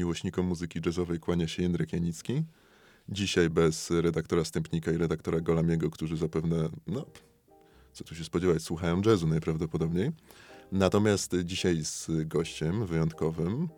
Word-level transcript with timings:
miłośnikom 0.00 0.46
muzyki 0.46 0.80
jazzowej 0.86 1.18
kłania 1.20 1.48
się 1.48 1.62
Jędrek 1.62 1.92
Janicki. 1.92 2.42
Dzisiaj 3.08 3.50
bez 3.50 3.90
redaktora 3.90 4.44
Stępnika 4.44 4.92
i 4.92 4.96
redaktora 4.96 5.40
Golamiego, 5.40 5.90
którzy 5.90 6.16
zapewne, 6.16 6.68
no, 6.86 7.06
co 7.92 8.04
tu 8.04 8.14
się 8.14 8.24
spodziewać, 8.24 8.62
słuchają 8.62 9.02
jazzu 9.06 9.26
najprawdopodobniej. 9.26 10.10
Natomiast 10.72 11.36
dzisiaj 11.44 11.84
z 11.84 12.08
gościem 12.26 12.86
wyjątkowym, 12.86 13.68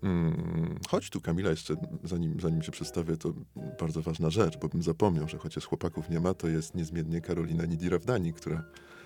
Hmm, 0.00 0.78
chodź 0.88 1.10
tu, 1.10 1.20
Kamila, 1.20 1.50
jeszcze 1.50 1.74
zanim, 2.04 2.40
zanim 2.40 2.62
się 2.62 2.72
przedstawię, 2.72 3.16
to 3.16 3.32
bardzo 3.80 4.02
ważna 4.02 4.30
rzecz, 4.30 4.58
bo 4.58 4.68
bym 4.68 4.82
zapomniał, 4.82 5.28
że 5.28 5.38
chociaż 5.38 5.66
chłopaków 5.66 6.10
nie 6.10 6.20
ma, 6.20 6.34
to 6.34 6.48
jest 6.48 6.74
niezmiennie 6.74 7.20
Karolina 7.20 7.64
Nidirawdani, 7.64 8.32
która 8.32 8.64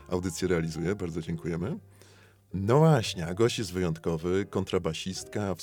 audycję 0.09 0.48
realizuje. 0.48 0.95
Bardzo 0.95 1.23
dziękujemy. 1.23 1.79
No 2.55 2.79
właśnie, 2.79 3.27
a 3.27 3.35
gość 3.35 3.59
jest 3.59 3.73
wyjątkowy, 3.73 4.47
kontrabasistka, 4.51 5.55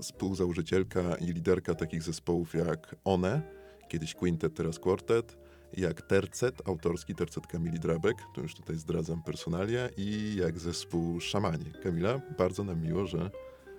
współzałożycielka 0.00 1.14
i 1.14 1.24
liderka 1.24 1.74
takich 1.74 2.02
zespołów 2.02 2.54
jak 2.54 2.96
One, 3.04 3.42
kiedyś 3.88 4.14
Quintet, 4.14 4.54
teraz 4.54 4.78
Quartet, 4.78 5.36
jak 5.76 6.02
Tercet, 6.02 6.68
autorski 6.68 7.14
Tercet 7.14 7.46
Kamili 7.46 7.80
Drabek, 7.80 8.16
to 8.34 8.40
już 8.40 8.54
tutaj 8.54 8.76
zdradzam 8.76 9.22
personalia, 9.22 9.88
i 9.96 10.36
jak 10.36 10.58
zespół 10.58 11.20
Szamani. 11.20 11.72
Kamila, 11.82 12.20
bardzo 12.38 12.64
nam 12.64 12.82
miło, 12.82 13.06
że 13.06 13.30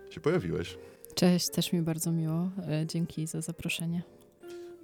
się 0.10 0.22
pojawiłeś. 0.22 0.78
Cześć, 1.16 1.50
też 1.50 1.74
mi 1.74 1.82
bardzo 1.82 2.12
miło. 2.12 2.50
E, 2.68 2.86
dzięki 2.88 3.28
za 3.28 3.42
zaproszenie. 3.42 4.02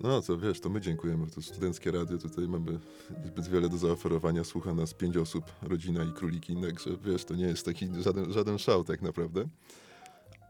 No 0.02 0.22
co, 0.22 0.38
wiesz, 0.38 0.60
to 0.60 0.70
my 0.70 0.82
dziękujemy. 0.82 1.28
To 1.28 1.42
studenckie 1.42 1.92
radio, 1.92 2.18
tutaj 2.18 2.48
mamy 2.48 2.80
zbyt 3.26 3.48
wiele 3.48 3.70
do 3.70 3.78
zaoferowania. 3.78 4.44
Słucha 4.44 4.74
nas 4.74 4.94
pięć 4.94 5.18
osób, 5.18 5.44
rodzina 5.62 6.04
i 6.04 6.12
króliki, 6.12 6.56
także 6.62 6.90
wiesz, 7.06 7.26
to 7.26 7.36
nie 7.36 7.46
jest 7.46 7.66
taki 7.66 7.90
żaden, 8.02 8.34
żaden 8.34 8.58
szał 8.58 8.84
tak 8.84 9.02
naprawdę. 9.02 9.48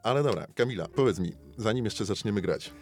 Ale 0.04 0.24
dobra, 0.24 0.48
Kamila, 0.56 0.88
powiedz 0.88 1.20
mi, 1.20 1.32
zanim 1.58 1.86
jeszcze 1.86 2.06
zaczniemy 2.06 2.42
grać, 2.42 2.74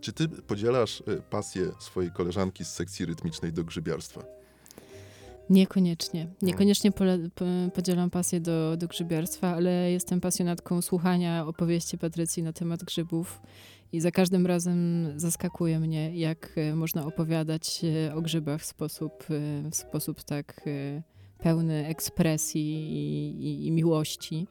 czy 0.00 0.12
ty 0.12 0.28
podzielasz 0.28 1.02
e, 1.06 1.16
pasję 1.30 1.72
swojej 1.78 2.10
koleżanki 2.12 2.64
z 2.64 2.68
sekcji 2.68 3.06
rytmicznej 3.06 3.52
do 3.52 3.64
grzybiarstwa? 3.64 4.24
Niekoniecznie. 5.50 6.28
Niekoniecznie 6.42 6.92
pole, 6.92 7.18
po, 7.34 7.44
podzielam 7.74 8.10
pasję 8.10 8.40
do, 8.40 8.76
do 8.76 8.88
grzybiarstwa, 8.88 9.54
ale 9.54 9.92
jestem 9.92 10.20
pasjonatką 10.20 10.82
słuchania 10.82 11.46
opowieści 11.46 11.98
Patrycji 11.98 12.42
na 12.42 12.52
temat 12.52 12.84
grzybów 12.84 13.40
i 13.92 14.00
za 14.00 14.10
każdym 14.10 14.46
razem 14.46 15.06
zaskakuje 15.16 15.80
mnie, 15.80 16.18
jak 16.18 16.52
e, 16.56 16.74
można 16.74 17.06
opowiadać 17.06 17.80
e, 17.84 18.14
o 18.14 18.22
grzybach 18.22 18.60
w 18.60 18.64
sposób, 18.64 19.24
e, 19.30 19.70
w 19.70 19.76
sposób 19.76 20.22
tak 20.22 20.60
pełny 21.38 21.86
ekspresji 21.86 22.62
i, 22.62 23.46
i, 23.46 23.66
i 23.66 23.70
miłości. 23.70 24.46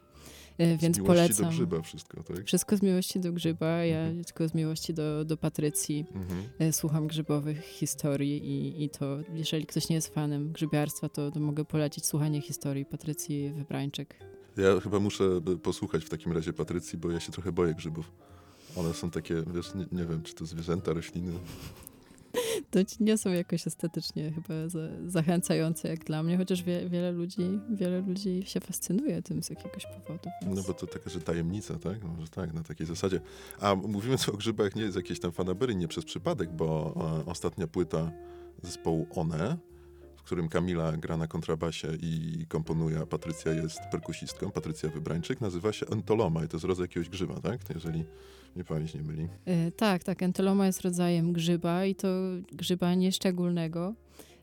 Więc 0.79 0.97
z 0.97 1.03
polecam. 1.03 1.45
do 1.45 1.51
grzyba 1.51 1.81
wszystko, 1.81 2.23
tak? 2.23 2.45
Wszystko 2.45 2.77
z 2.77 2.81
miłości 2.81 3.19
do 3.19 3.33
grzyba, 3.33 3.67
ja 3.67 3.99
mhm. 3.99 4.23
tylko 4.23 4.47
z 4.47 4.53
miłości 4.53 4.93
do, 4.93 5.25
do 5.25 5.37
Patrycji 5.37 6.05
mhm. 6.15 6.73
Słucham 6.73 7.07
grzybowych 7.07 7.65
historii 7.65 8.37
i, 8.45 8.83
i 8.83 8.89
to, 8.89 9.17
jeżeli 9.33 9.65
ktoś 9.65 9.89
nie 9.89 9.95
jest 9.95 10.13
fanem 10.13 10.51
grzybiarstwa, 10.51 11.09
to, 11.09 11.31
to 11.31 11.39
mogę 11.39 11.65
polecić 11.65 12.05
słuchanie 12.05 12.41
historii 12.41 12.85
Patrycji 12.85 13.51
Wybrańczyk. 13.53 14.15
Ja 14.57 14.79
chyba 14.79 14.99
muszę 14.99 15.41
posłuchać 15.63 16.05
w 16.05 16.09
takim 16.09 16.31
razie 16.31 16.53
Patrycji, 16.53 16.97
bo 16.99 17.11
ja 17.11 17.19
się 17.19 17.31
trochę 17.31 17.51
boję 17.51 17.73
grzybów. 17.73 18.11
One 18.77 18.93
są 18.93 19.11
takie, 19.11 19.43
wiesz, 19.53 19.75
nie, 19.75 19.85
nie 19.91 20.05
wiem, 20.05 20.23
czy 20.23 20.35
to 20.35 20.45
zwierzęta, 20.45 20.93
rośliny. 20.93 21.31
to 22.71 22.79
nie 22.99 23.17
są 23.17 23.29
jakoś 23.29 23.67
estetycznie 23.67 24.31
chyba 24.31 24.69
za, 24.69 24.79
zachęcające 25.07 25.87
jak 25.87 26.03
dla 26.03 26.23
mnie, 26.23 26.37
chociaż 26.37 26.63
wie, 26.63 26.89
wiele 26.89 27.11
ludzi 27.11 27.59
wiele 27.69 28.01
ludzi 28.01 28.43
się 28.45 28.59
fascynuje 28.59 29.21
tym 29.21 29.43
z 29.43 29.49
jakiegoś 29.49 29.85
powodu. 29.85 30.29
Więc... 30.41 30.55
No 30.55 30.63
bo 30.67 30.73
to 30.73 30.87
taka, 30.87 31.09
że 31.09 31.21
tajemnica, 31.21 31.79
tak? 31.79 32.03
No, 32.03 32.21
że 32.21 32.27
tak, 32.27 32.53
na 32.53 32.63
takiej 32.63 32.87
zasadzie. 32.87 33.21
A 33.59 33.75
mówiąc 33.75 34.29
o 34.29 34.37
grzybach, 34.37 34.75
nie 34.75 34.81
jest 34.81 34.95
jakieś 34.95 35.19
tam 35.19 35.31
fanabery, 35.31 35.75
nie 35.75 35.87
przez 35.87 36.05
przypadek, 36.05 36.53
bo 36.53 36.95
e, 37.25 37.25
ostatnia 37.25 37.67
płyta 37.67 38.11
zespołu 38.63 39.07
One, 39.15 39.57
którym 40.27 40.49
Kamila 40.49 40.91
gra 40.91 41.17
na 41.17 41.27
kontrabasie 41.27 41.87
i 42.01 42.45
komponuje, 42.49 42.99
a 42.99 43.05
Patrycja 43.05 43.53
jest 43.53 43.79
perkusistką, 43.91 44.51
Patrycja 44.51 44.89
Wybrańczyk, 44.89 45.41
nazywa 45.41 45.73
się 45.73 45.85
Entoloma 45.87 46.43
i 46.43 46.47
to 46.47 46.57
jest 46.57 46.65
rodzaj 46.65 46.83
jakiegoś 46.83 47.09
grzyba, 47.09 47.39
tak? 47.41 47.59
Jeżeli 47.75 48.05
mnie 48.57 48.65
pamięć 48.65 48.93
nie 48.93 49.01
myli. 49.01 49.27
E, 49.45 49.71
tak, 49.71 50.03
tak. 50.03 50.23
Entoloma 50.23 50.65
jest 50.65 50.81
rodzajem 50.81 51.33
grzyba 51.33 51.85
i 51.85 51.95
to 51.95 52.07
grzyba 52.51 52.93
nieszczególnego, 52.95 53.93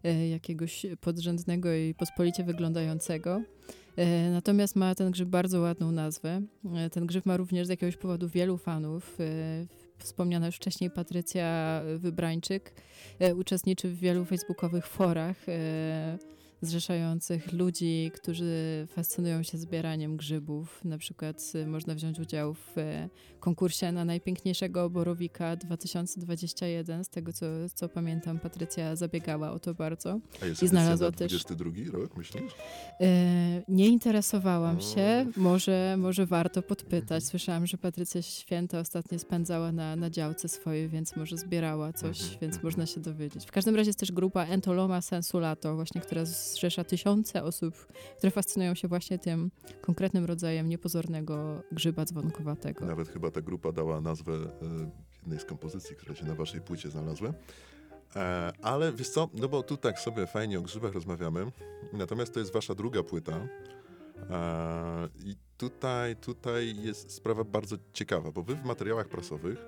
e, 0.05 0.29
jakiegoś 0.29 0.87
podrzędnego 1.01 1.75
i 1.75 1.95
pospolicie 1.95 2.45
wyglądającego. 2.45 3.43
E, 3.97 4.31
natomiast 4.31 4.77
ma 4.77 4.95
ten 4.95 5.11
grzyb 5.11 5.29
bardzo 5.29 5.61
ładną 5.61 5.93
nazwę. 5.93 6.43
E, 6.75 6.91
ten 6.91 7.07
grzyb 7.07 7.27
ma 7.27 7.37
również 7.37 7.67
z 7.67 7.71
jakiegoś 7.71 7.97
powodu 7.97 8.29
wielu 8.29 8.59
fanów. 8.59 9.17
E, 9.21 9.67
wspomniana 9.99 10.47
już 10.47 10.57
wcześniej 10.57 10.91
Patrycja 10.91 11.83
Wybrańczyk 11.97 12.75
uczestniczy 13.37 13.89
w 13.89 13.99
wielu 13.99 14.25
facebookowych 14.25 14.87
forach 14.87 15.37
zrzeszających 16.65 17.53
ludzi, 17.53 18.11
którzy 18.15 18.87
fascynują 18.89 19.43
się 19.43 19.59
zbieraniem 19.59 20.17
grzybów. 20.17 20.85
Na 20.85 20.99
przykład 20.99 21.53
y, 21.55 21.67
można 21.67 21.95
wziąć 21.95 22.21
udział 22.21 22.55
w 22.55 22.79
y, 22.79 23.09
konkursie 23.41 23.93
na 23.93 24.05
najpiękniejszego 24.05 24.85
oborowika 24.85 25.57
2021. 25.57 27.05
Z 27.05 27.09
tego 27.09 27.33
co, 27.33 27.47
co 27.75 27.89
pamiętam, 27.89 28.39
Patrycja 28.39 28.97
zabiegała 28.97 29.53
o 29.53 29.59
to 29.59 29.75
bardzo. 29.75 30.21
A 30.43 30.47
jest 30.47 30.63
I 30.63 30.69
znalazła 30.69 31.13
też. 31.13 31.33
22 31.33 31.71
rok, 31.93 32.17
myślisz? 32.17 32.53
E, 33.01 33.63
nie 33.69 33.89
interesowałam 33.89 34.81
się. 34.81 35.27
Może, 35.37 35.97
może 35.99 36.27
warto 36.27 36.63
podpytać. 36.63 37.03
Mhm. 37.03 37.21
Słyszałam, 37.21 37.67
że 37.67 37.79
Patrycja 37.79 38.23
Święta 38.23 38.81
ostatnio 38.81 39.19
spędzała 39.19 39.73
na, 39.73 39.97
na 39.97 40.11
działce 40.11 40.49
swojej, 40.49 40.89
więc 40.89 41.17
może 41.17 41.37
zbierała 41.37 41.93
coś, 41.93 42.21
mhm. 42.21 42.41
więc 42.41 42.55
mhm. 42.55 42.65
można 42.65 42.87
się 42.87 43.01
dowiedzieć. 43.01 43.47
W 43.47 43.53
każdym 43.53 43.77
razie 43.77 43.89
jest 43.89 43.99
też 43.99 44.13
grupa 44.13 44.45
Entoloma 44.45 45.01
Sensulato, 45.01 45.75
właśnie, 45.75 46.01
która 46.01 46.25
z 46.25 46.54
zrzesza 46.55 46.85
tysiące 46.85 47.43
osób, 47.43 47.75
które 48.19 48.31
fascynują 48.31 48.75
się 48.75 48.89
właśnie 48.89 49.19
tym 49.19 49.51
konkretnym 49.81 50.25
rodzajem 50.25 50.69
niepozornego 50.69 51.63
grzyba 51.73 52.05
dzwonkowatego. 52.05 52.87
Nawet 52.87 53.09
chyba 53.09 53.31
ta 53.31 53.41
grupa 53.41 53.73
dała 53.73 54.01
nazwę 54.01 54.33
e, 54.33 54.91
jednej 55.21 55.41
z 55.41 55.45
kompozycji, 55.45 55.97
które 55.97 56.17
się 56.17 56.25
na 56.25 56.35
waszej 56.35 56.61
płycie 56.61 56.91
znalazły. 56.91 57.33
E, 58.17 58.53
ale 58.63 58.93
wiesz 58.93 59.09
co, 59.09 59.29
no 59.35 59.49
bo 59.49 59.63
tu 59.63 59.77
tak 59.77 60.01
sobie 60.01 60.27
fajnie 60.27 60.59
o 60.59 60.63
grzybach 60.63 60.93
rozmawiamy, 60.93 61.53
natomiast 61.93 62.35
to 62.35 62.41
jest 62.41 62.53
wasza 62.53 62.75
druga 62.75 63.03
płyta. 63.03 63.33
E, 64.31 65.09
I 65.25 65.37
tutaj, 65.57 66.17
tutaj 66.17 66.77
jest 66.83 67.11
sprawa 67.11 67.45
bardzo 67.45 67.77
ciekawa, 67.93 68.33
bo 68.33 68.43
wy 68.43 68.55
w 68.55 68.65
materiałach 68.65 69.09
prasowych 69.09 69.59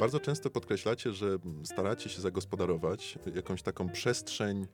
bardzo 0.00 0.20
często 0.20 0.50
podkreślacie, 0.50 1.12
że 1.12 1.38
staracie 1.64 2.08
się 2.08 2.20
zagospodarować 2.20 3.18
jakąś 3.34 3.62
taką 3.62 3.88
przestrzeń 3.88 4.66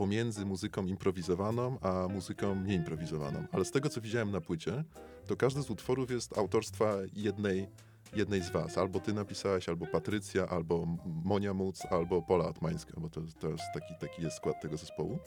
pomiędzy 0.00 0.46
muzyką 0.46 0.86
improwizowaną 0.86 1.78
a 1.80 2.08
muzyką 2.08 2.64
nieimprowizowaną. 2.64 3.46
Ale 3.52 3.64
z 3.64 3.70
tego, 3.70 3.88
co 3.88 4.00
widziałem 4.00 4.30
na 4.30 4.40
płycie, 4.40 4.84
to 5.26 5.36
każdy 5.36 5.62
z 5.62 5.70
utworów 5.70 6.10
jest 6.10 6.38
autorstwa 6.38 6.94
jednej, 7.12 7.68
jednej 8.16 8.42
z 8.42 8.50
was. 8.50 8.78
Albo 8.78 9.00
ty 9.00 9.12
napisałaś, 9.12 9.68
albo 9.68 9.86
Patrycja, 9.86 10.48
albo 10.48 10.86
Monia 11.24 11.54
Muc, 11.54 11.86
albo 11.90 12.22
Pola 12.22 12.44
Atmańska, 12.44 12.92
bo 12.96 13.08
to, 13.08 13.20
to 13.40 13.48
jest 13.48 13.64
taki, 13.74 13.94
taki 14.00 14.22
jest 14.22 14.36
skład 14.36 14.60
tego 14.62 14.76
zespołu. 14.76 15.18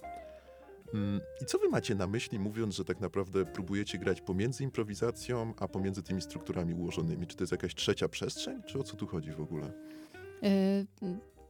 Mm, 0.94 1.22
I 1.41 1.45
co 1.45 1.57
wy 1.57 1.69
macie 1.69 1.95
na 1.95 2.07
myśli, 2.07 2.40
mówiąc, 2.40 2.75
że 2.75 2.85
tak 2.85 3.00
naprawdę 3.00 3.45
próbujecie 3.45 3.97
grać 3.97 4.22
pomiędzy 4.22 4.63
improwizacją, 4.63 5.53
a 5.59 5.67
pomiędzy 5.67 6.03
tymi 6.03 6.22
strukturami 6.22 6.73
ułożonymi? 6.73 7.28
Czy 7.28 7.35
to 7.35 7.44
jest 7.44 7.51
jakaś 7.51 7.75
trzecia 7.75 8.09
przestrzeń, 8.09 8.64
czy 8.66 8.79
o 8.79 8.84
co 8.84 8.96
tu 8.96 9.08
chodzi 9.08 9.31
w 9.31 9.41
ogóle? 9.41 9.72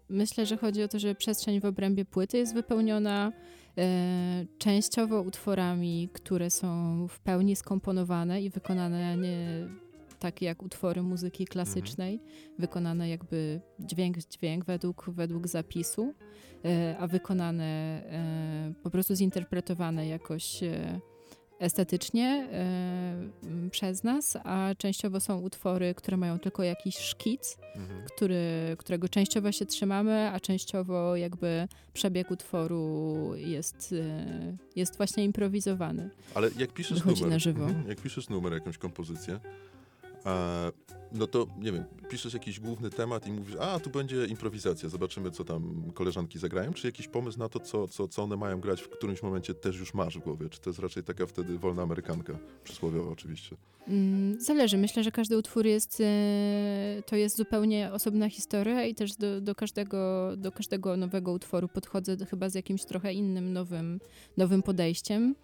Myślę, 0.10 0.46
że 0.46 0.58
chodzi 0.58 0.84
o 0.84 0.88
to, 0.88 1.00
że 1.00 1.16
przestrzeń 1.16 1.60
w 1.60 1.66
obrębie 1.66 2.06
płyty 2.06 2.38
jest 2.38 2.54
wypełniona 2.54 3.32
e, 3.78 4.46
częściowo 4.58 5.22
utworami, 5.22 6.10
które 6.14 6.50
są 6.50 7.08
w 7.08 7.20
pełni 7.20 7.56
skomponowane 7.56 8.42
i 8.42 8.50
wykonane 8.50 9.18
nie 9.18 9.68
takie 10.24 10.46
jak 10.46 10.64
utwory 10.64 11.02
muzyki 11.02 11.46
klasycznej, 11.46 12.14
mhm. 12.14 12.32
wykonane 12.60 13.10
jakby 13.10 13.62
dźwięk 13.80 14.18
dźwięk 14.18 14.66
według, 14.66 15.06
według 15.08 15.48
zapisu, 15.48 16.14
e, 16.66 16.96
a 17.00 17.08
wykonane 17.08 17.64
e, 17.64 18.74
po 18.84 18.90
prostu 18.90 19.16
zinterpretowane 19.16 20.08
jakoś 20.08 20.64
e, 20.64 21.00
estetycznie 21.60 22.48
y, 23.68 23.70
przez 23.70 24.04
nas, 24.04 24.38
a 24.44 24.70
częściowo 24.78 25.20
są 25.20 25.40
utwory, 25.40 25.94
które 25.96 26.18
mają 26.18 26.40
tylko 26.40 26.64
jakiś 26.64 26.98
szkic, 26.98 27.58
mhm. 27.76 28.06
który, 28.06 28.76
którego 28.78 29.10
częściowo 29.10 29.52
się 29.52 29.66
trzymamy, 29.66 30.30
a 30.34 30.40
częściowo 30.40 31.16
jakby 31.16 31.68
przebieg 31.94 32.32
utworu 32.32 33.16
jest, 33.36 33.92
y, 33.92 34.58
jest 34.76 34.98
właśnie 34.98 35.24
improwizowany. 35.24 36.10
Ale 36.36 36.50
jak 36.58 36.74
piszesz 36.74 37.00
Wychodzi 37.00 37.24
numer. 37.24 37.48
Mhm, 37.48 37.88
jak 37.88 38.02
piszesz 38.02 38.30
numer, 38.30 38.54
jakąś 38.54 38.78
kompozycję, 38.78 39.40
no 41.14 41.28
to 41.28 41.48
nie 41.58 41.72
wiem, 41.72 41.84
piszesz 42.10 42.34
jakiś 42.34 42.60
główny 42.60 42.90
temat 42.90 43.28
i 43.28 43.32
mówisz, 43.32 43.56
a 43.60 43.80
tu 43.80 43.90
będzie 43.90 44.26
improwizacja, 44.26 44.90
zobaczymy 44.90 45.32
co 45.32 45.44
tam 45.44 45.92
koleżanki 45.94 46.40
zagrają, 46.40 46.74
czy 46.74 46.88
jakiś 46.88 47.08
pomysł 47.08 47.40
na 47.40 47.50
to, 47.50 47.60
co, 47.60 47.88
co, 47.88 48.08
co 48.08 48.24
one 48.24 48.38
mają 48.38 48.60
grać 48.60 48.82
w 48.82 48.90
którymś 48.90 49.24
momencie 49.24 49.54
też 49.54 49.80
już 49.80 49.94
masz 49.94 50.18
w 50.18 50.22
głowie, 50.22 50.50
czy 50.50 50.62
to 50.62 50.70
jest 50.70 50.80
raczej 50.80 51.04
taka 51.04 51.26
wtedy 51.26 51.58
wolna 51.58 51.84
amerykanka, 51.84 52.38
przysłowiowa 52.64 53.12
oczywiście. 53.12 53.56
Mm, 53.88 54.42
Zależy. 54.42 54.78
Myślę, 54.78 55.04
że 55.04 55.12
każdy 55.12 55.38
utwór 55.38 55.66
jest, 55.66 56.02
e, 56.02 57.04
to 57.06 57.16
jest 57.16 57.38
zupełnie 57.38 57.92
osobna 57.92 58.30
historia 58.30 58.86
i 58.86 58.96
też 58.96 59.16
do, 59.16 59.42
do, 59.42 59.56
każdego, 59.56 60.32
do 60.38 60.52
każdego 60.52 60.98
nowego 60.98 61.32
utworu 61.32 61.68
podchodzę 61.68 62.18
chyba 62.26 62.50
z 62.50 62.56
jakimś 62.56 62.86
trochę 62.86 63.14
innym, 63.14 63.54
nowym, 63.54 64.00
nowym 64.38 64.64
podejściem. 64.64 65.36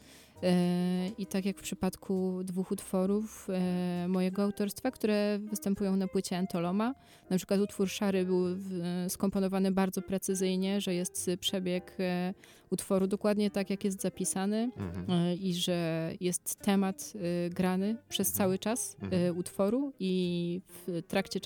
E, 0.43 1.07
I 1.17 1.25
tak 1.25 1.45
jak 1.45 1.57
w 1.57 1.61
przypadku 1.61 2.39
dwóch 2.43 2.71
utworów 2.71 3.47
e, 3.49 4.07
mojego 4.07 4.43
autorstwa, 4.43 4.91
które 4.91 5.39
występują 5.39 5.95
na 5.95 6.07
płycie 6.07 6.37
Entoloma, 6.37 6.95
na 7.29 7.37
przykład 7.37 7.59
utwór 7.59 7.89
Szary 7.89 8.25
był 8.25 8.45
skomponowany 9.07 9.71
bardzo 9.71 10.01
precyzyjnie, 10.01 10.81
że 10.81 10.93
jest 10.93 11.29
przebieg 11.39 11.95
e, 11.99 12.33
utworu 12.69 13.07
dokładnie 13.07 13.51
tak, 13.51 13.69
jak 13.69 13.83
jest 13.83 14.01
zapisany 14.01 14.71
Mhm. 14.77 15.39
i 15.39 15.53
że 15.53 16.11
jest 16.21 16.55
temat 16.55 17.13
grany 17.49 17.95
przez 18.09 18.27
Mhm. 18.27 18.37
cały 18.37 18.59
czas 18.59 18.97
Mhm. 19.01 19.37
utworu 19.37 19.93
i 19.99 20.61
w 20.67 21.01
trakcie 21.07 21.39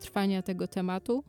trwania 0.00 0.42
tego 0.42 0.68
tematu 0.68 1.24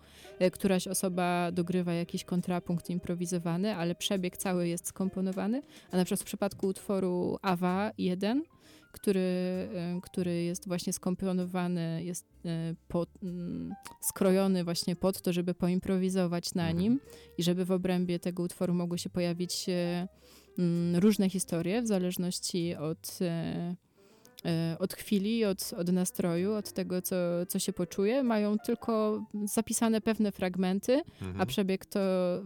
któraś 0.52 0.88
osoba 0.88 1.52
dogrywa 1.52 1.94
jakiś 1.94 2.24
kontrapunkt 2.24 2.90
improwizowany, 2.90 3.76
ale 3.76 3.96
przebieg 3.96 4.38
cały 4.38 4.68
jest 4.68 4.88
skomponowany, 4.88 5.62
a 5.92 5.98
na 5.98 6.06
przykład 6.06 6.22
w 6.22 6.26
przypadku 6.26 6.68
utworu 6.68 7.01
Awa 7.42 7.92
1, 7.98 8.44
który, 8.92 9.20
e, 9.20 10.00
który 10.04 10.44
jest 10.44 10.68
właśnie 10.68 10.94
skomponowany, 10.94 12.04
jest 12.04 12.26
pod, 12.88 13.10
mm, 13.24 13.74
skrojony 14.02 14.64
właśnie 14.64 14.96
pod 14.96 15.22
to, 15.22 15.34
żeby 15.34 15.54
poimprowizować 15.54 16.54
na 16.54 16.64
Mhm. 16.64 16.80
nim 16.80 17.00
i 17.38 17.44
żeby 17.44 17.66
w 17.66 17.72
obrębie 17.72 18.20
tego 18.20 18.44
utworu 18.44 18.74
mogły 18.74 18.98
się 19.00 19.10
pojawić 19.10 19.66
mm, 20.58 20.96
różne 20.96 21.30
historie 21.30 21.82
w 21.82 21.88
zależności 21.88 22.76
od, 22.76 23.18
e, 23.22 23.76
od 24.80 24.94
chwili, 24.94 25.46
od, 25.46 25.74
od 25.78 25.90
nastroju, 25.92 26.54
od 26.54 26.74
tego, 26.74 27.02
co, 27.02 27.16
co 27.48 27.60
się 27.60 27.74
poczuje. 27.74 28.24
Mają 28.24 28.58
tylko 28.58 29.24
zapisane 29.46 30.02
pewne 30.02 30.32
fragmenty, 30.32 31.02
Mhm. 31.22 31.42
a 31.42 31.46
przebieg 31.46 31.86
to 31.86 32.00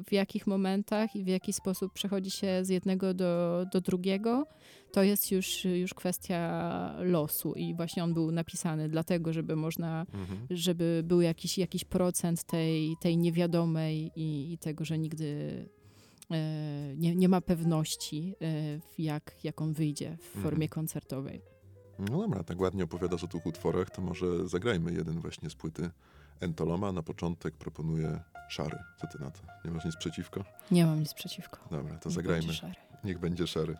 w 0.07 0.11
jakich 0.11 0.47
momentach 0.47 1.15
i 1.15 1.23
w 1.23 1.27
jaki 1.27 1.53
sposób 1.53 1.93
przechodzi 1.93 2.31
się 2.31 2.59
z 2.65 2.69
jednego 2.69 3.13
do, 3.13 3.65
do 3.73 3.81
drugiego, 3.81 4.47
to 4.91 5.03
jest 5.03 5.31
już, 5.31 5.65
już 5.65 5.93
kwestia 5.93 6.95
losu 6.99 7.53
i 7.53 7.73
właśnie 7.75 8.03
on 8.03 8.13
był 8.13 8.31
napisany 8.31 8.89
dlatego, 8.89 9.33
żeby 9.33 9.55
można 9.55 10.05
Mhm. 10.13 10.47
żeby 10.49 11.01
był 11.05 11.21
jakiś, 11.21 11.57
jakiś 11.57 11.83
procent 11.85 12.43
tej, 12.43 12.95
tej 13.01 13.17
niewiadomej 13.17 14.11
i, 14.15 14.53
i 14.53 14.57
tego, 14.57 14.85
że 14.85 14.97
nigdy 14.97 15.25
e, 16.31 16.93
nie, 16.97 17.15
nie 17.15 17.29
ma 17.29 17.41
pewności, 17.41 18.35
e, 18.41 18.79
jak, 18.97 19.35
jak 19.43 19.61
on 19.61 19.73
wyjdzie 19.73 20.17
w 20.21 20.25
formie 20.41 20.65
Mhm. 20.65 20.69
koncertowej. 20.69 21.41
No 21.99 22.21
dobra, 22.21 22.43
tak 22.43 22.59
ładnie 22.61 22.83
opowiadasz 22.83 23.23
o 23.23 23.27
tych 23.27 23.45
utworach, 23.45 23.89
to 23.89 24.01
może 24.01 24.47
zagrajmy 24.47 24.93
jeden 24.93 25.19
właśnie 25.19 25.49
z 25.49 25.55
płyty 25.55 25.89
Entoloma. 26.39 26.91
Na 26.91 27.03
początek 27.03 27.53
proponuję 27.57 28.19
Szary. 28.49 28.77
Co 29.01 29.07
ty 29.07 29.19
na 29.19 29.31
to? 29.31 29.39
Nie 29.65 29.71
masz 29.71 29.85
nic 29.85 29.95
przeciwko? 29.95 30.43
Nie 30.71 30.85
mam 30.85 30.99
nic 30.99 31.13
przeciwko. 31.13 31.57
Dobra, 31.71 31.95
to 31.97 32.09
Niech 32.09 32.15
zagrajmy. 32.15 32.47
będzie. 32.47 32.73
Niech 33.03 33.19
będzie 33.19 33.47
Szary. 33.47 33.77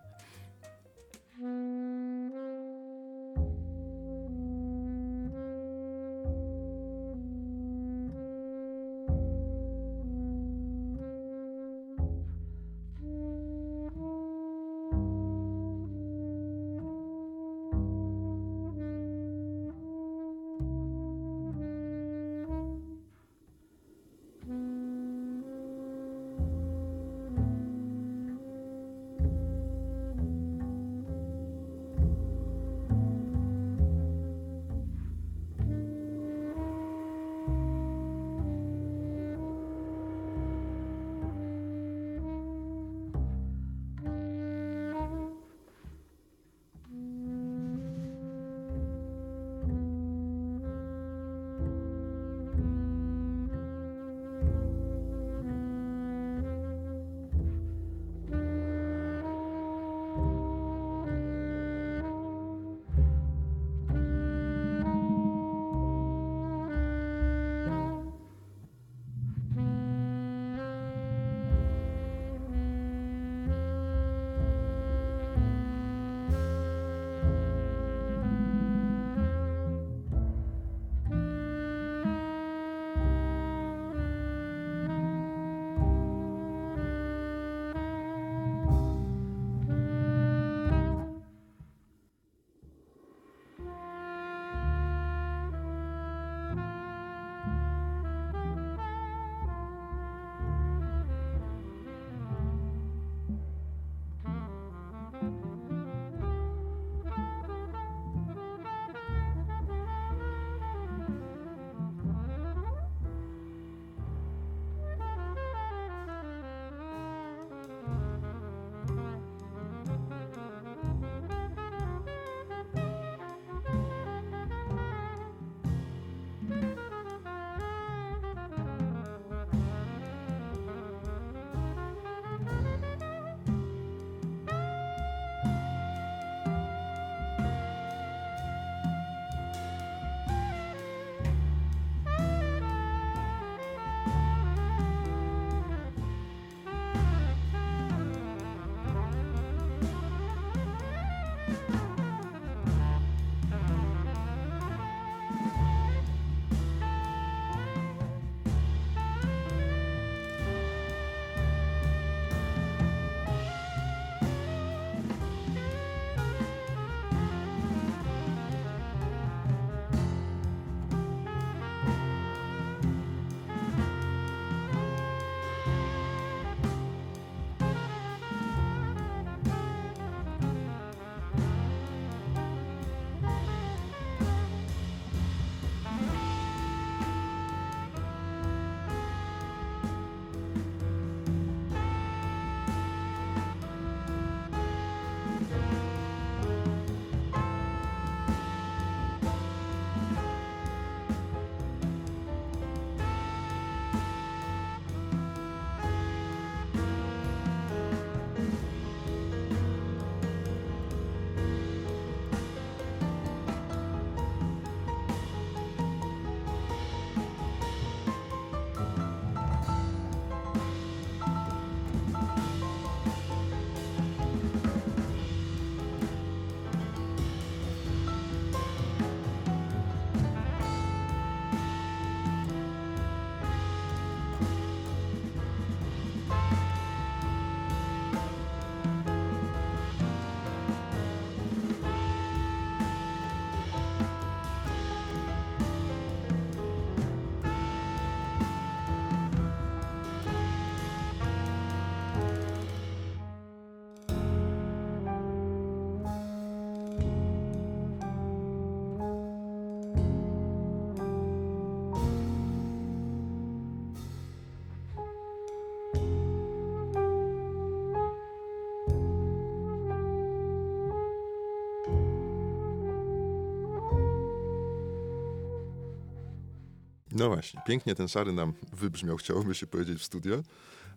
No 277.15 277.27
właśnie, 277.27 277.61
pięknie 277.65 277.95
ten 277.95 278.07
szary 278.07 278.33
nam 278.33 278.53
wybrzmiał, 278.73 279.17
chciałoby 279.17 279.55
się 279.55 279.67
powiedzieć 279.67 279.99
w 279.99 280.03
studio. 280.03 280.35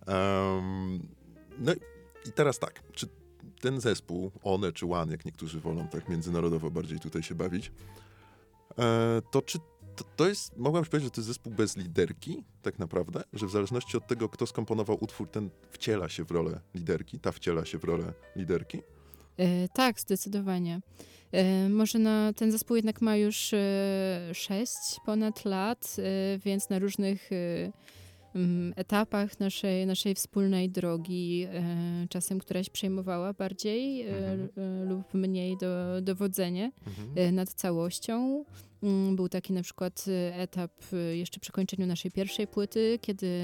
Um, 0.07 1.09
no 1.59 1.73
i 2.27 2.33
teraz 2.33 2.59
tak, 2.59 2.83
czy 2.93 3.07
ten 3.61 3.81
zespół, 3.81 4.31
one 4.43 4.73
czy 4.73 4.87
one, 4.87 5.13
jak 5.13 5.25
niektórzy 5.25 5.61
wolą 5.61 5.89
tak 5.89 6.09
międzynarodowo 6.09 6.71
bardziej 6.71 7.01
tutaj 7.01 7.23
się 7.23 7.35
bawić, 7.35 7.73
e, 8.79 9.23
to 9.31 9.43
czy 9.43 9.59
to, 9.97 10.05
to 10.17 10.29
jest, 10.29 10.57
mogłabym 10.57 10.91
powiedzieć, 10.91 11.07
że 11.07 11.11
to 11.11 11.21
jest 11.21 11.29
zespół 11.29 11.53
bez 11.53 11.77
liderki, 11.77 12.45
tak 12.63 12.79
naprawdę, 12.79 13.25
że 13.33 13.47
w 13.47 13.51
zależności 13.51 13.97
od 13.97 14.07
tego, 14.07 14.29
kto 14.29 14.47
skomponował 14.47 14.99
utwór, 15.01 15.29
ten 15.29 15.51
wciela 15.71 16.09
się 16.09 16.25
w 16.25 16.31
rolę 16.31 16.61
liderki, 16.75 17.21
ta 17.21 17.33
wciela 17.33 17.65
się 17.65 17.79
w 17.79 17.85
rolę 17.85 18.13
liderki? 18.37 18.83
E, 19.39 19.69
tak, 19.69 20.01
zdecydowanie. 20.01 20.81
E, 21.33 21.69
może 21.69 21.99
na, 21.99 22.33
ten 22.33 22.53
zespół 22.53 22.77
jednak 22.77 23.01
ma 23.01 23.17
już 23.17 23.55
e, 23.55 23.59
sześć 24.35 25.01
ponad 25.07 25.45
lat, 25.45 25.97
e, 25.99 26.39
więc 26.39 26.69
na 26.71 26.79
różnych 26.79 27.31
e, 27.33 27.73
m, 28.35 28.73
etapach 28.77 29.41
naszej, 29.41 29.87
naszej 29.87 30.15
wspólnej 30.15 30.71
drogi 30.71 31.47
e, 31.53 32.07
czasem 32.09 32.39
któraś 32.39 32.71
przejmowała 32.71 33.33
bardziej 33.33 34.03
e, 34.03 34.09
Mhm. 34.17 34.49
e, 34.57 34.85
lub 34.85 35.15
mniej 35.15 35.57
do, 35.57 36.01
dowodzenie 36.03 36.73
Mhm. 36.87 37.09
e, 37.29 37.33
nad 37.33 37.49
całością. 37.53 38.45
Mm, 38.83 39.17
Był 39.17 39.29
taki 39.29 39.53
na 39.53 39.63
przykład 39.63 40.05
e, 40.09 40.37
etap 40.37 40.73
e, 40.93 40.97
jeszcze 41.17 41.41
przy 41.41 41.53
kończeniu 41.53 41.87
naszej 41.87 42.11
pierwszej 42.11 42.47
płyty, 42.47 42.99
kiedy 43.03 43.41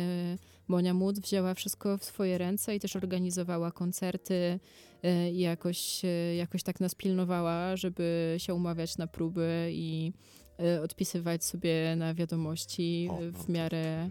Monia 0.68 0.94
Młód 0.94 1.20
wzięła 1.20 1.54
wszystko 1.54 1.98
w 1.98 2.04
swoje 2.04 2.38
ręce 2.38 2.76
i 2.76 2.80
też 2.80 2.96
organizowała 2.96 3.72
koncerty 3.72 4.60
e, 5.02 5.30
i 5.30 5.38
jakoś, 5.38 6.04
e, 6.04 6.36
jakoś 6.36 6.62
tak 6.62 6.80
nas 6.80 6.94
pilnowała, 6.94 7.76
żeby 7.76 8.34
się 8.38 8.54
umawiać 8.54 8.98
na 8.98 9.06
próby 9.06 9.68
i 9.72 10.12
e, 10.60 10.82
odpisywać 10.82 11.44
sobie 11.44 11.96
na 11.96 12.14
wiadomości 12.14 13.08
no 13.12 13.32
w 13.32 13.46
to- 13.46 13.52
miarę 13.52 14.08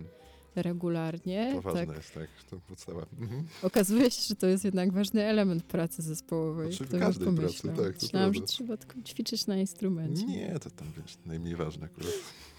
regularnie. 0.55 1.51
To 1.55 1.61
ważne 1.61 1.87
tak. 1.87 1.95
jest, 1.97 2.13
tak, 2.13 2.27
to 2.49 2.59
podstawa. 2.59 3.05
Mhm. 3.19 3.43
Okazuje 3.61 4.11
się, 4.11 4.21
że 4.27 4.35
to 4.35 4.47
jest 4.47 4.65
jednak 4.65 4.93
ważny 4.93 5.23
element 5.23 5.63
pracy 5.63 6.01
zespołowej. 6.01 6.67
Znaczy 6.71 6.85
Kto 6.85 6.99
każdej 6.99 7.35
pracy, 7.35 7.67
tak, 7.67 8.01
Myślałam, 8.01 8.33
że 8.33 8.41
trzeba 8.41 8.77
tylko 8.77 9.01
ćwiczyć 9.01 9.47
na 9.47 9.57
instrumencie. 9.57 10.25
Nie, 10.25 10.59
to 10.59 10.69
tam 10.69 10.87
wiesz, 10.97 11.17
najmniej 11.25 11.55
ważne 11.55 11.85
akurat. 11.85 12.13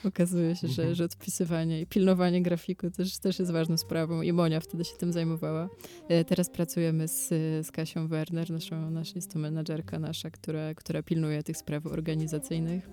Okazuje 0.04 0.56
się, 0.56 0.66
Mhm. 0.66 0.88
że, 0.88 0.94
że 0.94 1.04
odpisywanie 1.04 1.80
i 1.80 1.86
pilnowanie 1.86 2.42
grafiku 2.42 2.90
też, 2.90 3.18
też 3.18 3.38
jest 3.38 3.50
ważną 3.52 3.76
sprawą 3.76 4.22
i 4.22 4.32
Monia 4.32 4.60
wtedy 4.60 4.84
się 4.84 4.96
tym 4.96 5.12
zajmowała. 5.12 5.68
E, 6.08 6.24
Teraz 6.24 6.50
pracujemy 6.50 7.08
z, 7.08 7.28
z 7.66 7.70
Kasią 7.70 8.08
Werner, 8.08 8.50
naszą, 8.50 8.90
nasza 8.90 9.12
jest 9.14 9.32
to 9.32 9.38
menadżerka 9.38 9.98
nasza, 9.98 10.30
która, 10.30 10.74
która 10.74 11.02
pilnuje 11.02 11.42
tych 11.42 11.56
spraw 11.56 11.86
organizacyjnych 11.86 12.88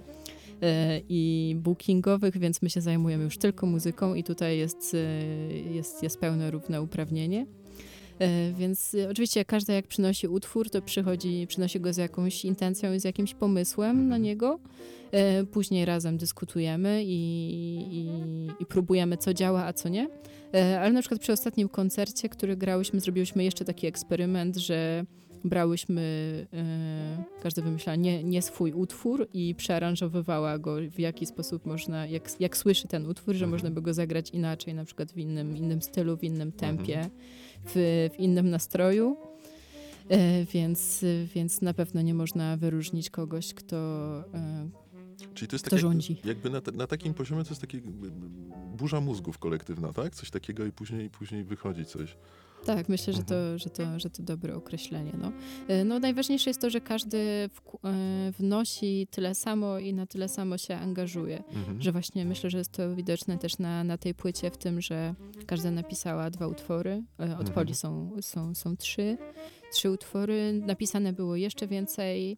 i 1.10 1.56
bookingowych, 1.60 2.38
więc 2.38 2.62
my 2.62 2.70
się 2.70 2.82
zajmujemy 2.82 3.24
już 3.24 3.38
tylko 3.38 3.66
muzyką 3.66 4.14
i 4.16 4.24
tutaj 4.24 4.58
jest, 4.58 4.94
e, 4.94 5.54
jest, 5.54 6.04
jest 6.04 6.20
pełne 6.20 6.52
równouprawnienie. 6.52 7.46
E, 8.20 8.54
Więc 8.54 8.96
oczywiście 9.12 9.46
każda 9.46 9.74
jak 9.74 9.88
przynosi 9.88 10.28
utwór, 10.28 10.70
to 10.70 10.82
przychodzi, 10.82 11.46
przynosi 11.48 11.80
go 11.80 11.94
z 11.94 11.98
jakąś 11.98 12.46
intencją 12.46 12.94
i 12.94 13.00
z 13.00 13.04
jakimś 13.04 13.34
pomysłem 13.34 13.96
na 13.98 14.02
Mhm. 14.04 14.22
niego. 14.22 14.60
Później 15.52 15.86
razem 15.86 16.18
dyskutujemy 16.18 17.04
i, 17.04 17.18
i, 17.92 18.08
i 18.60 18.66
próbujemy, 18.66 19.18
co 19.18 19.34
działa, 19.34 19.66
a 19.66 19.74
co 19.74 19.90
nie. 19.90 20.08
Ale 20.82 20.92
na 20.92 21.00
przykład 21.00 21.22
przy 21.22 21.32
ostatnim 21.34 21.70
koncercie, 21.70 22.30
który 22.30 22.58
grałyśmy, 22.58 23.00
zrobiłyśmy 23.00 23.44
jeszcze 23.44 23.66
taki 23.66 23.88
eksperyment, 23.88 24.58
że 24.58 25.06
brałyśmy, 25.44 26.02
e, 26.54 27.24
każda 27.44 27.62
wymyślała 27.62 27.96
nie, 27.96 28.24
nie 28.24 28.42
swój 28.42 28.74
utwór 28.74 29.28
i 29.34 29.56
przearanżowywała 29.56 30.60
go, 30.60 30.76
w 30.92 31.00
jaki 31.00 31.26
sposób 31.26 31.66
można, 31.66 32.06
jak, 32.08 32.40
jak 32.42 32.58
słyszy 32.58 32.88
ten 32.88 33.06
utwór, 33.06 33.34
że 33.36 33.46
Mhm. 33.46 33.52
można 33.52 33.72
by 33.72 33.82
go 33.82 33.94
zagrać 33.94 34.30
inaczej, 34.30 34.74
na 34.74 34.86
przykład 34.86 35.12
w 35.12 35.18
innym, 35.18 35.58
innym 35.58 35.82
stylu, 35.82 36.18
w 36.18 36.24
innym 36.24 36.52
tempie, 36.52 36.96
Mhm. 36.98 37.12
w, 37.66 38.10
w 38.16 38.20
innym 38.20 38.50
nastroju. 38.50 39.18
E, 40.10 40.46
Więc, 40.46 41.06
więc 41.36 41.62
na 41.62 41.74
pewno 41.74 42.02
nie 42.02 42.14
można 42.14 42.58
wyróżnić 42.58 43.10
kogoś, 43.10 43.54
kto, 43.54 43.76
e, 44.34 44.70
Czyli 45.34 45.48
to 45.48 45.56
jest 45.56 45.66
kto 45.66 45.76
tak 45.76 45.84
jakby, 45.84 45.94
rządzi. 45.94 46.22
jakby 46.26 46.50
na, 46.50 46.62
na 46.74 46.88
takim 46.88 47.14
poziomie 47.14 47.44
to 47.44 47.50
jest 47.50 47.62
takie 47.62 47.82
burza 48.78 49.02
mózgów 49.02 49.38
kolektywna, 49.38 49.94
tak? 49.94 50.16
Coś 50.16 50.30
takiego 50.32 50.66
i 50.66 50.72
później, 50.72 51.10
później 51.10 51.44
wychodzi 51.44 51.86
coś. 51.86 52.18
Tak, 52.66 52.90
myślę, 52.90 53.14
że 53.14 53.20
Mhm. 53.20 53.28
to, 53.28 53.58
że 53.58 53.70
to, 53.70 54.00
że 54.00 54.10
to 54.10 54.24
dobre 54.24 54.56
określenie. 54.56 55.12
No. 55.22 55.32
E, 55.68 55.84
no 55.84 56.00
najważniejsze 56.00 56.50
jest 56.50 56.62
to, 56.62 56.70
że 56.70 56.82
każdy 56.82 57.18
e, 57.18 57.50
wnosi 58.40 59.08
tyle 59.12 59.36
samo 59.36 59.80
i 59.80 59.94
na 59.94 60.06
tyle 60.06 60.30
samo 60.30 60.58
się 60.58 60.76
angażuje. 60.76 61.44
Mhm. 61.54 61.82
Że 61.82 61.92
właśnie 61.92 62.26
myślę, 62.26 62.50
że 62.50 62.58
jest 62.58 62.72
to 62.72 62.96
widoczne 62.96 63.38
też 63.38 63.58
na, 63.58 63.84
na 63.84 63.98
tej 63.98 64.14
płycie 64.16 64.52
w 64.52 64.58
tym, 64.58 64.82
że 64.82 65.14
każda 65.46 65.72
napisała 65.72 66.30
dwa 66.30 66.48
utwory. 66.48 67.04
E, 67.20 67.24
Od 67.24 67.30
Mhm. 67.30 67.54
Poli 67.54 67.76
są, 67.76 68.12
są, 68.22 68.56
są 68.56 68.78
trzy. 68.78 69.18
Trzy 69.74 69.92
utwory. 69.92 70.62
Napisane 70.66 71.14
było 71.14 71.36
jeszcze 71.36 71.68
więcej, 71.68 72.38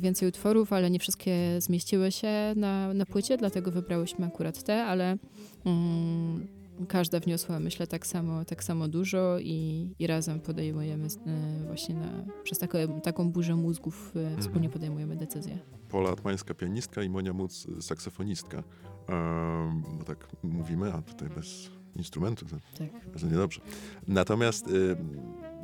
więcej 0.00 0.28
utworów, 0.28 0.72
ale 0.72 0.90
nie 0.90 0.98
wszystkie 0.98 1.60
zmieściły 1.60 2.12
się 2.12 2.28
na, 2.56 2.94
na 2.94 3.06
płycie, 3.06 3.36
dlatego 3.36 3.70
wybrałyśmy 3.70 4.26
akurat 4.26 4.62
te, 4.62 4.84
ale 4.84 5.16
mm, 5.64 6.46
każda 6.86 7.20
wniosła, 7.20 7.60
myślę, 7.60 7.86
tak 7.86 8.06
samo, 8.06 8.44
tak 8.44 8.64
samo 8.64 8.88
dużo 8.88 9.38
i, 9.40 9.90
i 9.98 10.06
razem 10.06 10.40
podejmujemy 10.40 11.06
e, 11.26 11.66
właśnie 11.66 11.94
na, 11.94 12.24
przez 12.42 12.58
taką, 12.58 12.78
taką 13.02 13.30
burzę 13.30 13.56
mózgów 13.56 14.12
e, 14.36 14.40
wspólnie 14.40 14.68
podejmujemy 14.68 15.16
decyzje. 15.16 15.58
Pola 15.88 16.10
Atmańska 16.10 16.54
pianistka 16.54 17.02
i 17.02 17.08
Monia 17.08 17.32
Móc 17.32 17.66
y, 17.78 17.82
saksofonistka. 17.82 18.62
Um, 19.08 19.82
bo 19.98 20.04
tak 20.04 20.28
mówimy, 20.42 20.92
a 20.92 21.02
tutaj 21.02 21.28
bez 21.28 21.70
instrumentu, 21.96 22.46
to 22.46 22.56
Tak. 22.78 23.08
bardzo 23.10 23.26
niedobrze. 23.26 23.60
Natomiast 24.08 24.68
y, 24.68 24.96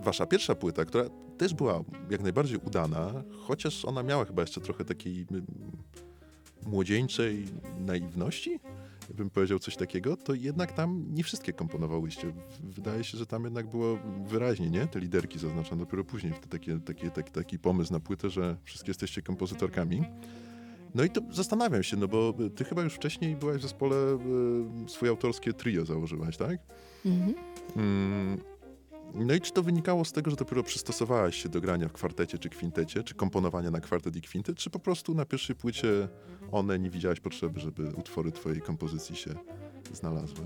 wasza 0.04 0.26
pierwsza 0.26 0.54
płyta, 0.54 0.84
która 0.84 1.04
też 1.38 1.54
była 1.54 1.84
jak 2.10 2.22
najbardziej 2.22 2.58
udana, 2.66 3.25
chociaż 3.46 3.84
ona 3.84 4.02
miała 4.02 4.25
chyba 4.25 4.42
jeszcze 4.42 4.60
trochę 4.60 4.84
takiej 4.84 5.20
y, 5.20 6.66
młodzieńczej 6.66 7.44
naiwności, 7.78 8.60
bym 9.14 9.30
powiedział 9.30 9.58
coś 9.58 9.76
takiego, 9.76 10.16
to 10.16 10.34
jednak 10.34 10.72
tam 10.72 11.04
nie 11.10 11.24
wszystkie 11.24 11.52
komponowałyście. 11.52 12.30
W- 12.30 12.74
Wydaje 12.74 13.04
się, 13.04 13.18
że 13.18 13.26
tam 13.26 13.44
jednak 13.44 13.66
było 13.66 13.98
wyraźnie, 14.26 14.70
nie? 14.70 14.86
Te 14.86 15.00
liderki 15.00 15.38
zaznaczone 15.38 15.80
dopiero 15.84 16.04
później. 16.04 16.32
To 16.32 16.48
takie, 16.48 16.80
takie, 16.80 17.10
taki, 17.10 17.30
taki 17.32 17.58
pomysł 17.58 17.92
na 17.92 18.00
płytę, 18.00 18.30
że 18.30 18.56
wszystkie 18.64 18.90
jesteście 18.90 19.22
kompozytorkami. 19.22 20.02
No 20.94 21.04
i 21.04 21.10
to 21.10 21.20
zastanawiam 21.32 21.82
się, 21.82 21.96
no 21.96 22.08
bo 22.08 22.34
ty 22.56 22.64
chyba 22.64 22.82
już 22.82 22.94
wcześniej 22.94 23.36
byłaś 23.36 23.56
w 23.58 23.62
zespole, 23.62 23.96
y, 24.86 24.88
swoje 24.90 25.10
autorskie 25.10 25.52
trio 25.52 25.84
założyłaś, 25.84 26.36
tak? 26.36 26.58
Mhm. 27.06 27.34
Mm, 27.76 28.38
No 29.14 29.34
i 29.34 29.40
czy 29.40 29.52
to 29.52 29.62
wynikało 29.62 30.04
z 30.04 30.12
tego, 30.12 30.30
że 30.30 30.36
dopiero 30.36 30.62
przystosowałaś 30.62 31.42
się 31.42 31.48
do 31.48 31.60
grania 31.60 31.88
w 31.88 31.92
kwartecie 31.92 32.38
czy 32.38 32.48
kwintecie, 32.48 33.02
czy 33.02 33.14
komponowania 33.14 33.70
na 33.70 33.80
kwartet 33.80 34.16
i 34.16 34.20
kwintet, 34.20 34.56
czy 34.56 34.70
po 34.70 34.78
prostu 34.78 35.14
na 35.14 35.24
pierwszej 35.24 35.56
płycie 35.56 36.08
one 36.52 36.78
nie 36.78 36.90
widziałaś 36.90 37.20
potrzeby, 37.20 37.60
żeby 37.60 37.86
utwory 37.96 38.32
twojej 38.32 38.60
kompozycji 38.60 39.16
się 39.16 39.34
znalazły? 39.92 40.44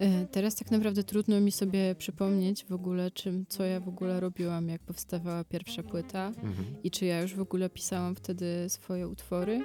E, 0.00 0.26
Teraz 0.26 0.54
tak 0.54 0.70
naprawdę 0.70 1.04
trudno 1.04 1.40
mi 1.40 1.52
sobie 1.52 1.94
przypomnieć 1.94 2.64
w 2.64 2.72
ogóle, 2.72 3.10
czym, 3.10 3.46
co 3.48 3.64
ja 3.64 3.80
w 3.80 3.88
ogóle 3.88 4.20
robiłam, 4.20 4.68
jak 4.68 4.82
powstawała 4.82 5.44
pierwsza 5.44 5.82
płyta 5.82 6.26
Mhm. 6.26 6.54
i 6.84 6.90
czy 6.90 7.04
ja 7.06 7.22
już 7.22 7.34
w 7.34 7.40
ogóle 7.40 7.70
pisałam 7.70 8.14
wtedy 8.14 8.68
swoje 8.68 9.08
utwory. 9.08 9.64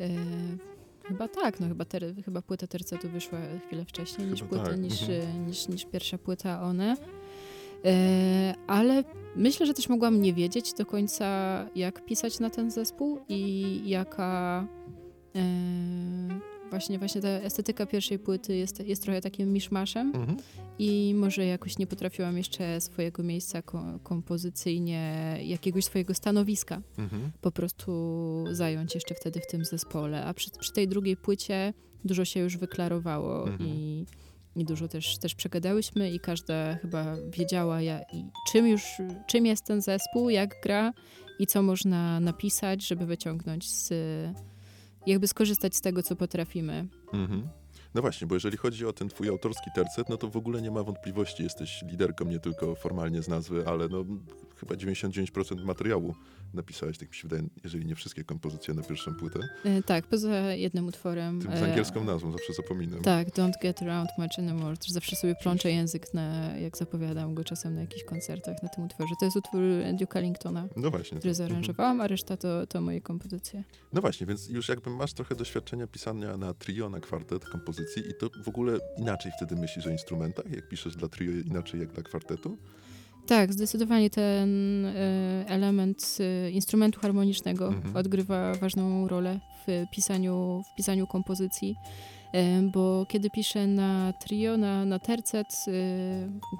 E, 0.00 0.08
chyba 1.04 1.28
tak, 1.28 1.60
no 1.60 1.68
chyba, 1.68 1.84
ter, 1.84 2.04
chyba 2.24 2.42
płyta 2.42 2.66
tercetu 2.66 3.08
wyszła 3.08 3.38
chwilę 3.66 3.84
wcześniej 3.84 4.28
niż, 4.28 4.42
płyta, 4.42 4.64
tak, 4.64 4.78
niż, 4.78 5.02
mhm. 5.02 5.20
e, 5.20 5.46
niż, 5.46 5.68
niż 5.68 5.84
pierwsza 5.84 6.18
płyta 6.18 6.62
One. 6.62 6.96
E, 7.84 8.54
ale 8.66 9.04
myślę, 9.36 9.66
że 9.66 9.74
też 9.74 9.88
mogłam 9.88 10.20
nie 10.20 10.32
wiedzieć 10.34 10.72
do 10.72 10.86
końca, 10.86 11.26
jak 11.74 12.04
pisać 12.04 12.40
na 12.40 12.50
ten 12.50 12.70
zespół 12.70 13.18
i 13.28 13.80
jaka 13.86 14.66
e, 15.36 15.42
właśnie, 16.70 16.98
właśnie 16.98 17.20
ta 17.20 17.28
estetyka 17.28 17.86
pierwszej 17.86 18.18
płyty 18.18 18.56
jest, 18.56 18.86
jest 18.86 19.02
trochę 19.02 19.20
takim 19.20 19.52
miszmaszem 19.52 20.12
Mhm. 20.14 20.36
i 20.78 21.14
może 21.16 21.46
jakoś 21.46 21.78
nie 21.78 21.86
potrafiłam 21.86 22.36
jeszcze 22.36 22.80
swojego 22.80 23.22
miejsca 23.22 23.62
ko- 23.62 23.98
kompozycyjnie, 24.02 25.36
jakiegoś 25.42 25.84
swojego 25.84 26.14
stanowiska 26.14 26.82
Mhm. 26.98 27.30
po 27.40 27.50
prostu 27.50 28.44
zająć 28.52 28.94
jeszcze 28.94 29.14
wtedy 29.14 29.40
w 29.40 29.46
tym 29.46 29.64
zespole. 29.64 30.24
A 30.24 30.34
przy, 30.34 30.50
przy 30.50 30.72
tej 30.72 30.88
drugiej 30.88 31.16
płycie 31.16 31.72
dużo 32.04 32.24
się 32.24 32.40
już 32.40 32.56
wyklarowało 32.56 33.48
Mhm. 33.48 33.70
i, 33.70 34.04
i 34.56 34.64
dużo 34.64 34.88
też, 34.88 35.18
też 35.18 35.34
przegadałyśmy 35.34 36.10
i 36.10 36.20
każda 36.20 36.74
chyba 36.76 37.16
wiedziała, 37.30 37.82
ja, 37.82 38.00
czym 38.52 38.66
już, 38.66 38.82
czym 39.26 39.46
jest 39.46 39.64
ten 39.64 39.82
zespół, 39.82 40.30
jak 40.30 40.60
gra 40.62 40.92
i 41.38 41.46
co 41.46 41.62
można 41.62 42.20
napisać, 42.20 42.86
żeby 42.86 43.06
wyciągnąć 43.06 43.70
z, 43.70 43.92
jakby 45.06 45.28
skorzystać 45.28 45.76
z 45.76 45.80
tego, 45.80 46.02
co 46.02 46.16
potrafimy. 46.16 46.86
Mhm. 47.12 47.48
No 47.94 48.02
właśnie, 48.02 48.26
bo 48.26 48.34
jeżeli 48.34 48.56
chodzi 48.56 48.86
o 48.86 48.92
ten 48.92 49.08
twój 49.08 49.28
autorski 49.28 49.70
tercet, 49.74 50.08
no 50.08 50.16
to 50.16 50.28
w 50.28 50.36
ogóle 50.36 50.62
nie 50.62 50.70
ma 50.70 50.82
wątpliwości, 50.82 51.42
jesteś 51.42 51.82
liderką 51.82 52.24
nie 52.24 52.40
tylko 52.40 52.74
formalnie 52.74 53.22
z 53.22 53.28
nazwy, 53.28 53.64
ale 53.66 53.88
no 53.88 54.04
chyba 54.56 54.74
99% 54.74 55.64
materiału 55.64 56.14
napisałeś, 56.54 56.98
tak 56.98 57.08
mi 57.08 57.14
się 57.14 57.28
wydaje, 57.28 57.48
jeżeli 57.64 57.86
nie 57.86 57.94
wszystkie 57.94 58.24
kompozycje 58.24 58.74
na 58.74 58.82
pierwszą 58.82 59.14
płytę. 59.14 59.40
E, 59.64 59.82
tak, 59.82 60.06
poza 60.06 60.52
jednym 60.52 60.86
utworem. 60.86 61.40
Tym 61.42 61.56
z 61.56 61.62
e, 61.62 61.64
angielską 61.64 62.04
nazwą, 62.04 62.32
zawsze 62.32 62.52
zapominam. 62.52 63.02
Tak, 63.02 63.28
Don't 63.28 63.62
Get 63.62 63.82
Around 63.82 64.10
Much 64.18 64.38
Anymore. 64.38 64.76
Też 64.76 64.90
zawsze 64.90 65.16
sobie 65.16 65.34
plączę 65.34 65.70
język, 65.70 66.14
na, 66.14 66.56
jak 66.56 66.76
zapowiadam 66.76 67.34
go 67.34 67.44
czasem 67.44 67.74
na 67.74 67.80
jakichś 67.80 68.04
koncertach 68.04 68.62
na 68.62 68.68
tym 68.68 68.84
utworze. 68.84 69.14
To 69.20 69.24
jest 69.24 69.36
utwór 69.36 69.60
Duke'a 70.00 70.18
Ellingtona, 70.18 70.68
No 70.76 70.90
właśnie. 70.90 71.18
który 71.18 71.30
mhm. 71.30 71.34
zaaranżowałam, 71.34 72.00
a 72.00 72.06
reszta 72.06 72.36
to, 72.36 72.66
to 72.66 72.80
moje 72.80 73.00
kompozycje. 73.00 73.64
No 73.92 74.00
właśnie, 74.00 74.26
więc 74.26 74.48
już 74.48 74.68
jakby 74.68 74.90
masz 74.90 75.12
trochę 75.12 75.34
doświadczenia 75.34 75.86
pisania 75.86 76.36
na 76.36 76.54
trio, 76.54 76.90
na 76.90 77.00
kwartet 77.00 77.44
kompozycji 77.44 78.02
i 78.10 78.14
to 78.20 78.30
w 78.44 78.48
ogóle 78.48 78.78
inaczej 78.98 79.32
wtedy 79.36 79.56
myślisz 79.56 79.86
o 79.86 79.90
instrumentach, 79.90 80.50
jak 80.50 80.68
piszesz 80.68 80.96
dla 80.96 81.08
trio 81.08 81.32
inaczej 81.32 81.80
jak 81.80 81.92
dla 81.92 82.02
kwartetu? 82.02 82.58
Tak, 83.26 83.52
zdecydowanie 83.52 84.10
ten 84.10 84.84
e, 84.86 85.44
element 85.48 86.18
e, 86.20 86.50
instrumentu 86.50 87.00
harmonicznego 87.00 87.68
Mhm. 87.68 87.96
odgrywa 87.96 88.54
ważną 88.54 89.08
rolę 89.08 89.40
w 89.66 89.84
pisaniu, 89.92 90.62
w 90.72 90.76
pisaniu 90.76 91.06
kompozycji, 91.06 91.76
e, 92.32 92.62
bo 92.62 93.06
kiedy 93.08 93.30
piszę 93.30 93.66
na 93.66 94.12
trio, 94.12 94.56
na, 94.56 94.84
na 94.84 94.98
tercet, 94.98 95.46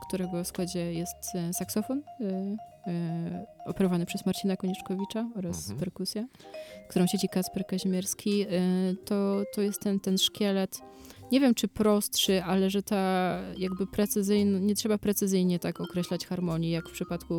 którego 0.09 0.45
w 0.45 0.47
składzie 0.47 0.93
jest 0.93 1.33
saksofon, 1.53 2.03
operowany 3.67 4.07
przez 4.07 4.27
Marcina 4.27 4.57
Konieczkowicza 4.57 5.29
oraz 5.37 5.59
Mhm. 5.63 5.79
perkusja, 5.79 6.27
którą 6.89 7.07
siedzi 7.07 7.29
Kacper 7.29 7.67
Kazimierski, 7.67 8.47
to, 9.05 9.43
to 9.55 9.63
jest 9.63 9.81
ten, 9.81 10.01
ten 10.01 10.19
szkielet, 10.19 10.81
nie 11.33 11.41
wiem 11.41 11.55
czy 11.55 11.69
prostszy, 11.69 12.43
ale 12.43 12.71
że 12.71 12.83
ta 12.83 13.39
jakby 13.59 13.87
precyzyjnie, 13.87 14.61
nie 14.61 14.75
trzeba 14.75 14.99
precyzyjnie 14.99 15.59
tak 15.59 15.81
określać 15.81 16.27
harmonii, 16.27 16.71
jak 16.71 16.89
w 16.89 16.93
przypadku, 16.93 17.35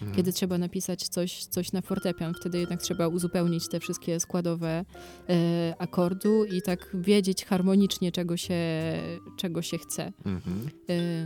Mhm. 0.00 0.16
kiedy 0.16 0.32
trzeba 0.32 0.58
napisać 0.58 1.08
coś, 1.08 1.44
coś 1.44 1.72
na 1.72 1.80
fortepian. 1.80 2.34
Wtedy 2.40 2.58
jednak 2.58 2.82
trzeba 2.82 3.08
uzupełnić 3.08 3.68
te 3.68 3.80
wszystkie 3.80 4.20
składowe 4.20 4.84
e, 5.28 5.74
akordu 5.78 6.44
i 6.44 6.62
tak 6.62 6.90
wiedzieć 6.94 7.44
harmonicznie, 7.44 8.12
czego 8.12 8.36
się, 8.36 8.54
czego 9.36 9.62
się 9.62 9.78
chce. 9.78 10.12
Mhm. 10.26 10.68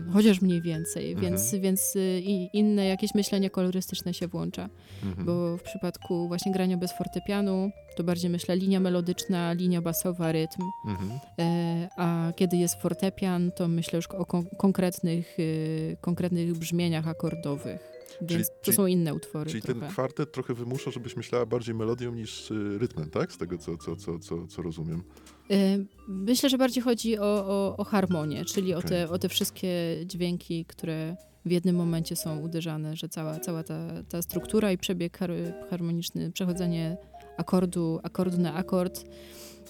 E, 0.09 0.13
chociaż 0.13 0.43
mniej 0.43 0.63
więcej, 0.63 1.13
Mhm. 1.13 1.31
więc, 1.33 1.55
więc 1.55 1.97
e, 1.97 2.21
i 2.21 2.49
inne 2.53 2.87
jakieś 2.87 3.15
myślenie 3.15 3.51
kolorystyczne 3.51 4.15
się 4.15 4.29
włącza. 4.29 4.69
Mhm. 5.05 5.27
Bo 5.27 5.57
w 5.57 5.63
przypadku 5.63 6.29
właśnie 6.29 6.53
grania 6.53 6.77
bez 6.77 6.93
fortepianu, 6.99 7.71
to 7.97 8.05
bardziej 8.05 8.31
myślę 8.31 8.57
linia 8.57 8.81
melodyczna, 8.81 9.53
linia 9.53 9.83
basowa, 9.83 10.33
rytm. 10.33 10.63
Mhm. 10.89 11.11
E, 11.39 11.89
a 11.97 12.33
kiedy 12.37 12.57
jest 12.57 12.75
fortepian, 12.83 13.51
to 13.57 13.69
myślę 13.69 13.97
już 13.97 14.07
o 14.07 14.25
kon- 14.27 14.47
konkretnych, 14.59 15.39
y, 15.39 15.97
konkretnych 16.01 16.53
brzmieniach 16.59 17.09
akordowych. 17.09 17.93
Więc 18.21 18.31
Czyli- 18.31 18.45
to 18.45 18.65
czyli- 18.65 18.77
są 18.77 18.87
inne 18.87 19.15
utwory 19.15 19.51
Czyli 19.51 19.63
trochę. 19.63 19.81
ten 19.81 19.89
kwartet 19.91 20.33
trochę 20.33 20.55
wymusza, 20.55 20.91
żebyś 20.91 21.17
myślała 21.17 21.47
bardziej 21.47 21.75
melodią 21.75 22.15
niż 22.15 22.51
y, 22.51 22.79
rytmem, 22.79 23.11
tak? 23.11 23.33
Z 23.33 23.39
tego, 23.39 23.59
co, 23.59 23.77
co, 23.77 23.97
co, 23.97 24.19
co, 24.19 24.47
co 24.47 24.63
rozumiem. 24.63 25.03
E, 25.51 25.79
Myślę, 26.09 26.51
że 26.51 26.59
bardziej 26.59 26.83
chodzi 26.83 27.19
o, 27.19 27.25
o, 27.25 27.77
o 27.77 27.85
harmonię, 27.85 28.45
czyli 28.45 28.75
o, 28.75 28.79
Okej. 28.79 28.91
te, 28.91 29.09
o 29.11 29.19
te 29.19 29.29
wszystkie 29.29 29.69
dźwięki, 30.07 30.65
które 30.65 31.17
w 31.45 31.51
jednym 31.51 31.77
momencie 31.77 32.17
są 32.17 32.41
uderzane, 32.41 32.97
że 32.97 33.09
cała, 33.09 33.41
cała 33.41 33.63
ta, 33.63 33.89
ta 34.09 34.23
struktura 34.23 34.73
i 34.73 34.79
przebieg 34.79 35.19
har 35.19 35.31
harmoniczny, 35.71 36.33
przechodzenie 36.33 36.97
akordu, 37.37 38.01
akordu 38.03 38.38
na 38.38 38.55
akord. 38.55 39.05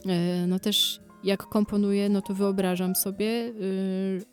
E, 0.07 0.47
No 0.47 0.59
też 0.59 1.01
jak 1.25 1.43
komponuję, 1.43 2.09
no 2.09 2.23
to 2.23 2.35
wyobrażam 2.35 2.95
sobie 2.97 3.27
y, 3.27 4.25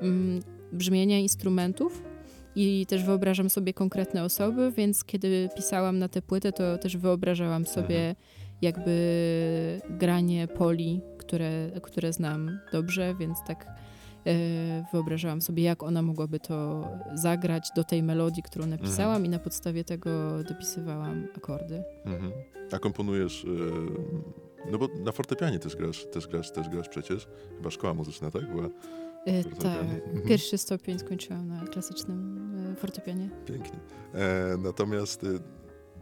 mm, 0.00 0.42
brzmienia 0.72 1.18
instrumentów 1.18 2.02
i 2.56 2.86
też 2.86 3.04
wyobrażam 3.04 3.50
sobie 3.50 3.74
konkretne 3.74 4.24
osoby, 4.24 4.72
więc 4.76 5.04
kiedy 5.04 5.48
pisałam 5.56 5.98
na 5.98 6.08
tę 6.08 6.22
płytę, 6.22 6.52
to 6.52 6.78
też 6.78 6.96
wyobrażałam 6.96 7.66
sobie 7.66 8.14
jakby 8.62 9.80
granie 9.90 10.48
poli, 10.48 11.00
które, 11.18 11.70
które 11.82 12.12
znam 12.12 12.58
dobrze, 12.72 13.14
więc 13.18 13.38
tak 13.46 13.66
wyobrażałam 14.92 15.40
sobie, 15.42 15.62
jak 15.62 15.82
ona 15.82 16.02
mogłaby 16.02 16.40
to 16.40 16.88
zagrać 17.14 17.68
do 17.76 17.84
tej 17.84 18.02
melodii, 18.02 18.42
którą 18.42 18.66
napisałam 18.66 19.26
i 19.26 19.28
na 19.28 19.38
podstawie 19.38 19.84
tego 19.84 20.42
dopisywałam 20.48 21.26
akordy. 21.36 21.82
Mhm. 22.04 22.32
A 22.72 22.78
komponujesz, 22.78 23.44
y, 23.44 23.48
no 24.70 24.78
bo 24.78 24.88
na 25.04 25.12
fortepianie 25.12 25.58
też 25.58 25.76
grasz, 25.76 26.06
też 26.06 26.26
grasz, 26.28 26.50
też 26.52 26.68
grasz 26.68 26.88
przecież. 26.88 27.28
Chyba 27.56 27.70
szkoła 27.70 27.94
muzyczna, 27.94 28.30
tak? 28.30 28.50
Była 28.52 28.68
E, 29.26 29.44
tak, 29.44 29.80
Mhm. 29.82 30.22
pierwszy 30.28 30.58
stopień 30.58 30.98
skończyłam 30.98 31.48
na 31.48 31.60
klasycznym 31.66 32.50
e, 32.72 32.76
fortepianie. 32.76 33.30
Pięknie. 33.46 33.78
E, 34.14 34.56
natomiast 34.58 35.24
y, 35.24 35.38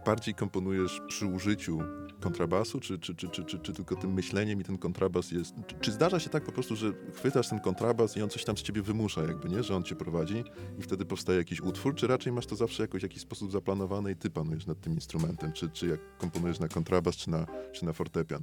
bardziej 0.06 0.34
komponujesz 0.34 1.00
przy 1.08 1.26
użyciu 1.26 1.78
kontrabasu, 2.20 2.80
czy, 2.80 2.98
czy, 2.98 3.14
czy, 3.14 3.28
czy, 3.28 3.44
czy, 3.44 3.58
czy 3.58 3.72
tylko 3.72 3.96
tym 3.96 4.12
myśleniem 4.12 4.60
i 4.60 4.64
ten 4.64 4.78
kontrabas 4.78 5.30
jest... 5.30 5.54
Czy, 5.66 5.76
czy 5.80 5.92
zdarza 5.92 6.20
się 6.20 6.30
tak 6.30 6.44
po 6.44 6.52
prostu, 6.52 6.76
że 6.76 6.92
chwytasz 7.14 7.48
ten 7.48 7.60
kontrabas 7.60 8.16
i 8.16 8.22
on 8.22 8.30
coś 8.30 8.44
tam 8.44 8.56
z 8.56 8.62
ciebie 8.62 8.82
wymusza 8.82 9.22
jakby, 9.22 9.48
nie? 9.48 9.62
Że 9.62 9.76
on 9.76 9.82
cię 9.82 9.96
prowadzi 9.96 10.44
i 10.78 10.82
wtedy 10.82 11.04
powstaje 11.04 11.38
jakiś 11.38 11.60
utwór, 11.60 11.94
czy 11.94 12.06
raczej 12.06 12.32
masz 12.32 12.46
to 12.46 12.56
zawsze 12.56 12.82
jakoś 12.82 13.00
w 13.00 13.02
jakiś 13.02 13.22
sposób 13.22 13.52
zaplanowane 13.52 14.12
i 14.12 14.16
ty 14.16 14.30
panujesz 14.30 14.66
nad 14.66 14.80
tym 14.80 14.94
instrumentem, 14.94 15.52
czy, 15.52 15.70
czy 15.70 15.86
jak 15.86 16.00
komponujesz 16.18 16.60
na 16.60 16.68
kontrabas, 16.68 17.16
czy 17.16 17.30
na, 17.30 17.46
czy 17.72 17.84
na 17.84 17.92
fortepian? 17.92 18.42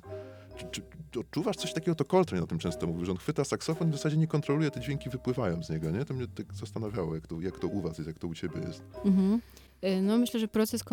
Czy, 0.58 0.66
czy 1.12 1.20
odczuwasz 1.20 1.56
coś 1.56 1.74
takiego, 1.74 1.96
to 1.96 2.06
Coltrane 2.06 2.44
o 2.44 2.48
tym 2.48 2.60
często 2.60 2.88
mówił, 2.88 3.06
że 3.06 3.12
on 3.12 3.18
chwyta 3.18 3.44
saksofon 3.44 3.88
i 3.88 3.92
w 3.92 3.96
zasadzie 3.96 4.18
nie 4.18 4.28
kontroluje, 4.28 4.72
te 4.72 4.80
dźwięki 4.80 5.10
wypływają 5.10 5.64
z 5.64 5.70
niego, 5.70 5.92
nie? 5.92 6.06
To 6.06 6.14
mnie 6.14 6.28
tak 6.28 6.54
zastanawiało, 6.54 7.16
jak 7.16 7.28
to, 7.28 7.42
jak 7.42 7.60
to 7.60 7.68
u 7.68 7.82
was 7.82 7.98
jest, 7.98 8.08
jak 8.08 8.20
to 8.20 8.28
u 8.28 8.34
ciebie 8.34 8.60
jest. 8.68 8.84
Mhm. 9.06 9.40
E, 9.82 10.02
No 10.02 10.18
myślę, 10.18 10.40
że 10.40 10.48
proces 10.48 10.84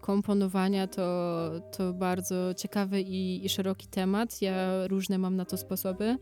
komponowania 0.00 0.86
to, 0.86 1.50
to 1.76 1.92
bardzo 1.92 2.54
ciekawy 2.54 3.00
i, 3.00 3.46
i 3.46 3.48
szeroki 3.48 3.86
temat. 3.86 4.42
Ja 4.42 4.86
różne 4.86 5.18
mam 5.18 5.36
na 5.36 5.44
to 5.44 5.56
sposoby, 5.56 6.18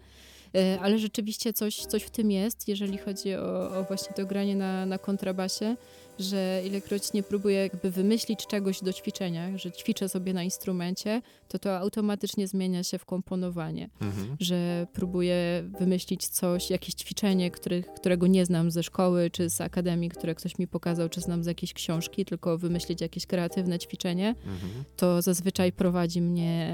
e, 0.55 0.79
ale 0.81 0.99
rzeczywiście 0.99 1.53
coś, 1.53 1.77
coś 1.77 2.03
w 2.03 2.11
tym 2.11 2.31
jest, 2.31 2.69
jeżeli 2.69 2.99
chodzi 2.99 3.35
o, 3.35 3.79
o 3.79 3.85
właśnie 3.85 4.15
to 4.15 4.27
granie 4.27 4.57
na, 4.57 4.87
na 4.87 4.99
kontrabasie, 4.99 5.77
że 6.19 6.63
ilekroć 6.67 7.13
nie 7.13 7.23
próbuję 7.23 7.57
jakby 7.59 7.91
wymyślić 7.91 8.47
czegoś 8.47 8.81
do 8.83 8.93
ćwiczenia, 8.93 9.59
że 9.59 9.73
ćwiczę 9.73 10.09
sobie 10.09 10.33
na 10.35 10.43
instrumencie, 10.43 11.23
to 11.49 11.59
to 11.59 11.79
automatycznie 11.79 12.49
zmienia 12.49 12.83
się 12.83 12.99
w 12.99 13.05
komponowanie 13.05 13.89
Mhm. 14.01 14.37
że 14.41 14.87
próbuję 14.93 15.37
wymyślić 15.81 16.29
coś, 16.29 16.71
jakieś 16.71 16.95
ćwiczenie, 16.95 17.51
których, 17.51 17.87
którego 17.87 18.27
nie 18.27 18.47
znam 18.47 18.71
ze 18.71 18.83
szkoły 18.83 19.31
czy 19.31 19.51
z 19.51 19.61
akademii, 19.61 20.09
które 20.11 20.35
ktoś 20.35 20.59
mi 20.59 20.67
pokazał, 20.69 21.09
czy 21.09 21.21
znam 21.21 21.45
z 21.45 21.47
jakiejś 21.47 21.73
książki, 21.73 22.25
tylko 22.25 22.59
wymyślić 22.59 23.01
jakieś 23.01 23.27
kreatywne 23.27 23.79
ćwiczenie, 23.79 24.29
Mhm. 24.47 24.85
to 24.97 25.23
zazwyczaj 25.23 25.73
prowadzi 25.73 26.21
mnie 26.21 26.73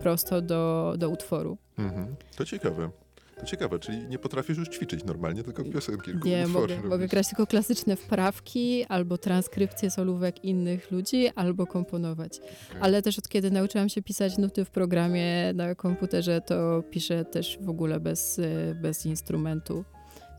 prosto 0.00 0.42
do, 0.42 0.94
do 0.98 1.08
utworu. 1.08 1.58
Mhm. 1.78 2.16
To 2.36 2.44
ciekawe. 2.44 2.90
To 3.40 3.46
ciekawe, 3.46 3.78
czyli 3.78 4.08
nie 4.08 4.18
potrafisz 4.18 4.58
już 4.58 4.68
ćwiczyć 4.68 5.04
normalnie, 5.04 5.42
tylko 5.42 5.64
piosenki, 5.64 6.10
tylko 6.10 6.28
Nie, 6.28 6.46
mogę, 6.46 6.82
mogę 6.82 7.08
grać 7.08 7.28
tylko 7.28 7.46
klasyczne 7.46 7.96
wprawki, 7.96 8.84
albo 8.88 9.18
transkrypcje 9.18 9.90
solówek 9.90 10.44
innych 10.44 10.90
ludzi, 10.90 11.28
albo 11.34 11.66
komponować. 11.66 12.38
Okej. 12.38 12.80
Ale 12.80 13.02
też 13.02 13.18
od 13.18 13.28
kiedy 13.28 13.50
nauczyłam 13.50 13.88
się 13.88 14.02
pisać 14.02 14.38
nuty 14.38 14.64
w 14.64 14.70
programie 14.70 15.52
na 15.54 15.74
komputerze, 15.74 16.40
to 16.40 16.82
piszę 16.90 17.24
też 17.24 17.58
w 17.60 17.68
ogóle 17.68 18.00
bez, 18.00 18.38
e, 18.38 18.74
bez 18.82 19.06
instrumentu, 19.06 19.84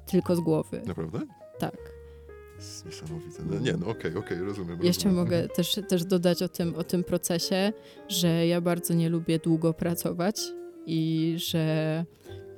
tylko 0.06 0.36
z 0.36 0.40
głowy. 0.40 0.82
Naprawdę? 0.86 1.20
Tak. 1.60 1.78
jest 2.56 2.86
niesamowite. 2.86 3.44
No, 3.50 3.60
nie, 3.60 3.74
no 3.74 3.88
okej, 3.88 4.16
okej, 4.16 4.40
rozumiem. 4.40 4.84
Jeszcze 4.84 5.04
rozumiem. 5.04 5.26
mogę 5.26 5.48
też, 5.48 5.80
też 5.90 6.06
dodać 6.06 6.42
o 6.42 6.50
tym, 6.50 6.76
o 6.76 6.84
tym 6.84 7.04
procesie, 7.04 7.74
że 8.08 8.48
ja 8.48 8.62
bardzo 8.62 8.94
nie 8.94 9.10
lubię 9.10 9.40
długo 9.40 9.74
pracować 9.74 10.42
i 10.86 11.34
że 11.38 12.06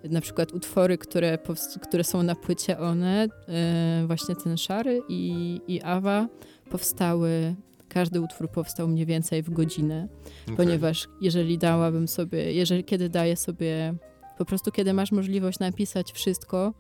na 0.04 0.22
przykład 0.22 0.54
utwory, 0.54 0.98
które, 0.98 1.38
które 1.82 2.04
są 2.04 2.24
na 2.24 2.36
płycie 2.36 2.80
one, 2.80 3.28
e, 3.48 4.04
właśnie 4.08 4.36
ten 4.36 4.58
Szary 4.58 5.02
i, 5.10 5.62
i 5.68 5.82
Awa 5.82 6.28
powstały, 6.70 7.56
każdy 7.90 8.22
utwór 8.22 8.50
powstał 8.52 8.88
mniej 8.88 9.06
więcej 9.06 9.44
w 9.44 9.50
godzinę, 9.50 10.08
Okej. 10.44 10.56
ponieważ 10.58 11.08
jeżeli 11.22 11.58
dałabym 11.58 12.08
sobie, 12.08 12.54
jeżeli 12.54 12.84
kiedy 12.84 13.10
daję 13.10 13.36
sobie, 13.38 13.94
po 14.38 14.46
prostu 14.46 14.72
kiedy 14.72 14.94
masz 14.94 15.12
możliwość 15.12 15.60
napisać 15.60 16.12
wszystko, 16.12 16.74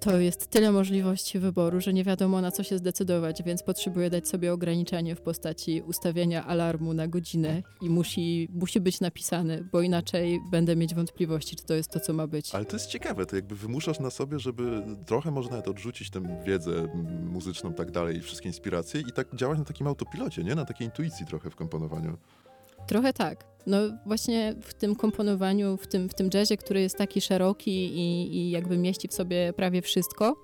to 0.00 0.18
jest 0.18 0.46
tyle 0.46 0.72
możliwości 0.72 1.38
wyboru, 1.38 1.80
że 1.80 1.92
nie 1.92 2.04
wiadomo 2.04 2.40
na 2.40 2.50
co 2.50 2.62
się 2.62 2.78
zdecydować, 2.78 3.42
więc 3.42 3.62
potrzebuję 3.62 4.10
dać 4.10 4.28
sobie 4.28 4.52
ograniczenie 4.52 5.14
w 5.14 5.20
postaci 5.20 5.82
ustawienia 5.82 6.46
alarmu 6.46 6.94
na 6.94 7.08
godzinę 7.08 7.62
i 7.80 7.90
musi, 7.90 8.48
musi 8.52 8.80
być 8.80 9.00
napisany, 9.00 9.68
bo 9.72 9.80
inaczej 9.80 10.40
będę 10.50 10.76
mieć 10.76 10.94
wątpliwości, 10.94 11.56
czy 11.56 11.64
to 11.64 11.74
jest 11.74 11.90
to, 11.90 12.00
co 12.00 12.12
ma 12.12 12.26
być. 12.26 12.54
Ale 12.54 12.64
to 12.64 12.76
jest 12.76 12.86
ciekawe, 12.86 13.26
to 13.26 13.36
jakby 13.36 13.56
wymuszasz 13.56 14.00
na 14.00 14.10
sobie, 14.10 14.38
żeby 14.38 14.82
trochę 15.06 15.30
może 15.30 15.50
nawet 15.50 15.68
odrzucić 15.68 16.10
tę 16.10 16.42
wiedzę 16.46 16.88
muzyczną, 17.24 17.74
tak 17.74 17.90
dalej, 17.90 18.16
i 18.16 18.20
wszystkie 18.20 18.48
inspiracje 18.48 19.00
i 19.00 19.12
tak 19.12 19.34
działać 19.34 19.58
na 19.58 19.64
takim 19.64 19.86
autopilocie, 19.86 20.44
nie? 20.44 20.54
Na 20.54 20.64
takiej 20.64 20.86
intuicji 20.86 21.26
trochę 21.26 21.50
w 21.50 21.56
komponowaniu. 21.56 22.16
Trochę 22.86 23.12
tak. 23.12 23.44
No 23.66 23.76
właśnie 24.06 24.54
w 24.62 24.74
tym 24.74 24.96
komponowaniu, 24.96 25.76
w 25.76 25.86
tym, 25.86 26.08
w 26.08 26.14
tym 26.14 26.30
jazzie, 26.34 26.56
który 26.56 26.80
jest 26.80 26.98
taki 26.98 27.20
szeroki 27.20 27.70
i, 27.70 28.36
i 28.36 28.50
jakby 28.50 28.78
mieści 28.78 29.08
w 29.08 29.14
sobie 29.14 29.52
prawie 29.52 29.82
wszystko, 29.82 30.36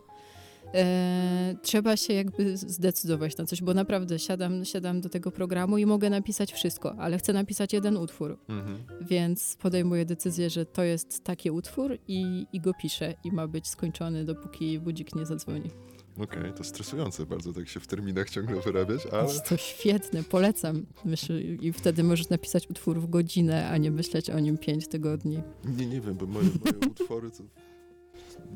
e, 0.75 1.55
trzeba 1.63 1.97
się 1.97 2.13
jakby 2.13 2.57
zdecydować 2.57 3.37
na 3.37 3.45
coś, 3.45 3.63
bo 3.63 3.75
naprawdę 3.75 4.19
siadam, 4.19 4.65
siadam 4.65 5.01
do 5.01 5.09
tego 5.09 5.31
programu 5.31 5.79
i 5.79 5.87
mogę 5.87 6.11
napisać 6.11 6.53
wszystko, 6.53 6.95
ale 6.99 7.19
chcę 7.19 7.33
napisać 7.33 7.73
jeden 7.73 7.97
utwór, 7.97 8.39
Mhm. 8.49 8.79
więc 9.01 9.57
podejmuję 9.57 10.05
decyzję, 10.05 10.51
że 10.51 10.67
to 10.67 10.83
jest 10.83 11.25
taki 11.25 11.51
utwór 11.51 11.99
i, 12.09 12.47
i 12.53 12.61
go 12.61 12.73
piszę 12.83 13.15
i 13.25 13.33
ma 13.33 13.47
być 13.49 13.69
skończony, 13.69 14.25
dopóki 14.25 14.79
budzik 14.79 15.15
nie 15.15 15.27
zadzwoni. 15.27 15.71
Okej, 16.19 16.53
to 16.57 16.65
stresujące 16.65 17.27
bardzo 17.27 17.53
tak 17.53 17.69
się 17.69 17.81
w 17.81 17.87
terminach 17.87 18.31
ciągle 18.31 18.61
wyrabiać, 18.61 19.07
ale 19.07 19.23
Jest 19.29 19.49
to 19.49 19.57
świetne, 19.57 20.23
polecam. 20.23 20.87
Myślę, 21.05 21.41
I 21.41 21.73
wtedy 21.73 22.05
możesz 22.05 22.29
napisać 22.29 22.71
utwór 22.71 23.01
w 23.01 23.11
godzinę, 23.11 23.69
a 23.69 23.77
nie 23.77 23.91
myśleć 23.91 24.31
o 24.31 24.41
nim 24.41 24.59
pięć 24.59 24.89
tygodni. 24.89 25.43
nie, 25.65 25.87
nie 25.87 26.01
wiem, 26.01 26.15
bo 26.15 26.27
moje, 26.27 26.49
moje 26.65 26.91
utwory 26.91 27.31
to 27.31 27.45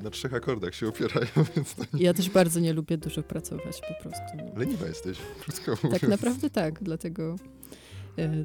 na 0.02 0.10
trzech 0.10 0.34
akordach 0.34 0.74
się 0.74 0.88
opierają, 0.88 1.26
więc 1.56 1.74
Ja 1.94 2.14
też 2.14 2.30
bardzo 2.30 2.60
nie 2.60 2.72
lubię 2.72 2.98
dużo 2.98 3.22
pracować 3.22 3.80
po 3.88 4.02
prostu. 4.02 4.36
No. 4.36 4.58
leniwa 4.60 4.86
jesteś, 4.86 5.18
krótko 5.44 5.70
mówiąc. 5.82 6.00
Tak 6.00 6.10
naprawdę 6.10 6.50
tak, 6.50 6.82
dlatego, 6.82 7.36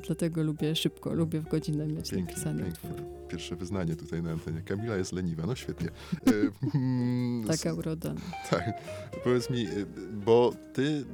dlatego 0.05 0.43
lubię 0.43 0.75
szybko, 0.75 1.13
lubię 1.13 1.39
w 1.41 1.47
godzinę 1.47 1.87
mieć 1.87 2.11
Pięknie, 2.11 2.27
napisany 2.33 2.63
pięknie. 2.63 2.89
utwór. 2.89 3.05
Pierwsze 3.27 3.55
wyznanie 3.55 3.95
tutaj 3.95 4.23
na 4.23 4.31
antenie. 4.31 4.61
Kamila 4.61 4.95
jest 4.95 5.11
leniwa, 5.13 5.45
no 5.45 5.55
świetnie. 5.55 5.87
E, 6.27 6.31
mm, 6.77 7.41
s- 7.51 7.61
Taka 7.61 7.73
uroda. 7.73 8.15
Tak. 8.49 8.81
Powiedz 9.23 9.49
mi, 9.49 9.67
y, 9.67 9.85
bo 10.25 10.53
ty 10.73 11.05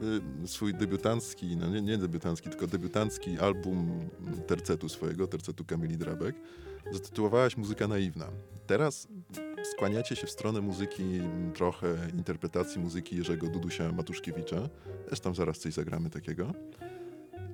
swój 0.46 0.74
debiutancki, 0.74 1.58
no 1.58 1.68
nie, 1.70 1.82
nie 1.82 1.98
debiutancki, 1.98 2.50
tylko 2.50 2.68
debiutancki 2.68 3.40
album 3.40 4.00
tercetu 4.48 4.90
swojego, 4.90 5.28
tercetu 5.28 5.66
Kamili 5.66 5.98
Drabek, 5.98 6.36
zatytułowałaś 6.92 7.58
Muzyka 7.58 7.88
naiwna. 7.88 8.28
Teraz 8.68 9.08
skłaniacie 9.76 10.16
się 10.16 10.28
w 10.28 10.32
stronę 10.32 10.62
muzyki, 10.62 11.04
trochę 11.54 11.96
interpretacji 12.14 12.82
muzyki 12.82 13.18
Jerzego 13.18 13.48
Dudusia 13.48 13.92
Matuszkiewicza. 13.92 14.70
Też 15.10 15.20
tam 15.20 15.36
zaraz 15.36 15.60
coś 15.60 15.74
zagramy 15.74 16.10
takiego. 16.10 16.54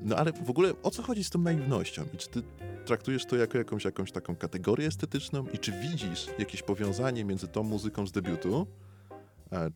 No 0.01 0.15
ale 0.15 0.33
w 0.33 0.49
ogóle 0.49 0.73
o 0.83 0.91
co 0.91 1.03
chodzi 1.03 1.23
z 1.23 1.29
tą 1.29 1.39
naiwnością? 1.39 2.05
I 2.13 2.17
czy 2.17 2.29
ty 2.29 2.41
traktujesz 2.85 3.25
to 3.25 3.35
jako 3.35 3.57
jakąś, 3.57 3.85
jakąś 3.85 4.11
taką 4.11 4.35
kategorię 4.35 4.87
estetyczną? 4.87 5.45
I 5.53 5.57
czy 5.57 5.71
widzisz 5.71 6.27
jakieś 6.39 6.61
powiązanie 6.61 7.25
między 7.25 7.47
tą 7.47 7.63
muzyką 7.63 8.07
z 8.07 8.11
debiutu, 8.11 8.67
a 9.51 9.69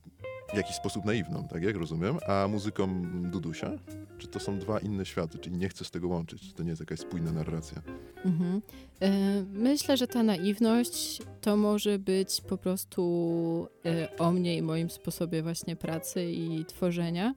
w 0.53 0.57
jakiś 0.57 0.75
sposób 0.75 1.05
naiwną, 1.05 1.47
tak 1.47 1.63
jak 1.63 1.75
rozumiem, 1.75 2.17
a 2.27 2.47
muzyką 2.47 3.01
Dudusia? 3.31 3.71
Czy 4.17 4.27
to 4.27 4.39
są 4.39 4.59
dwa 4.59 4.79
inne 4.79 5.05
światy? 5.05 5.39
Czyli 5.39 5.57
nie 5.57 5.69
chcesz 5.69 5.89
tego 5.89 6.07
łączyć? 6.07 6.41
Czy 6.41 6.53
to 6.53 6.63
nie 6.63 6.69
jest 6.69 6.79
jakaś 6.79 6.99
spójna 6.99 7.31
narracja? 7.31 7.81
Mhm. 8.25 8.61
E, 9.01 9.43
Myślę, 9.53 9.97
że 9.97 10.07
ta 10.07 10.23
naiwność 10.23 11.21
to 11.41 11.57
może 11.57 11.99
być 11.99 12.41
po 12.41 12.57
prostu 12.57 13.67
e, 13.85 14.17
o 14.17 14.31
mnie 14.31 14.57
i 14.57 14.61
moim 14.61 14.89
sposobie 14.89 15.43
właśnie 15.43 15.75
pracy 15.75 16.31
i 16.31 16.65
tworzenia. 16.65 17.35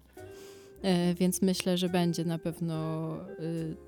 E, 0.86 1.14
Więc 1.14 1.42
myślę, 1.42 1.78
że 1.78 1.88
będzie 1.88 2.24
na 2.24 2.38
pewno 2.38 3.10
e, 3.16 3.28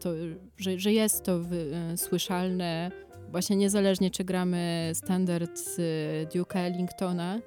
to, 0.01 0.11
że, 0.57 0.79
że 0.79 0.93
jest 0.93 1.25
to 1.25 1.33
e, 1.33 1.97
słyszalne, 1.97 2.91
właśnie 3.31 3.57
niezależnie 3.57 4.11
czy 4.11 4.25
gramy 4.25 4.91
standard 4.95 5.59
z 5.59 5.77
Duke'a 6.29 6.59
Ellingtona, 6.59 7.41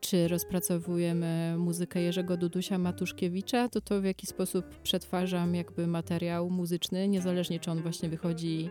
czy 0.00 0.28
rozpracowujemy 0.28 1.54
muzykę 1.58 2.02
Jerzego 2.02 2.36
Dudusia 2.36 2.78
Matuszkiewicza, 2.78 3.68
to 3.68 3.80
to 3.80 4.00
w 4.00 4.04
jaki 4.04 4.26
sposób 4.26 4.66
przetwarzam 4.82 5.54
jakby 5.54 5.86
materiał 5.86 6.50
muzyczny, 6.50 7.08
niezależnie 7.08 7.60
czy 7.60 7.70
on 7.70 7.82
właśnie 7.82 8.08
wychodzi 8.08 8.70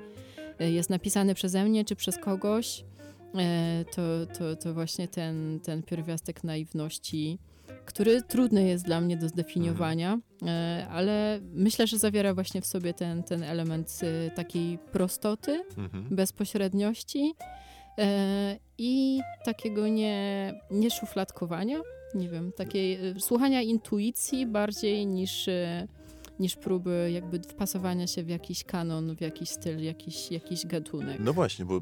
jest 0.60 0.90
napisany 0.90 1.36
przeze 1.36 1.66
mnie 1.66 1.86
czy 1.86 1.96
przez 1.96 2.18
kogoś, 2.18 2.86
e, 3.36 3.86
to, 3.96 4.02
to, 4.38 4.56
to 4.56 4.74
właśnie 4.74 5.08
ten, 5.08 5.60
ten 5.60 5.84
pierwiastek 5.84 6.44
naiwności, 6.44 7.40
który 7.90 8.22
trudny 8.22 8.64
jest 8.64 8.86
dla 8.86 9.02
mnie 9.02 9.18
do 9.18 9.30
zdefiniowania, 9.30 10.20
e, 10.48 10.88
ale 10.92 11.40
myślę, 11.54 11.88
że 11.88 11.98
zawiera 11.98 12.34
właśnie 12.34 12.62
w 12.62 12.66
sobie 12.66 12.94
ten, 12.94 13.24
ten 13.24 13.44
element 13.44 14.00
e, 14.04 14.32
takiej 14.32 14.78
prostoty, 14.92 15.64
Mhm. 15.78 16.08
bezpośredniości 16.12 17.34
e, 17.98 18.58
i 18.78 19.20
takiego 19.46 19.88
nie, 19.88 20.54
nie 20.72 20.92
szufladkowania, 20.92 21.78
nie 22.16 22.30
wiem, 22.30 22.52
takiej 22.58 23.00
słuchania 23.20 23.62
intuicji 23.62 24.46
bardziej 24.46 25.08
niż, 25.08 25.50
niż 26.40 26.56
próby 26.56 27.10
jakby 27.14 27.40
wpasowania 27.40 28.08
się 28.08 28.24
w 28.24 28.30
jakiś 28.30 28.64
kanon, 28.64 29.16
w 29.16 29.22
jakiś 29.22 29.50
styl, 29.50 29.84
jakiś, 29.84 30.32
jakiś 30.32 30.66
gatunek. 30.66 31.18
No 31.20 31.34
właśnie, 31.34 31.66
bo 31.66 31.82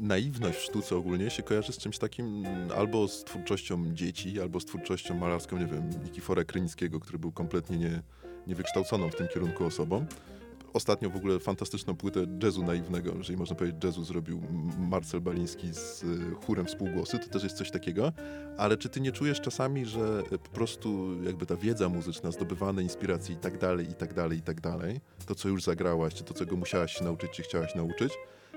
naiwność 0.00 0.58
w 0.58 0.62
sztuce 0.62 0.96
ogólnie 0.96 1.30
się 1.30 1.42
kojarzy 1.42 1.72
z 1.72 1.78
czymś 1.78 1.98
takim 1.98 2.46
mm, 2.46 2.70
albo 2.76 3.08
z 3.08 3.24
twórczością 3.24 3.94
dzieci, 3.94 4.40
albo 4.40 4.60
z 4.60 4.64
twórczością 4.64 5.14
malarską, 5.14 5.58
nie 5.58 5.66
wiem, 5.66 5.90
Nikifora 6.04 6.44
Krynickiego, 6.44 7.00
który 7.00 7.18
był 7.18 7.32
kompletnie 7.32 7.76
nie, 7.76 8.02
niewykształconą 8.46 9.10
w 9.10 9.16
tym 9.16 9.28
kierunku 9.28 9.64
osobą. 9.64 10.06
Ostatnio 10.72 11.10
w 11.10 11.16
ogóle 11.16 11.40
fantastyczną 11.40 11.96
płytę 11.96 12.26
jazzu 12.42 12.62
naiwnego, 12.62 13.12
jeżeli 13.16 13.38
można 13.38 13.56
powiedzieć 13.56 13.84
jazzu, 13.84 14.04
zrobił 14.04 14.42
Marcel 14.78 15.20
Baliński 15.20 15.74
z 15.74 16.02
y, 16.02 16.34
chórem 16.46 16.66
współgłosy, 16.66 17.18
to 17.18 17.28
też 17.28 17.42
jest 17.42 17.56
coś 17.56 17.70
takiego. 17.70 18.12
Ale 18.58 18.76
czy 18.76 18.88
ty 18.88 19.00
nie 19.00 19.12
czujesz 19.12 19.40
czasami, 19.40 19.86
że 19.86 20.22
y, 20.32 20.38
po 20.38 20.50
prostu 20.50 21.08
jakby 21.22 21.46
ta 21.46 21.56
wiedza 21.56 21.88
muzyczna, 21.88 22.30
zdobywane 22.30 22.82
inspiracje 22.82 23.34
i 23.34 23.38
tak 23.38 23.58
dalej, 23.58 23.90
i 23.90 23.94
tak 23.94 24.14
dalej, 24.14 24.38
i 24.38 24.42
tak 24.42 24.60
dalej, 24.60 25.00
to 25.26 25.34
co 25.34 25.48
już 25.48 25.62
zagrałaś, 25.62 26.14
czy 26.14 26.24
to 26.24 26.34
czego 26.34 26.56
musiałaś 26.56 26.94
się 26.94 27.04
nauczyć, 27.04 27.30
czy 27.30 27.42
chciałaś 27.42 27.74
nauczyć, 27.74 28.12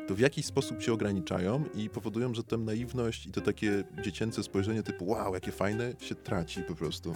to 0.08 0.16
w 0.16 0.20
jakiś 0.20 0.46
sposób 0.46 0.80
cię 0.80 0.94
ograniczają 0.94 1.64
i 1.76 1.90
powodują, 1.90 2.34
że 2.34 2.44
tę 2.44 2.58
naiwność 2.58 3.26
i 3.26 3.32
to 3.32 3.42
takie 3.42 3.84
dziecięce 4.04 4.44
spojrzenie 4.44 4.84
typu 4.84 5.06
wow, 5.06 5.34
jakie 5.34 5.52
fajne, 5.52 5.94
się 6.00 6.16
traci 6.16 6.62
po 6.62 6.76
prostu. 6.76 7.14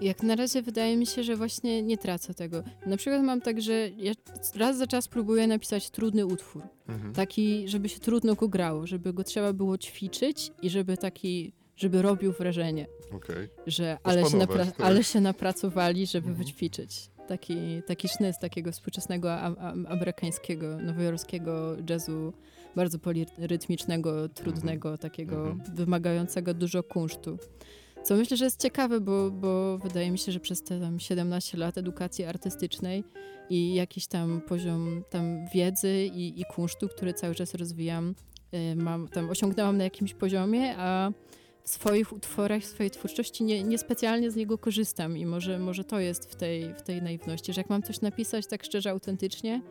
Jak 0.00 0.22
na 0.22 0.36
razie 0.36 0.62
wydaje 0.62 0.96
mi 0.96 1.06
się, 1.06 1.22
że 1.22 1.36
właśnie 1.36 1.82
nie 1.82 1.98
tracę 1.98 2.34
tego. 2.34 2.62
Na 2.86 2.96
przykład 2.96 3.22
mam 3.22 3.40
tak, 3.40 3.60
że 3.60 3.88
ja 3.96 4.12
raz 4.56 4.76
za 4.78 4.86
czas 4.86 5.08
próbuję 5.08 5.46
napisać 5.46 5.90
trudny 5.90 6.26
utwór. 6.26 6.62
Mhm. 6.88 7.12
Taki, 7.14 7.68
żeby 7.68 7.88
się 7.88 8.00
trudno 8.00 8.34
go 8.34 8.48
grało, 8.48 8.86
żeby 8.86 9.12
go 9.12 9.24
trzeba 9.24 9.52
było 9.52 9.78
ćwiczyć 9.78 10.50
i 10.62 10.70
żeby 10.70 10.96
taki, 10.96 11.52
żeby 11.76 12.02
robił 12.02 12.32
wrażenie, 12.32 12.86
Okej. 13.12 13.48
że 13.66 13.98
ale 14.02 14.30
się, 14.30 14.36
napra- 14.36 14.66
tak. 14.66 14.80
ale 14.80 15.04
się 15.04 15.20
napracowali, 15.20 16.06
żeby 16.06 16.28
Mhm. 16.28 16.36
wyćwiczyć. 16.46 17.10
Taki, 17.28 17.56
taki 17.86 18.08
sznyt 18.08 18.36
takiego 18.40 18.72
współczesnego 18.72 19.32
a, 19.32 19.54
a, 19.56 19.72
amerykańskiego, 19.72 20.76
nowojorskiego 20.78 21.76
jazzu, 21.90 22.32
bardzo 22.76 22.98
polirytmicznego, 22.98 24.28
trudnego, 24.28 24.98
takiego 24.98 25.48
Mhm. 25.50 25.76
wymagającego 25.76 26.54
dużo 26.54 26.82
kunsztu. 26.82 27.38
Co 28.02 28.16
myślę, 28.16 28.36
że 28.36 28.44
jest 28.44 28.62
ciekawe, 28.62 29.00
bo, 29.00 29.30
bo 29.30 29.78
wydaje 29.78 30.10
mi 30.10 30.18
się, 30.18 30.32
że 30.32 30.40
przez 30.40 30.62
te 30.62 30.80
tam 30.80 31.00
17 31.00 31.58
lat 31.58 31.78
edukacji 31.78 32.24
artystycznej 32.24 33.04
i 33.50 33.74
jakiś 33.74 34.06
tam 34.06 34.40
poziom 34.40 35.04
tam 35.10 35.46
wiedzy 35.54 36.06
i, 36.06 36.40
i 36.40 36.44
kunsztu, 36.44 36.88
który 36.88 37.14
cały 37.14 37.34
czas 37.34 37.54
rozwijam, 37.54 38.14
y, 38.54 38.76
mam, 38.76 39.08
tam 39.08 39.30
osiągnęłam 39.30 39.76
na 39.76 39.84
jakimś 39.84 40.14
poziomie, 40.14 40.74
a 40.78 41.10
w 41.64 41.68
swoich 41.68 42.12
utworach, 42.12 42.62
w 42.62 42.66
swojej 42.66 42.90
twórczości 42.90 43.44
nie, 43.44 43.62
niespecjalnie 43.62 44.30
z 44.30 44.36
niego 44.36 44.58
korzystam 44.58 45.18
i 45.18 45.26
może, 45.26 45.58
może 45.58 45.84
to 45.84 46.00
jest 46.00 46.32
w 46.32 46.34
tej, 46.34 46.74
w 46.74 46.82
tej 46.82 47.02
naiwności, 47.02 47.52
że 47.52 47.60
jak 47.60 47.70
mam 47.70 47.82
coś 47.82 48.00
napisać 48.00 48.46
tak 48.46 48.64
szczerze, 48.64 48.90
autentycznie, 48.90 49.62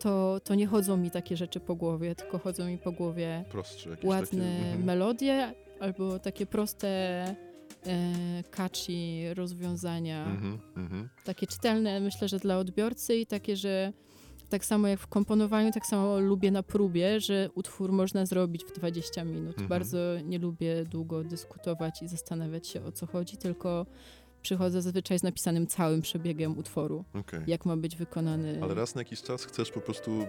to, 0.00 0.40
to 0.44 0.54
nie 0.54 0.66
chodzą 0.66 0.96
mi 0.96 1.10
takie 1.10 1.36
rzeczy 1.36 1.60
po 1.60 1.74
głowie, 1.74 2.14
tylko 2.14 2.38
chodzą 2.38 2.66
mi 2.66 2.78
po 2.78 2.92
głowie 2.92 3.44
Prostsze 3.50 3.90
ładne 4.04 4.44
takie... 4.44 4.64
mhm. 4.64 4.84
melodie 4.84 5.54
albo 5.80 6.18
takie 6.18 6.46
proste 6.46 7.36
catchy 8.50 9.34
rozwiązania, 9.34 10.26
Mhm, 10.26 10.58
mhm. 10.76 11.08
takie 11.24 11.46
czytelne 11.46 12.00
myślę, 12.00 12.28
że 12.28 12.38
dla 12.38 12.58
odbiorcy 12.58 13.16
i 13.16 13.26
takie, 13.26 13.56
że 13.56 13.92
tak 14.48 14.64
samo 14.64 14.88
jak 14.88 15.00
w 15.00 15.06
komponowaniu, 15.06 15.72
tak 15.72 15.86
samo 15.86 16.20
lubię 16.20 16.50
na 16.50 16.62
próbie, 16.62 17.20
że 17.20 17.50
utwór 17.54 17.92
można 17.92 18.26
zrobić 18.26 18.64
w 18.64 18.72
20 18.72 19.24
minut. 19.24 19.48
Mhm. 19.48 19.68
Bardzo 19.68 19.98
nie 20.24 20.38
lubię 20.38 20.84
długo 20.84 21.24
dyskutować 21.24 22.02
i 22.02 22.08
zastanawiać 22.08 22.68
się 22.68 22.84
o 22.84 22.92
co 22.92 23.06
chodzi, 23.06 23.36
tylko 23.36 23.86
przychodzę 24.44 24.82
zazwyczaj 24.82 25.18
z 25.18 25.22
napisanym 25.22 25.66
całym 25.66 26.02
przebiegiem 26.02 26.58
utworu, 26.58 27.04
Okej. 27.14 27.40
jak 27.46 27.66
ma 27.66 27.76
być 27.76 27.96
wykonany. 27.96 28.60
Ale 28.62 28.74
raz 28.74 28.94
na 28.94 29.00
jakiś 29.00 29.22
czas 29.22 29.44
chcesz 29.44 29.70
po 29.70 29.80
prostu 29.80 30.10
y, 30.22 30.24
y, 30.24 30.26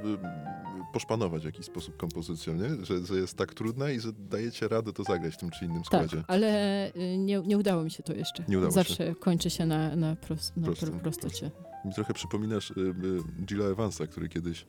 poszpanować 0.93 1.41
w 1.41 1.45
jakiś 1.45 1.65
sposób 1.65 1.97
kompozycją, 1.97 2.53
nie? 2.55 2.85
Że, 2.85 3.05
że 3.05 3.15
jest 3.15 3.37
tak 3.37 3.53
trudna 3.53 3.91
i 3.91 3.99
że 3.99 4.13
dajecie 4.13 4.67
radę 4.67 4.93
to 4.93 5.03
zagrać 5.03 5.33
w 5.33 5.37
tym 5.37 5.49
czy 5.51 5.65
innym 5.65 5.83
Tak, 5.83 5.85
składzie. 6.05 6.23
ale 6.27 6.87
y, 6.95 7.17
nie, 7.17 7.39
nie 7.39 7.57
udało 7.57 7.83
mi 7.83 7.91
się 7.91 8.03
to 8.03 8.13
jeszcze. 8.13 8.43
Nie 8.47 8.57
udało 8.57 8.71
się. 8.71 8.75
Zawsze 8.75 9.15
kończy 9.15 9.49
się 9.49 9.65
na, 9.65 9.95
na, 9.95 10.15
pros, 10.15 10.53
na 10.57 10.65
Prostym, 10.65 10.89
pro, 10.89 10.99
prostocie. 10.99 11.51
Mi 11.85 11.93
trochę 11.93 12.13
przypominasz 12.13 12.71
y, 12.71 12.73
y, 12.79 13.43
Gilla 13.45 13.65
Evansa, 13.65 14.07
który 14.07 14.29
kiedyś 14.29 14.65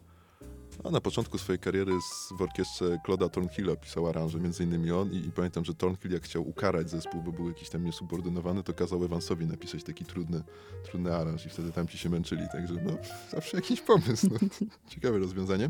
A 0.85 0.91
na 0.91 1.01
początku 1.01 1.39
swojej 1.39 1.59
kariery 1.59 1.93
z, 2.11 2.33
w 2.39 2.43
orkiestrze 2.43 2.99
Claude'a 3.07 3.31
Thornhilla 3.31 3.77
pisał 3.77 4.07
aranże, 4.07 4.41
między 4.41 4.65
innymi 4.65 4.91
on 4.93 5.13
i, 5.13 5.17
i 5.17 5.33
pamiętam, 5.33 5.65
że 5.65 5.75
Thornhill 5.75 6.13
jak 6.13 6.23
chciał 6.23 6.49
ukarać 6.49 6.91
zespół, 6.91 7.23
bo 7.23 7.33
był 7.33 7.49
jakiś 7.49 7.69
tam 7.69 7.85
niesubordynowany, 7.85 8.63
to 8.63 8.75
kazał 8.75 9.05
Evansowi 9.05 9.47
napisać 9.47 9.85
taki 9.85 10.05
trudny, 10.05 10.43
trudny 10.85 11.15
aranż 11.15 11.47
i 11.47 11.49
wtedy 11.49 11.73
tamci 11.73 11.99
się 11.99 12.09
męczyli, 12.11 12.43
także 12.53 12.75
no 12.75 12.93
zawsze 13.31 13.57
jakiś 13.57 13.81
pomysł. 13.81 14.29
No. 14.33 14.39
Ciekawe 14.95 15.19
rozwiązanie. 15.19 15.69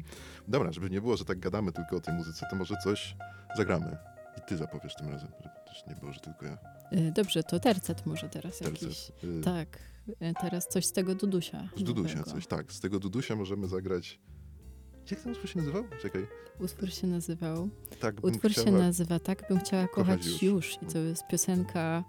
Dobra, 0.48 0.72
żeby 0.72 0.90
nie 0.90 1.00
było, 1.00 1.16
że 1.16 1.24
tak 1.24 1.38
gadamy 1.38 1.72
tylko 1.72 1.96
o 1.96 2.00
tej 2.00 2.14
muzyce, 2.14 2.46
to 2.50 2.56
może 2.56 2.74
coś 2.84 3.16
zagramy. 3.56 3.96
I 4.38 4.40
ty 4.48 4.56
zapowiesz 4.56 4.94
tym 4.94 5.08
razem, 5.08 5.28
żeby 5.42 5.54
też 5.68 5.86
nie 5.86 5.94
było, 5.94 6.12
że 6.12 6.20
tylko 6.20 6.46
ja. 6.46 6.58
Y, 6.92 7.12
Dobrze, 7.12 7.42
to 7.42 7.60
tercet 7.60 8.06
może 8.06 8.28
teraz 8.28 8.58
Tercet. 8.58 8.82
jakiś. 8.82 9.12
Y, 9.24 9.40
Tak, 9.44 9.78
y, 10.08 10.14
teraz 10.40 10.68
coś 10.68 10.86
z 10.86 10.92
tego 10.92 11.14
Dudusia. 11.14 11.68
Z 11.76 11.82
Dudusia 11.82 12.18
nowego. 12.18 12.30
coś, 12.30 12.46
tak. 12.46 12.72
Z 12.72 12.80
tego 12.80 12.98
Dudusia 12.98 13.36
możemy 13.36 13.68
zagrać... 13.68 14.20
Jak 15.10 15.20
ten 15.20 15.32
utwór 15.32 15.50
się 15.50 15.58
nazywał? 15.58 15.84
Czekaj. 16.02 16.26
Utwór 16.60 16.90
się 16.90 17.06
nazywał. 17.06 17.68
Tak 18.00 18.20
bym 18.20 18.34
Utwór 18.34 18.52
się 18.52 18.60
chciała... 18.60 18.78
nazywa 18.78 19.18
Tak 19.18 19.48
bym 19.48 19.58
chciała 19.60 19.88
kochać, 19.88 20.18
kochać 20.18 20.26
już. 20.26 20.42
już. 20.42 20.78
I 20.82 20.86
to 20.92 20.98
jest 20.98 21.26
piosenka 21.30 22.04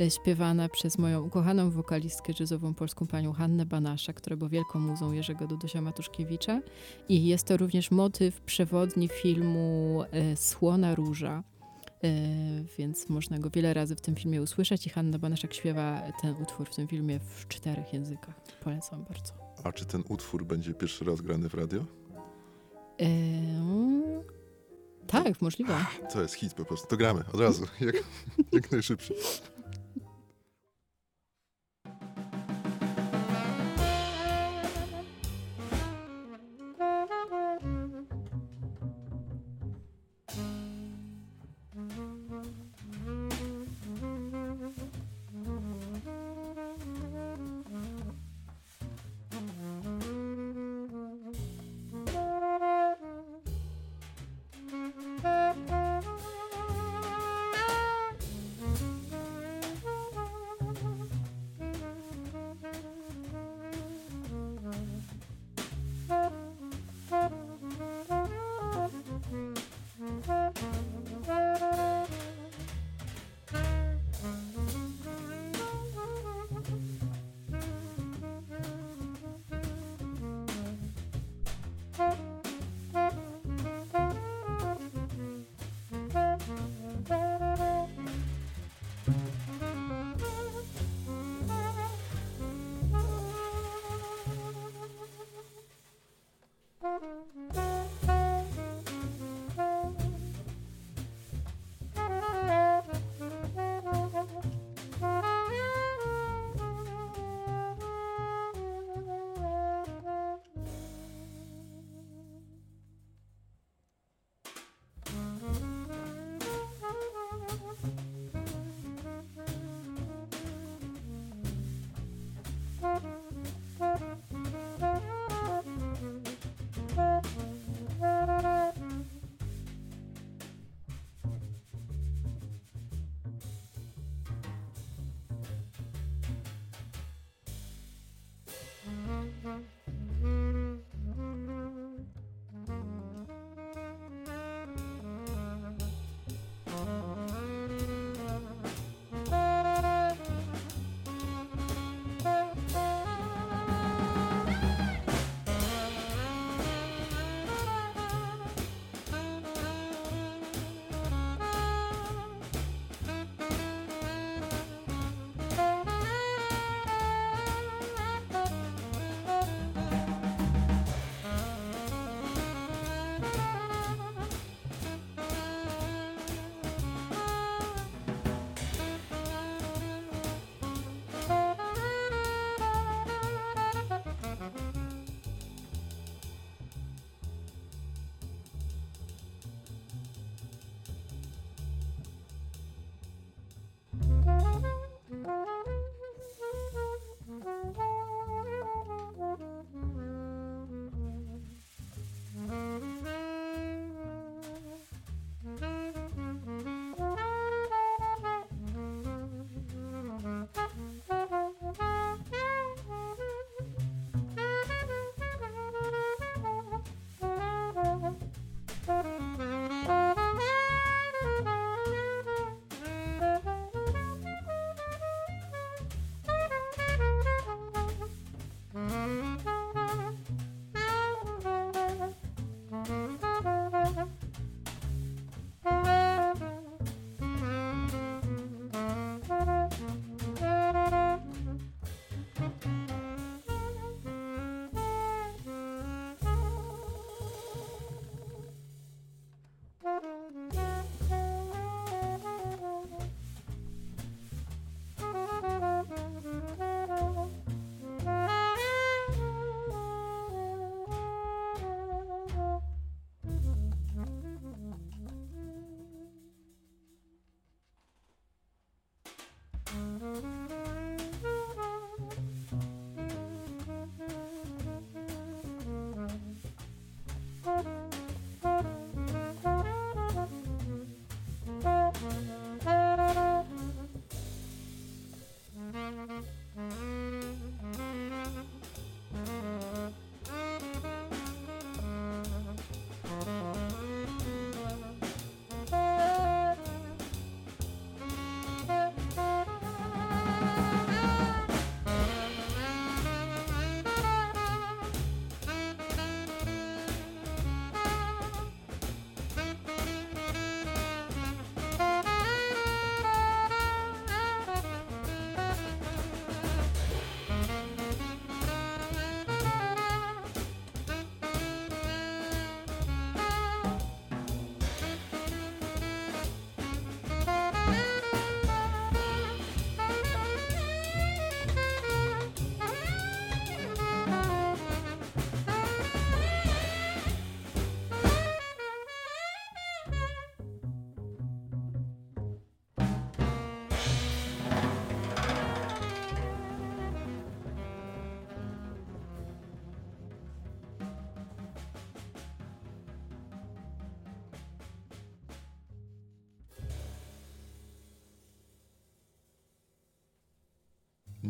y, 0.00 0.10
śpiewana 0.10 0.68
przez 0.68 0.98
moją 0.98 1.22
ukochaną 1.22 1.70
wokalistkę 1.70 2.32
jazzową 2.40 2.74
polską 2.74 3.06
panią 3.06 3.32
Hannę 3.32 3.66
Banasza, 3.66 4.12
która 4.12 4.36
była 4.36 4.50
wielką 4.50 4.78
muzą 4.78 5.12
Jerzego 5.12 5.46
Dudusia 5.46 5.80
Matuszkiewicza. 5.80 6.60
I 7.08 7.26
jest 7.26 7.46
to 7.46 7.56
również 7.56 7.90
motyw 7.90 8.40
przewodni 8.40 9.08
filmu 9.08 10.02
y, 10.32 10.36
Słona 10.36 10.94
Róża. 10.94 11.42
Y, 12.04 12.64
więc 12.78 13.08
można 13.08 13.38
go 13.38 13.50
wiele 13.50 13.74
razy 13.74 13.96
w 13.96 14.00
tym 14.00 14.14
filmie 14.14 14.42
usłyszeć 14.42 14.86
i 14.86 14.90
Hanna 14.90 15.18
Banaszak 15.18 15.54
śpiewa 15.54 16.02
ten 16.22 16.34
utwór 16.42 16.66
w 16.66 16.76
tym 16.76 16.88
filmie 16.88 17.20
w 17.20 17.48
czterech 17.48 17.92
językach. 17.92 18.40
Polecam 18.64 19.04
bardzo. 19.04 19.32
A 19.64 19.72
czy 19.72 19.84
ten 19.84 20.02
utwór 20.08 20.44
będzie 20.46 20.74
pierwszy 20.74 21.04
raz 21.04 21.20
grany 21.20 21.48
w 21.48 21.54
radio? 21.54 21.84
Ym, 23.00 24.22
tak, 25.06 25.42
możliwe. 25.42 25.74
To 26.12 26.22
jest 26.22 26.34
hit 26.34 26.54
po 26.54 26.64
prostu. 26.64 26.86
To 26.86 26.96
gramy 26.96 27.24
od 27.32 27.40
razu, 27.40 27.66
jak, 27.80 27.96
jak 28.52 28.72
najszybciej. 28.72 29.16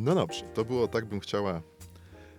No 0.00 0.14
dobrze, 0.14 0.42
to 0.54 0.64
było 0.64 0.88
tak 0.88 1.04
bym 1.04 1.20
chciała 1.20 1.62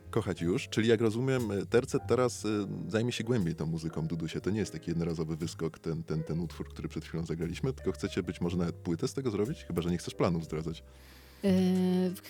kochać 0.10 0.41
już, 0.41 0.69
czyli 0.69 0.88
jak 0.88 1.02
rozumiem, 1.02 1.41
Tercet 1.69 2.02
teraz 2.08 2.45
y, 2.45 2.67
zajmie 2.88 3.12
się 3.12 3.24
głębiej 3.24 3.56
tą 3.56 3.65
muzyką 3.65 4.08
Dudusie. 4.08 4.41
To 4.41 4.50
nie 4.50 4.60
jest 4.60 4.72
taki 4.72 4.91
jednorazowy 4.91 5.36
wyskok, 5.36 5.80
ten, 5.80 6.04
ten, 6.04 6.24
ten 6.24 6.39
utwór, 6.39 6.69
który 6.69 6.89
przed 6.89 7.06
chwilą 7.06 7.26
zagraliśmy, 7.26 7.74
tylko 7.74 7.91
chcecie 7.91 8.24
być 8.24 8.41
może 8.41 8.58
nawet 8.58 8.76
płytę 8.76 9.08
z 9.08 9.13
tego 9.13 9.32
zrobić? 9.32 9.63
Chyba, 9.63 9.82
że 9.82 9.91
nie 9.91 9.98
chcesz 9.98 10.13
planów 10.13 10.43
zdradzać. 10.43 10.84
Yy, 11.43 11.52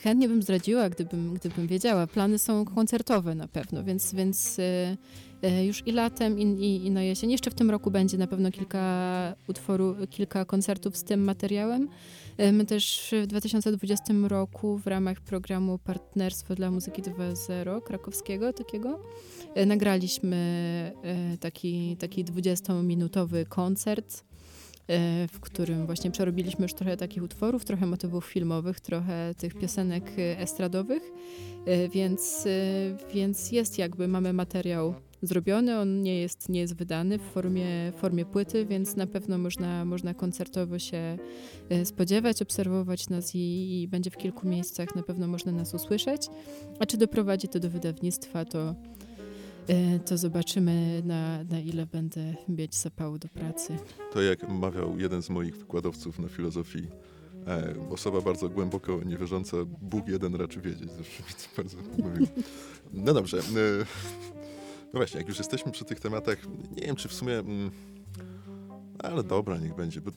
chętnie 0.03 0.27
bym 0.27 0.41
zdradziła, 0.41 0.89
gdybym, 0.89 1.33
gdybym 1.33 1.67
wiedziała. 1.67 2.07
Plany 2.07 2.39
są 2.39 2.65
koncertowe 2.65 3.35
na 3.35 3.47
pewno, 3.47 3.83
więc, 3.83 4.13
więc 4.13 4.57
yy, 4.57 5.49
yy, 5.49 5.65
już 5.65 5.87
i 5.87 5.91
latem, 5.91 6.39
i, 6.39 6.43
i, 6.43 6.85
i 6.85 6.91
na 6.91 7.03
jesień. 7.03 7.31
Jeszcze 7.31 7.51
w 7.51 7.53
tym 7.53 7.69
roku 7.69 7.91
będzie 7.91 8.17
na 8.17 8.27
pewno 8.27 8.51
kilka 8.51 9.35
utworów, 9.47 9.97
kilka 10.09 10.45
koncertów 10.45 10.97
z 10.97 11.03
tym 11.03 11.23
materiałem. 11.23 11.89
My 12.53 12.65
też 12.65 13.13
w 13.23 13.27
2020 13.27 14.13
roku 14.27 14.77
w 14.77 14.87
ramach 14.87 15.21
programu 15.21 15.77
Partnerstwo 15.77 16.55
dla 16.55 16.71
Muzyki 16.71 17.01
2.0 17.01 17.83
krakowskiego 17.83 18.53
takiego 18.53 18.99
nagraliśmy 19.65 20.91
taki, 21.39 21.97
taki 21.97 22.25
20-minutowy 22.25 23.45
koncert 23.45 24.28
w 25.31 25.39
którym 25.39 25.85
właśnie 25.85 26.11
przerobiliśmy 26.11 26.63
już 26.63 26.73
trochę 26.73 26.97
takich 26.97 27.23
utworów, 27.23 27.65
trochę 27.65 27.85
motywów 27.85 28.25
filmowych, 28.25 28.79
trochę 28.79 29.35
tych 29.37 29.55
piosenek 29.55 30.11
e, 30.17 30.39
estradowych, 30.39 31.03
e, 31.65 31.89
więc, 31.89 32.47
więc 33.13 33.51
jest 33.51 33.77
jakby, 33.77 34.07
mamy 34.07 34.33
materiał 34.33 34.93
zrobiony, 35.21 35.79
on 35.79 36.03
nie 36.03 36.21
jest, 36.21 36.49
nie 36.49 36.59
jest 36.59 36.75
wydany 36.75 37.17
w 37.17 37.21
formie, 37.21 37.91
formie 37.97 38.25
płyty, 38.25 38.65
więc 38.65 38.95
na 38.95 39.07
pewno 39.07 39.37
można, 39.37 39.85
można 39.85 40.13
koncertowo 40.13 40.79
się 40.79 41.17
spodziewać, 41.83 42.41
obserwować 42.41 43.09
nas 43.09 43.35
i, 43.35 43.81
i 43.81 43.87
będzie 43.87 44.09
w 44.09 44.17
kilku 44.17 44.47
miejscach, 44.47 44.95
na 44.95 45.03
pewno 45.03 45.27
można 45.27 45.51
nas 45.51 45.73
usłyszeć. 45.73 46.27
A 46.79 46.85
czy 46.85 46.97
doprowadzi 46.97 47.47
to 47.47 47.59
do 47.59 47.69
wydawnictwa, 47.69 48.45
to 48.45 48.75
E, 48.98 48.98
to 50.05 50.17
zobaczymy, 50.17 51.01
na, 51.05 51.43
na 51.43 51.59
ile 51.59 51.85
będę 51.85 52.35
mieć 52.47 52.75
zapału 52.75 53.17
do 53.17 53.27
pracy. 53.27 53.77
To 54.13 54.21
jak 54.21 54.49
mawiał 54.49 54.99
jeden 54.99 55.21
z 55.21 55.29
moich 55.29 55.57
wykładowców 55.57 56.19
na 56.19 56.27
filozofii, 56.27 56.87
e, 57.47 57.75
osoba 57.89 58.21
bardzo 58.21 58.49
głęboko 58.49 59.03
niewierząca, 59.03 59.57
Bóg 59.81 60.07
jeden 60.07 60.35
raczy 60.35 60.61
wiedzieć. 60.61 60.91
Zawsze 60.91 61.23
bardzo 61.57 61.77
mówił. 61.97 62.27
No 62.93 63.13
dobrze. 63.13 63.37
E, 63.37 63.41
no 64.93 64.99
właśnie, 64.99 65.17
jak 65.17 65.27
już 65.27 65.37
jesteśmy 65.37 65.71
przy 65.71 65.85
tych 65.85 65.99
tematach, 65.99 66.37
nie 66.75 66.81
wiem, 66.81 66.95
czy 66.95 67.07
w 67.07 67.13
sumie... 67.13 67.37
Mm, 67.37 67.71
ale 68.99 69.23
dobra, 69.23 69.57
niech 69.57 69.75
będzie. 69.75 70.01
Bo 70.01 70.11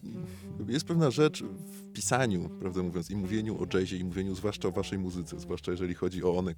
jest 0.69 0.85
pewna 0.85 1.11
rzecz 1.11 1.43
w 1.43 1.93
pisaniu, 1.93 2.49
prawdę 2.49 2.83
mówiąc, 2.83 3.11
i 3.11 3.17
mówieniu 3.17 3.63
o 3.63 3.67
jazzie, 3.75 3.97
i 3.97 4.05
mówieniu 4.05 4.35
zwłaszcza 4.35 4.69
o 4.69 4.73
waszej 4.73 4.99
muzyce, 4.99 5.41
zwłaszcza 5.41 5.71
jeżeli 5.71 5.95
chodzi 5.95 6.25
o 6.25 6.37
one 6.37 6.55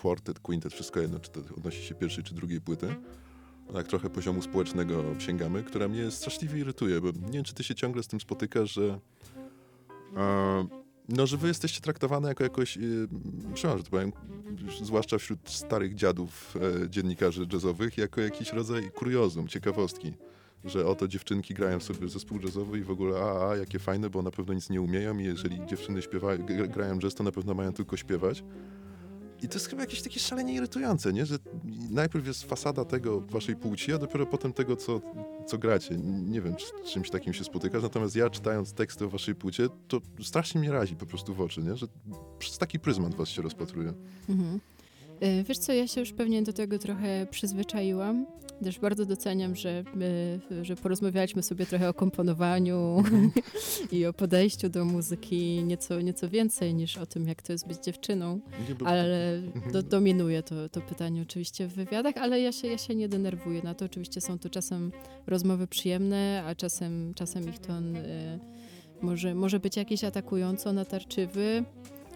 quartet, 0.00 0.40
quintet, 0.40 0.72
wszystko 0.72 1.00
jedno, 1.00 1.18
czy 1.18 1.30
to 1.30 1.40
odnosi 1.56 1.82
się 1.82 1.94
pierwszej 1.94 2.24
czy 2.24 2.34
drugiej 2.34 2.60
płyty. 2.60 2.94
Tak 3.72 3.88
trochę 3.88 4.10
poziomu 4.10 4.42
społecznego 4.42 5.04
sięgamy, 5.18 5.62
która 5.62 5.88
mnie 5.88 6.10
straszliwie 6.10 6.60
irytuje, 6.60 7.00
bo 7.00 7.08
nie 7.08 7.32
wiem, 7.32 7.44
czy 7.44 7.54
ty 7.54 7.64
się 7.64 7.74
ciągle 7.74 8.02
z 8.02 8.08
tym 8.08 8.20
spotykasz, 8.20 8.72
że 8.72 9.00
e, 10.16 10.66
no, 11.08 11.26
że 11.26 11.36
wy 11.36 11.48
jesteście 11.48 11.80
traktowane 11.80 12.28
jako 12.28 12.44
jakoś, 12.44 12.76
e, 12.76 12.80
przepraszam, 13.54 13.78
że 13.78 13.84
to 13.84 13.90
powiem, 13.90 14.12
zwłaszcza 14.82 15.18
wśród 15.18 15.50
starych 15.50 15.94
dziadów 15.94 16.56
e, 16.84 16.90
dziennikarzy 16.90 17.46
jazzowych, 17.52 17.98
jako 17.98 18.20
jakiś 18.20 18.52
rodzaj 18.52 18.90
kuriozum, 18.90 19.48
ciekawostki 19.48 20.12
że 20.64 20.86
oto 20.86 21.08
dziewczynki 21.08 21.54
grają 21.54 21.80
sobie 21.80 22.08
zespół 22.08 22.40
jazzowy 22.40 22.78
i 22.78 22.82
w 22.82 22.90
ogóle 22.90 23.20
a, 23.20 23.50
a 23.50 23.56
jakie 23.56 23.78
fajne, 23.78 24.10
bo 24.10 24.22
na 24.22 24.30
pewno 24.30 24.54
nic 24.54 24.70
nie 24.70 24.80
umieją 24.80 25.18
i 25.18 25.24
jeżeli 25.24 25.66
dziewczyny 25.66 26.02
śpiewają, 26.02 26.46
grają 26.46 26.98
jazz, 26.98 27.14
to 27.14 27.24
na 27.24 27.32
pewno 27.32 27.54
mają 27.54 27.72
tylko 27.72 27.96
śpiewać. 27.96 28.44
I 29.42 29.48
to 29.48 29.54
jest 29.54 29.68
chyba 29.68 29.82
jakieś 29.82 30.02
takie 30.02 30.20
szalenie 30.20 30.54
irytujące, 30.54 31.12
nie? 31.12 31.26
że 31.26 31.36
najpierw 31.90 32.26
jest 32.26 32.44
fasada 32.44 32.84
tego 32.84 33.20
waszej 33.20 33.56
płci, 33.56 33.92
a 33.92 33.98
dopiero 33.98 34.26
potem 34.26 34.52
tego, 34.52 34.76
co, 34.76 35.00
co 35.46 35.58
gracie. 35.58 35.96
Nie 36.28 36.40
wiem, 36.40 36.56
czy 36.56 36.66
czymś 36.92 37.10
takim 37.10 37.32
się 37.32 37.44
spotykasz, 37.44 37.82
natomiast 37.82 38.16
ja 38.16 38.30
czytając 38.30 38.72
teksty 38.72 39.04
o 39.04 39.08
waszej 39.08 39.34
płci, 39.34 39.62
to 39.88 40.00
strasznie 40.22 40.60
mnie 40.60 40.72
razi 40.72 40.96
po 40.96 41.06
prostu 41.06 41.34
w 41.34 41.40
oczy, 41.40 41.62
nie? 41.62 41.76
że 41.76 41.86
przez 42.38 42.58
taki 42.58 42.78
pryzmat 42.78 43.14
was 43.14 43.28
się 43.28 43.42
rozpatruje. 43.42 43.92
Mhm. 44.28 44.60
E, 45.20 45.44
wiesz 45.44 45.58
co, 45.58 45.72
ja 45.72 45.86
się 45.86 46.00
już 46.00 46.12
pewnie 46.12 46.42
do 46.42 46.52
tego 46.52 46.78
trochę 46.78 47.26
przyzwyczaiłam. 47.30 48.26
Też 48.64 48.78
bardzo 48.78 49.06
doceniam, 49.06 49.56
że, 49.56 49.84
my, 49.94 50.40
że 50.62 50.76
porozmawialiśmy 50.76 51.42
sobie 51.42 51.66
trochę 51.66 51.88
o 51.88 51.94
komponowaniu 51.94 52.98
mhm. 52.98 53.30
i 53.92 54.06
o 54.06 54.12
podejściu 54.12 54.68
do 54.68 54.84
muzyki 54.84 55.64
nieco, 55.64 56.00
nieco 56.00 56.28
więcej 56.28 56.74
niż 56.74 56.98
o 56.98 57.06
tym, 57.06 57.28
jak 57.28 57.42
to 57.42 57.52
jest 57.52 57.68
być 57.68 57.84
dziewczyną. 57.84 58.40
Ale 58.84 59.34
mhm. 59.34 59.72
do, 59.72 59.82
dominuje 59.82 60.42
to, 60.42 60.68
to 60.68 60.80
pytanie 60.80 61.22
oczywiście 61.22 61.66
w 61.66 61.74
wywiadach, 61.74 62.16
ale 62.16 62.40
ja 62.40 62.52
się, 62.52 62.68
ja 62.68 62.78
się 62.78 62.94
nie 62.94 63.08
denerwuję 63.08 63.62
na 63.62 63.74
to. 63.74 63.84
Oczywiście 63.84 64.20
są 64.20 64.38
to 64.38 64.50
czasem 64.50 64.92
rozmowy 65.26 65.66
przyjemne, 65.66 66.44
a 66.46 66.54
czasem, 66.54 67.14
czasem 67.14 67.48
ich 67.48 67.58
ton 67.58 67.96
y, 67.96 68.38
może, 69.02 69.34
może 69.34 69.60
być 69.60 69.76
jakiś 69.76 70.04
atakująco 70.04 70.72
natarczywy. 70.72 71.64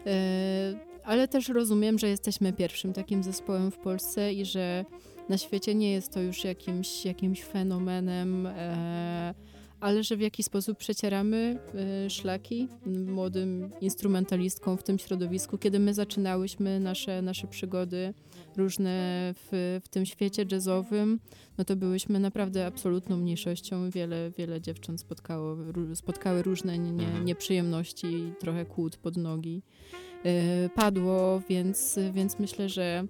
Y, 0.07 0.93
ale 1.05 1.28
też 1.28 1.48
rozumiem, 1.48 1.98
że 1.98 2.09
jesteśmy 2.09 2.52
pierwszym 2.52 2.92
takim 2.92 3.22
zespołem 3.22 3.70
w 3.70 3.78
Polsce 3.78 4.32
i 4.32 4.44
że 4.44 4.84
na 5.28 5.38
świecie 5.38 5.74
nie 5.74 5.92
jest 5.92 6.12
to 6.12 6.20
już 6.20 6.44
jakimś, 6.44 7.05
jakimś 7.05 7.44
fenomenem, 7.44 8.46
e, 8.46 9.34
ale 9.80 10.02
że 10.02 10.16
w 10.16 10.20
jakiś 10.20 10.46
sposób 10.46 10.78
przecieramy 10.78 11.59
e, 11.74 12.11
szlaki 12.11 12.68
młodym 13.07 13.70
instrumentalistkom 13.80 14.78
w 14.78 14.82
tym 14.82 14.98
środowisku. 14.98 15.59
Kiedy 15.59 15.78
my 15.78 15.94
zaczynałyśmy 15.94 16.80
nasze, 16.80 17.22
nasze 17.22 17.46
przygody 17.46 18.14
różne 18.57 18.90
w, 19.34 19.80
w 19.84 19.88
tym 19.88 20.07
świecie 20.07 20.46
jazzowym, 20.52 21.20
no 21.59 21.64
to 21.64 21.76
byłyśmy 21.76 22.20
naprawdę 22.20 22.66
absolutną 22.66 23.16
mniejszością. 23.16 23.90
Wiele, 23.90 24.30
wiele 24.30 24.61
dziewcząt 24.61 25.00
spotkało, 25.00 25.57
spotkały 25.94 26.42
różne 26.42 26.78
nie, 26.78 27.05
mhm. 27.05 27.24
nieprzyjemności, 27.24 28.32
trochę 28.40 28.64
kłód 28.64 28.96
pod 28.96 29.16
nogi. 29.16 29.62
Y, 30.27 30.70
padło, 30.75 31.43
więc, 31.49 31.99
więc 32.12 32.39
myślę, 32.39 32.68
że 32.68 33.05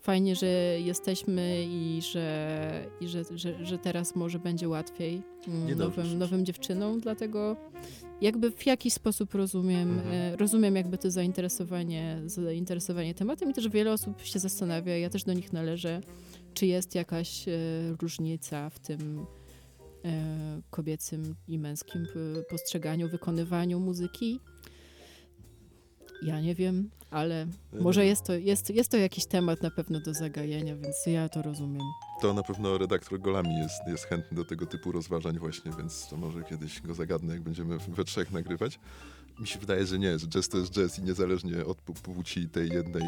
fajnie, 0.00 0.36
że 0.36 0.46
jesteśmy 0.80 1.64
i 1.68 2.00
że, 2.12 2.86
i 3.00 3.08
że, 3.08 3.24
że, 3.34 3.66
że 3.66 3.78
teraz 3.78 4.16
może 4.16 4.38
będzie 4.38 4.68
łatwiej 4.68 5.22
mm, 5.48 5.78
nowym, 5.78 6.18
nowym 6.18 6.46
dziewczynom, 6.46 7.00
dlatego 7.00 7.56
jakby 8.20 8.50
w 8.50 8.66
jakiś 8.66 8.92
sposób 8.92 9.34
rozumiem, 9.34 9.98
mhm. 9.98 10.34
Y, 10.34 10.36
rozumiem 10.36 10.76
jakby 10.76 10.98
to 10.98 11.10
zainteresowanie, 11.10 12.20
zainteresowanie 12.26 13.14
tematem 13.14 13.50
i 13.50 13.54
też 13.54 13.68
wiele 13.68 13.92
osób 13.92 14.22
się 14.22 14.38
zastanawia, 14.38 14.96
ja 14.96 15.10
też 15.10 15.24
do 15.24 15.32
nich 15.32 15.52
należę, 15.52 16.00
czy 16.54 16.66
jest 16.66 16.94
jakaś 16.94 17.48
y, 17.48 17.52
różnica 18.00 18.70
w 18.70 18.78
tym 18.78 19.26
kobiecym 20.70 21.34
i 21.48 21.58
męskim 21.58 22.06
postrzeganiu, 22.50 23.08
wykonywaniu 23.08 23.80
muzyki. 23.80 24.40
Ja 26.22 26.40
nie 26.40 26.54
wiem, 26.54 26.90
ale 27.10 27.46
może 27.80 28.06
jest 28.06 28.24
to, 28.24 28.32
jest, 28.32 28.70
jest 28.70 28.90
to 28.90 28.96
jakiś 28.96 29.26
temat 29.26 29.62
na 29.62 29.70
pewno 29.70 30.00
do 30.00 30.14
zagajenia, 30.14 30.76
więc 30.76 30.96
ja 31.06 31.28
to 31.28 31.42
rozumiem. 31.42 31.82
To 32.20 32.34
na 32.34 32.42
pewno 32.42 32.78
redaktor 32.78 33.20
Golami 33.20 33.58
jest, 33.58 33.80
jest 33.86 34.04
chętny 34.04 34.36
do 34.36 34.44
tego 34.44 34.66
typu 34.66 34.92
rozważań 34.92 35.38
właśnie, 35.38 35.72
więc 35.78 36.08
to 36.08 36.16
może 36.16 36.42
kiedyś 36.42 36.80
go 36.80 36.94
zagadnę, 36.94 37.32
jak 37.32 37.42
będziemy 37.42 37.78
we 37.78 38.04
trzech 38.04 38.32
nagrywać. 38.32 38.78
Mi 39.40 39.46
się 39.46 39.58
wydaje, 39.58 39.86
że 39.86 39.98
nie, 39.98 40.18
że 40.18 40.26
jazz 40.26 40.48
to 40.48 40.58
jest 40.58 40.72
jazz 40.72 40.98
i 40.98 41.02
niezależnie 41.02 41.64
od 41.64 41.78
płci 41.80 42.48
tej 42.48 42.68
jednej, 42.68 43.02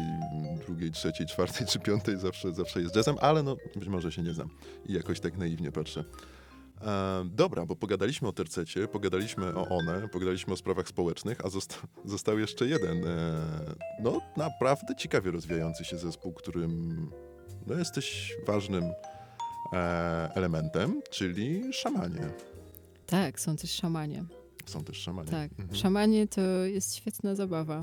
drugiej, 0.67 0.91
trzeciej, 0.91 1.27
czwartej 1.27 1.67
czy 1.67 1.79
piątej 1.79 2.17
zawsze, 2.17 2.53
zawsze 2.53 2.81
jest 2.81 2.95
jazzem, 2.95 3.15
ale 3.21 3.43
no 3.43 3.57
być 3.75 3.87
może 3.87 4.11
się 4.11 4.21
nie 4.21 4.33
znam 4.33 4.49
i 4.85 4.93
jakoś 4.93 5.19
tak 5.19 5.37
naiwnie 5.37 5.71
patrzę. 5.71 6.03
E, 6.85 7.25
dobra, 7.25 7.65
bo 7.65 7.75
pogadaliśmy 7.75 8.27
o 8.27 8.33
tercecie, 8.33 8.87
pogadaliśmy 8.87 9.55
o 9.55 9.69
one, 9.69 10.07
pogadaliśmy 10.07 10.53
o 10.53 10.57
sprawach 10.57 10.87
społecznych, 10.87 11.45
a 11.45 11.49
zosta 11.49 11.75
został 12.05 12.39
jeszcze 12.39 12.67
jeden, 12.67 13.07
e, 13.07 13.41
no 13.99 14.21
naprawdę 14.37 14.95
ciekawie 14.95 15.31
rozwijający 15.31 15.85
się 15.85 15.97
zespół, 15.97 16.33
którym 16.33 17.09
no, 17.67 17.75
jesteś 17.75 18.35
ważnym 18.47 18.83
e, 19.73 20.29
elementem, 20.35 21.01
czyli 21.11 21.73
szamanie. 21.73 22.29
Tak, 23.05 23.39
są 23.39 23.57
też 23.57 23.71
szamanie. 23.71 24.25
Są 24.65 24.83
też 24.83 24.97
szamanie. 24.97 25.31
Tak, 25.31 25.51
mhm. 25.51 25.75
szamanie 25.75 26.27
to 26.27 26.41
jest 26.65 26.95
świetna 26.95 27.35
zabawa. 27.35 27.81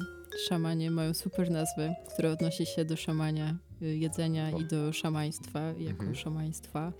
Szamanie 0.48 0.90
mają 0.90 1.14
super 1.14 1.50
nazwy, 1.50 1.94
które 2.14 2.32
odnosi 2.32 2.66
się 2.66 2.84
do 2.84 2.96
szamania 2.96 3.56
y, 3.82 3.96
jedzenia 3.96 4.50
o. 4.54 4.58
i 4.58 4.64
do 4.64 4.92
szamaństwa 4.92 5.60
jako 5.60 6.00
mhm. 6.00 6.14
szamaństwa. 6.14 6.92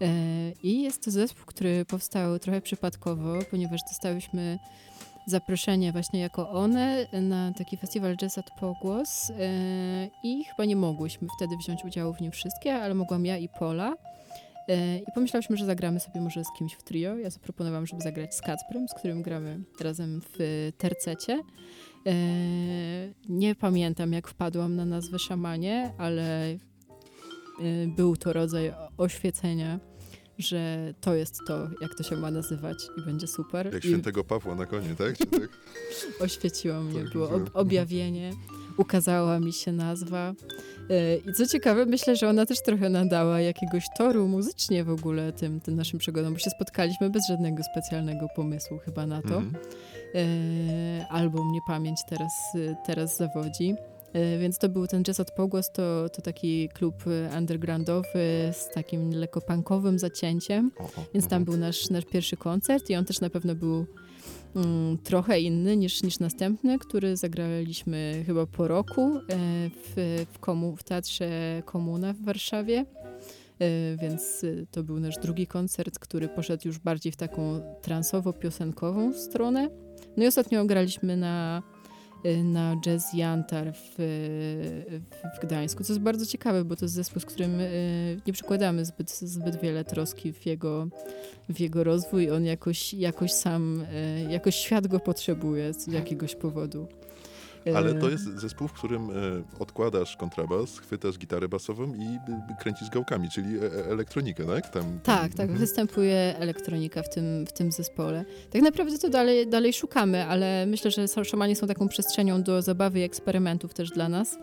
E, 0.00 0.52
I 0.62 0.82
jest 0.82 1.04
to 1.04 1.10
zespół, 1.10 1.46
który 1.46 1.84
powstał 1.84 2.38
trochę 2.38 2.60
przypadkowo, 2.60 3.38
ponieważ 3.50 3.80
dostałyśmy 3.88 4.58
zaproszenie 5.26 5.92
właśnie 5.92 6.20
jako 6.20 6.50
one 6.50 7.06
na 7.12 7.52
taki 7.52 7.76
festiwal 7.76 8.16
Jazz 8.16 8.38
at 8.38 8.50
Pogłos 8.60 9.30
e, 9.30 9.34
i 10.22 10.44
chyba 10.44 10.64
nie 10.64 10.76
mogłyśmy 10.76 11.28
wtedy 11.36 11.56
wziąć 11.56 11.84
udziału 11.84 12.14
w 12.14 12.20
nim 12.20 12.32
wszystkie, 12.32 12.74
ale 12.74 12.94
mogłam 12.94 13.26
ja 13.26 13.38
i 13.38 13.48
Pola. 13.58 13.94
E, 14.68 14.98
I 14.98 15.06
pomyślałyśmy, 15.14 15.56
że 15.56 15.66
zagramy 15.66 16.00
sobie 16.00 16.20
może 16.20 16.44
z 16.44 16.48
kimś 16.58 16.74
w 16.74 16.82
trio. 16.82 17.18
Ja 17.18 17.30
zaproponowałam, 17.30 17.86
żeby 17.86 18.02
zagrać 18.02 18.34
z 18.34 18.40
Kacprem, 18.40 18.88
z 18.88 18.94
którym 18.94 19.22
gramy 19.22 19.60
razem 19.80 20.20
w 20.20 20.70
tercecie. 20.78 21.40
Nie 23.28 23.54
pamiętam, 23.54 24.12
jak 24.12 24.28
wpadłam 24.28 24.76
na 24.76 24.84
nazwę 24.84 25.18
szamanie, 25.18 25.92
ale 25.98 26.58
był 27.96 28.16
to 28.16 28.32
rodzaj 28.32 28.72
oświecenia, 28.96 29.80
że 30.38 30.94
to 31.00 31.14
jest 31.14 31.38
to, 31.46 31.68
jak 31.80 31.94
to 31.94 32.02
się 32.02 32.16
ma 32.16 32.30
nazywać 32.30 32.76
i 32.98 33.02
będzie 33.02 33.26
super. 33.26 33.74
Jak 33.74 33.84
I 33.84 33.88
świętego 33.88 34.24
Pawła 34.24 34.54
na 34.54 34.66
konie, 34.66 34.94
tak? 34.98 35.18
Tak? 35.18 35.48
oświeciło 36.24 36.80
mnie, 36.80 37.00
Tak, 37.04 37.12
było 37.12 37.30
ob 37.30 37.50
objawienie, 37.54 38.32
ukazała 38.76 39.40
mi 39.40 39.52
się 39.52 39.72
nazwa. 39.72 40.34
E, 40.90 41.16
I 41.16 41.32
co 41.32 41.46
ciekawe, 41.46 41.86
myślę, 41.86 42.16
że 42.16 42.28
ona 42.28 42.46
też 42.46 42.62
trochę 42.62 42.88
nadała 42.88 43.40
jakiegoś 43.40 43.84
toru 43.98 44.28
muzycznie 44.28 44.84
w 44.84 44.90
ogóle 44.90 45.32
tym, 45.32 45.60
tym 45.60 45.76
naszym 45.76 45.98
przygodom, 45.98 46.32
bo 46.32 46.38
się 46.38 46.50
spotkaliśmy 46.50 47.10
bez 47.10 47.26
żadnego 47.28 47.62
specjalnego 47.62 48.26
pomysłu 48.36 48.78
chyba 48.78 49.06
na 49.06 49.22
to. 49.22 49.36
Mhm. 49.36 49.64
E, 50.14 51.06
Albo 51.08 51.44
mnie 51.44 51.60
pamięć 51.66 51.98
teraz, 52.08 52.32
teraz 52.86 53.16
zawodzi. 53.16 53.74
E, 54.12 54.38
Więc 54.38 54.58
to 54.58 54.68
był 54.68 54.86
ten 54.86 55.04
jazz 55.04 55.20
od 55.20 55.30
pogłos, 55.30 55.72
to, 55.72 56.08
to 56.08 56.22
taki 56.22 56.68
klub 56.68 56.94
e, 57.06 57.38
undergroundowy 57.38 58.52
z 58.52 58.68
takim 58.74 59.10
lekko 59.10 59.40
punkowym 59.40 59.98
zacięciem. 59.98 60.70
Więc 61.14 61.28
tam 61.28 61.42
mhm. 61.42 61.44
był 61.44 61.56
nasz, 61.56 61.90
nasz 61.90 62.04
pierwszy 62.04 62.36
koncert 62.36 62.90
i 62.90 62.96
on 62.96 63.04
też 63.04 63.20
na 63.20 63.30
pewno 63.30 63.54
był 63.54 63.86
mm, 64.56 64.98
trochę 64.98 65.40
inny 65.40 65.76
niż, 65.76 66.02
niż 66.02 66.18
następny, 66.18 66.78
który 66.78 67.16
zagraliśmy 67.16 68.22
chyba 68.26 68.46
po 68.46 68.68
roku 68.68 69.00
e, 69.00 69.20
w, 69.68 70.24
w, 70.32 70.38
komu, 70.38 70.76
w 70.76 70.82
Teatrze 70.82 71.62
Komuna 71.64 72.12
w 72.12 72.20
Warszawie. 72.20 72.84
Więc 74.00 74.46
to 74.70 74.82
był 74.82 75.00
nasz 75.00 75.18
drugi 75.18 75.46
koncert, 75.46 75.98
który 75.98 76.28
poszedł 76.28 76.68
już 76.68 76.78
bardziej 76.78 77.12
w 77.12 77.16
taką 77.16 77.60
transowo-piosenkową 77.82 79.14
stronę. 79.14 79.68
No 80.16 80.24
i 80.24 80.26
ostatnio 80.26 80.64
graliśmy 80.64 81.16
na, 81.16 81.62
na 82.44 82.76
Jazz 82.76 83.14
Jantar 83.14 83.72
w, 83.74 83.94
w, 83.98 85.38
w 85.38 85.42
Gdańsku, 85.42 85.84
co 85.84 85.92
jest 85.92 86.02
bardzo 86.02 86.26
ciekawe, 86.26 86.64
bo 86.64 86.76
to 86.76 86.84
jest 86.84 86.94
zespół, 86.94 87.20
z 87.20 87.24
którym 87.24 87.60
e, 87.60 87.68
nie 88.26 88.32
przykładamy 88.32 88.84
zbyt, 88.84 89.10
zbyt 89.10 89.60
wiele 89.60 89.84
troski 89.84 90.32
w 90.32 90.46
jego, 90.46 90.88
w 91.48 91.60
jego 91.60 91.84
rozwój. 91.84 92.30
On 92.30 92.44
jakoś, 92.44 92.94
jakoś 92.94 93.32
sam, 93.32 93.84
jakoś 94.28 94.56
świat 94.56 94.86
go 94.86 95.00
potrzebuje 95.00 95.74
z 95.74 95.86
jakiegoś 95.86 96.34
powodu. 96.34 96.86
E, 97.66 97.76
Ale 97.76 97.94
to 97.94 98.10
jest 98.10 98.24
zespół, 98.24 98.68
w 98.68 98.72
którym 98.72 99.10
e, 99.10 99.12
odkładasz 99.58 100.16
kontrabas, 100.16 100.78
chwytasz 100.78 101.18
gitarę 101.18 101.48
basową 101.48 101.94
i 101.94 102.04
e, 102.04 102.56
kręcisz 102.60 102.90
gałkami, 102.90 103.28
czyli 103.30 103.58
e, 103.58 103.62
e, 103.62 103.86
elektronikę, 103.86 104.44
tak? 104.44 104.68
Tam, 104.68 104.84
Tak, 105.02 105.30
tak, 105.30 105.40
Mhm. 105.40 105.58
występuje 105.58 106.34
elektronika 106.38 107.02
w 107.02 107.08
tym, 107.08 107.46
w 107.46 107.52
tym 107.52 107.72
zespole. 107.72 108.24
Tak 108.50 108.62
naprawdę 108.62 108.98
to 108.98 109.08
dalej, 109.08 109.46
dalej 109.46 109.72
szukamy, 109.72 110.24
ale 110.26 110.66
myślę, 110.66 110.90
że 110.90 111.24
szamani 111.24 111.56
są 111.56 111.66
taką 111.66 111.88
przestrzenią 111.88 112.42
do 112.42 112.62
zabawy 112.62 113.00
i 113.00 113.02
eksperymentów 113.02 113.74
też 113.74 113.90
dla 113.90 114.08
nas, 114.08 114.38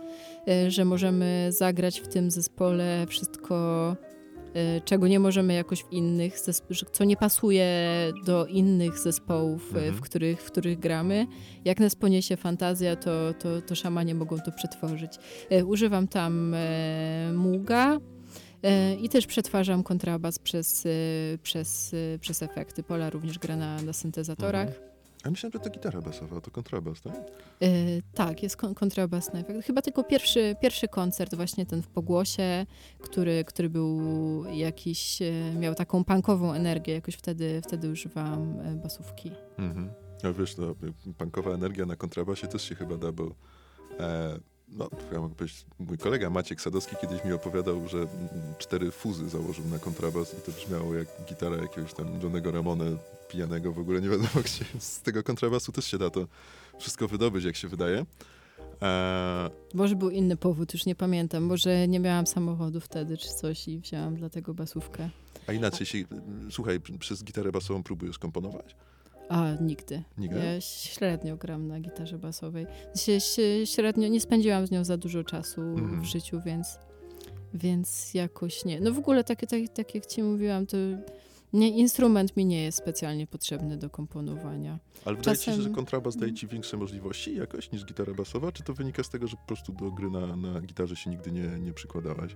e, 0.47 0.71
że 0.71 0.85
możemy 0.85 1.47
zagrać 1.49 1.99
w 1.99 2.07
tym 2.07 2.31
zespole 2.31 3.05
wszystko, 3.07 3.55
e, 4.15 4.18
czego 4.85 5.07
nie 5.07 5.19
możemy 5.19 5.53
jakoś 5.53 5.83
w 5.83 5.91
innych, 5.91 6.39
co 6.91 7.03
nie 7.03 7.17
pasuje 7.17 7.67
do 8.25 8.45
innych 8.45 8.99
zespołów, 8.99 9.71
e, 9.73 9.77
Mhm. 9.77 9.95
w, 9.95 10.01
których, 10.01 10.41
w 10.41 10.45
których 10.45 10.79
gramy. 10.79 11.27
Jak 11.65 11.79
nas 11.79 11.95
poniesie 11.95 12.37
fantazja, 12.37 12.95
to, 12.95 13.33
to, 13.33 13.61
to 13.61 13.75
szamanie 13.75 14.15
mogą 14.15 14.39
to 14.39 14.51
przetworzyć. 14.51 15.11
E, 15.49 15.65
Używam 15.65 16.07
tam 16.07 16.55
muga, 17.33 17.97
I 19.01 19.09
też 19.09 19.27
przetwarzam 19.27 19.83
kontrabas 19.83 20.39
przez, 20.39 20.87
przez, 21.43 21.95
przez 22.19 22.43
efekty. 22.43 22.83
Pola 22.83 23.09
również 23.09 23.39
gra 23.39 23.55
na, 23.55 23.81
na 23.81 23.93
syntezatorach. 23.93 24.67
Mhm. 24.67 24.88
A 25.23 25.29
myślałem, 25.29 25.53
że 25.53 25.59
to 25.59 25.69
gitara 25.69 26.01
basowa, 26.01 26.37
a 26.37 26.41
to 26.41 26.51
kontrabas, 26.51 27.01
tak? 27.01 27.13
E, 27.61 27.67
tak, 28.13 28.43
jest 28.43 28.57
kon, 28.57 28.75
kontrabas 28.75 29.33
na 29.33 29.39
efekt. 29.39 29.65
Chyba 29.65 29.81
tylko 29.81 30.03
pierwszy, 30.03 30.55
pierwszy 30.61 30.87
koncert, 30.87 31.35
właśnie 31.35 31.65
ten 31.65 31.81
w 31.81 31.87
pogłosie, 31.87 32.65
który, 32.99 33.43
który 33.43 33.69
był 33.69 34.01
jakiś, 34.45 35.21
e, 35.21 35.31
miał 35.59 35.75
taką 35.75 36.03
punkową 36.03 36.53
energię. 36.53 36.93
Jakoś 36.93 37.15
wtedy, 37.15 37.61
wtedy 37.63 37.91
używałam 37.91 38.59
e, 38.59 38.75
basówki. 38.75 39.31
Mhm. 39.57 39.89
No 40.23 40.33
wiesz, 40.33 40.57
no, 40.57 40.75
punkowa 41.17 41.51
energia 41.51 41.85
na 41.85 41.95
kontrabasie 41.95 42.47
też 42.47 42.69
się 42.69 42.75
chyba 42.75 42.97
da, 42.97 43.11
bo 43.11 43.35
e, 43.99 44.39
no, 44.71 44.89
ja 45.13 45.19
mogę 45.19 45.35
powiedzieć, 45.35 45.65
mój 45.79 45.97
kolega 45.97 46.29
Maciek 46.29 46.61
Sadowski 46.61 46.95
kiedyś 47.01 47.25
mi 47.25 47.33
opowiadał, 47.33 47.87
że 47.87 48.07
cztery 48.57 48.91
fuzy 48.91 49.29
założył 49.29 49.65
na 49.67 49.79
kontrabas 49.79 50.33
i 50.33 50.41
to 50.41 50.51
brzmiało 50.51 50.95
jak 50.95 51.07
gitara 51.29 51.57
jakiegoś 51.57 51.93
tam 51.93 52.21
Johnego 52.23 52.51
Ramone 52.51 52.85
pijanego, 53.29 53.73
w 53.73 53.79
ogóle 53.79 54.01
nie 54.01 54.09
wiadomo 54.09 54.29
gdzie. 54.45 54.65
Z 54.79 55.01
tego 55.01 55.23
kontrabasu 55.23 55.71
też 55.71 55.85
się 55.85 55.97
da 55.97 56.09
to 56.09 56.27
wszystko 56.79 57.07
wydobyć, 57.07 57.43
jak 57.45 57.55
się 57.55 57.67
wydaje. 57.67 58.05
E, 58.81 59.49
Może 59.73 59.95
był 59.95 60.09
inny 60.09 60.37
powód, 60.37 60.73
już 60.73 60.85
nie 60.85 60.95
pamiętam. 60.95 61.43
Może 61.43 61.87
nie 61.87 61.99
miałam 61.99 62.27
samochodu 62.27 62.79
wtedy 62.79 63.17
czy 63.17 63.29
coś 63.29 63.67
i 63.67 63.79
wzięłam 63.79 64.15
dlatego 64.15 64.53
basówkę. 64.53 65.09
a 65.47 65.53
inaczej, 65.53 65.85
się, 65.87 65.97
słuchaj, 66.51 66.79
przez 66.99 67.23
gitarę 67.23 67.51
basową 67.51 67.83
próbujesz 67.83 68.19
komponować? 68.19 68.75
A, 69.29 69.51
nigdy. 69.61 70.03
Nigdy? 70.17 70.39
Ja 70.39 70.61
średnio 70.61 71.37
gram 71.37 71.67
na 71.67 71.79
gitarze 71.79 72.17
basowej. 72.17 72.65
Się, 72.95 73.19
się, 73.19 73.65
średnio, 73.65 74.07
nie 74.07 74.21
spędziłam 74.21 74.67
z 74.67 74.71
nią 74.71 74.83
za 74.83 74.97
dużo 74.97 75.23
czasu 75.23 75.61
Mhm. 75.61 76.01
w 76.01 76.05
życiu, 76.05 76.41
więc, 76.45 76.77
więc 77.53 78.13
jakoś 78.13 78.65
nie. 78.65 78.79
No 78.81 78.91
w 78.93 78.97
ogóle, 78.97 79.23
tak, 79.23 79.39
tak, 79.39 79.59
tak 79.73 79.95
jak 79.95 80.05
ci 80.05 80.23
mówiłam, 80.23 80.65
to 80.65 80.77
nie, 81.53 81.69
instrument 81.77 82.37
mi 82.37 82.45
nie 82.45 82.63
jest 82.63 82.77
specjalnie 82.77 83.27
potrzebny 83.27 83.77
do 83.77 83.89
komponowania. 83.89 84.79
Ale 85.05 85.15
wydaje 85.15 85.37
ci 85.37 85.43
się, 85.45 85.51
Czasem- 85.51 85.63
że 85.63 85.69
kontrabas 85.69 86.17
daje 86.17 86.33
ci 86.33 86.47
większe 86.47 86.77
możliwości 86.77 87.35
jakoś 87.35 87.71
niż 87.71 87.85
gitara 87.85 88.13
basowa? 88.13 88.51
Czy 88.51 88.63
to 88.63 88.73
wynika 88.73 89.03
z 89.03 89.09
tego, 89.09 89.27
że 89.27 89.37
po 89.37 89.43
prostu 89.47 89.73
do 89.73 89.91
gry 89.91 90.09
na, 90.09 90.35
na 90.35 90.61
gitarze 90.61 90.95
się 90.95 91.09
nigdy 91.09 91.31
nie, 91.31 91.59
nie 91.59 91.73
przykładałaś? 91.73 92.35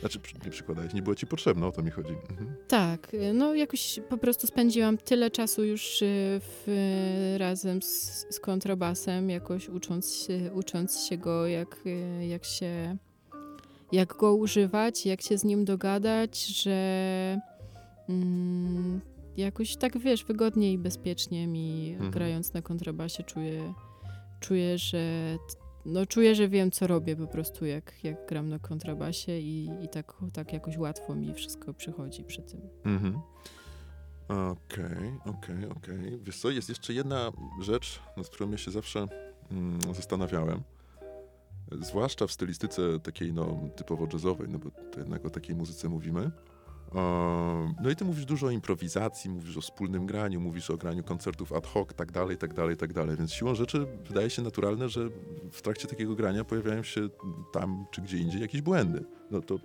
Znaczy, 0.00 0.18
nie 0.44 0.50
przykładałeś, 0.50 0.94
nie 0.94 1.02
było 1.02 1.14
ci 1.14 1.26
potrzebne, 1.26 1.66
o 1.66 1.72
to 1.72 1.82
mi 1.82 1.90
chodzi. 1.90 2.12
Mhm. 2.30 2.54
Tak, 2.68 3.14
y, 3.14 3.32
no 3.32 3.54
jakoś 3.54 4.00
po 4.08 4.18
prostu 4.18 4.46
spędziłam 4.46 4.98
tyle 4.98 5.30
czasu 5.30 5.64
już 5.64 6.02
y, 6.02 6.06
w, 6.40 7.34
razem 7.38 7.82
z, 7.82 8.26
z 8.30 8.40
kontrabasem, 8.40 9.30
jakoś 9.30 9.68
ucząc 9.68 10.14
się, 10.14 10.52
ucząc 10.52 11.00
się 11.00 11.16
go, 11.18 11.46
jak, 11.46 11.76
y, 11.86 12.26
jak 12.26 12.44
się, 12.44 12.96
jak 13.92 14.16
go 14.16 14.34
używać, 14.34 15.06
jak 15.06 15.22
się 15.22 15.38
z 15.38 15.44
nim 15.44 15.64
dogadać, 15.64 16.46
że 16.46 17.40
mm, 18.08 19.00
jakoś 19.36 19.76
tak, 19.76 19.98
wiesz, 19.98 20.24
wygodniej 20.24 20.72
i 20.72 20.78
bezpiecznie 20.78 21.46
mi 21.46 21.90
Mhm. 21.92 22.10
grając 22.10 22.52
na 22.52 22.62
kontrabasie 22.62 23.22
czuję, 23.22 23.74
czuję, 24.40 24.78
że 24.78 25.36
no 25.86 26.06
czuję, 26.06 26.34
że 26.34 26.48
wiem, 26.48 26.70
co 26.70 26.86
robię 26.86 27.16
po 27.16 27.26
prostu, 27.26 27.66
jak, 27.66 28.04
jak 28.04 28.26
gram 28.28 28.48
na 28.48 28.58
kontrabasie 28.58 29.38
i, 29.38 29.70
i 29.82 29.88
tak, 29.88 30.12
tak 30.32 30.52
jakoś 30.52 30.78
łatwo 30.78 31.14
mi 31.14 31.34
wszystko 31.34 31.74
przychodzi 31.74 32.24
przy 32.24 32.42
tym. 32.42 32.60
Mhm. 32.84 33.20
Okej, 34.28 35.18
okej, 35.24 35.70
okej. 35.76 36.18
Wiesz 36.22 36.38
co, 36.38 36.50
jest 36.50 36.68
jeszcze 36.68 36.92
jedna 36.92 37.32
rzecz, 37.60 38.00
nad 38.16 38.28
którą 38.28 38.50
ja 38.50 38.58
się 38.58 38.70
zawsze 38.70 39.06
mm, 39.50 39.94
zastanawiałem. 39.94 40.62
Zwłaszcza 41.72 42.26
w 42.26 42.32
stylistyce 42.32 43.00
takiej 43.00 43.32
no, 43.32 43.60
typowo 43.76 44.06
jazzowej, 44.12 44.48
no 44.48 44.58
bo 44.58 44.70
to 44.70 45.00
jednak 45.00 45.24
o 45.24 45.30
takiej 45.30 45.56
muzyce 45.56 45.88
mówimy. 45.88 46.30
O, 46.94 47.74
no 47.82 47.90
i 47.90 47.96
ty 47.96 48.04
mówisz 48.04 48.24
dużo 48.24 48.46
o 48.46 48.50
improwizacji, 48.50 49.30
mówisz 49.30 49.56
o 49.56 49.60
wspólnym 49.60 50.06
graniu, 50.06 50.40
mówisz 50.40 50.70
o 50.70 50.76
graniu 50.76 51.04
koncertów 51.04 51.52
ad 51.52 51.66
hoc, 51.66 51.94
tak 51.94 52.12
dalej, 52.12 52.36
tak 52.36 52.54
dalej, 52.54 52.76
tak 52.76 52.92
dalej. 52.92 53.16
Więc 53.16 53.32
siłą 53.32 53.54
rzeczy 53.54 53.86
wydaje 54.08 54.30
się 54.30 54.42
naturalne, 54.42 54.88
że 54.88 55.08
w 55.52 55.62
trakcie 55.62 55.88
takiego 55.88 56.14
grania 56.14 56.44
pojawiają 56.44 56.82
się 56.82 57.08
tam 57.52 57.86
czy 57.90 58.00
gdzie 58.00 58.18
indziej 58.18 58.40
jakieś 58.40 58.62
błędy. 58.62 59.04
No 59.30 59.40
to 59.40 59.58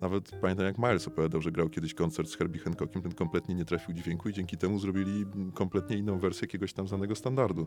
nawet 0.00 0.30
pamiętam, 0.40 0.66
jak 0.66 0.78
Miles 0.78 1.08
opowiadał, 1.08 1.42
że 1.42 1.52
grał 1.52 1.68
kiedyś 1.68 1.94
koncert 1.94 2.28
z 2.28 2.36
Herbie 2.36 2.60
Hancockiem, 2.60 3.02
ten 3.02 3.14
kompletnie 3.14 3.54
nie 3.54 3.64
trafił 3.64 3.94
dźwięku 3.94 4.28
i 4.28 4.32
dzięki 4.32 4.56
temu 4.56 4.78
zrobili 4.78 5.24
kompletnie 5.54 5.96
inną 5.96 6.18
wersję 6.18 6.44
jakiegoś 6.46 6.72
tam 6.72 6.88
znanego 6.88 7.14
standardu. 7.14 7.66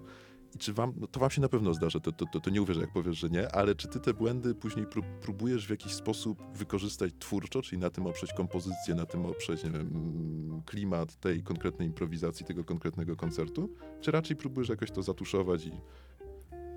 I 0.56 0.58
czy 0.58 0.74
wam, 0.74 0.94
no 0.98 1.08
to 1.08 1.20
wam 1.20 1.30
się 1.30 1.42
na 1.42 1.50
pewno 1.50 1.74
zdarza, 1.74 2.00
to, 2.00 2.12
to, 2.12 2.26
to, 2.34 2.40
to 2.40 2.50
nie 2.50 2.62
uwierzę, 2.62 2.82
jak 2.82 2.94
powiesz, 2.94 3.18
że 3.18 3.30
nie, 3.30 3.56
ale 3.56 3.76
czy 3.76 3.88
ty 3.88 4.00
te 4.00 4.14
błędy 4.14 4.56
później 4.56 4.86
pró- 4.86 5.20
próbujesz 5.22 5.68
w 5.68 5.70
jakiś 5.70 5.94
sposób 5.94 6.58
wykorzystać 6.58 7.14
twórczo, 7.20 7.62
czyli 7.62 7.82
na 7.82 7.90
tym 7.90 8.08
oprzeć 8.08 8.34
kompozycję, 8.34 8.96
na 8.96 9.06
tym 9.06 9.26
oprzeć, 9.26 9.64
nie 9.64 9.72
wiem, 9.72 10.62
klimat 10.66 11.16
tej 11.16 11.44
konkretnej 11.44 11.88
improwizacji, 11.88 12.46
tego 12.46 12.64
konkretnego 12.64 13.16
koncertu, 13.16 13.70
czy 14.02 14.12
raczej 14.12 14.36
próbujesz 14.38 14.70
jakoś 14.70 14.92
to 14.92 15.04
zatuszować 15.04 15.66
i 15.66 15.72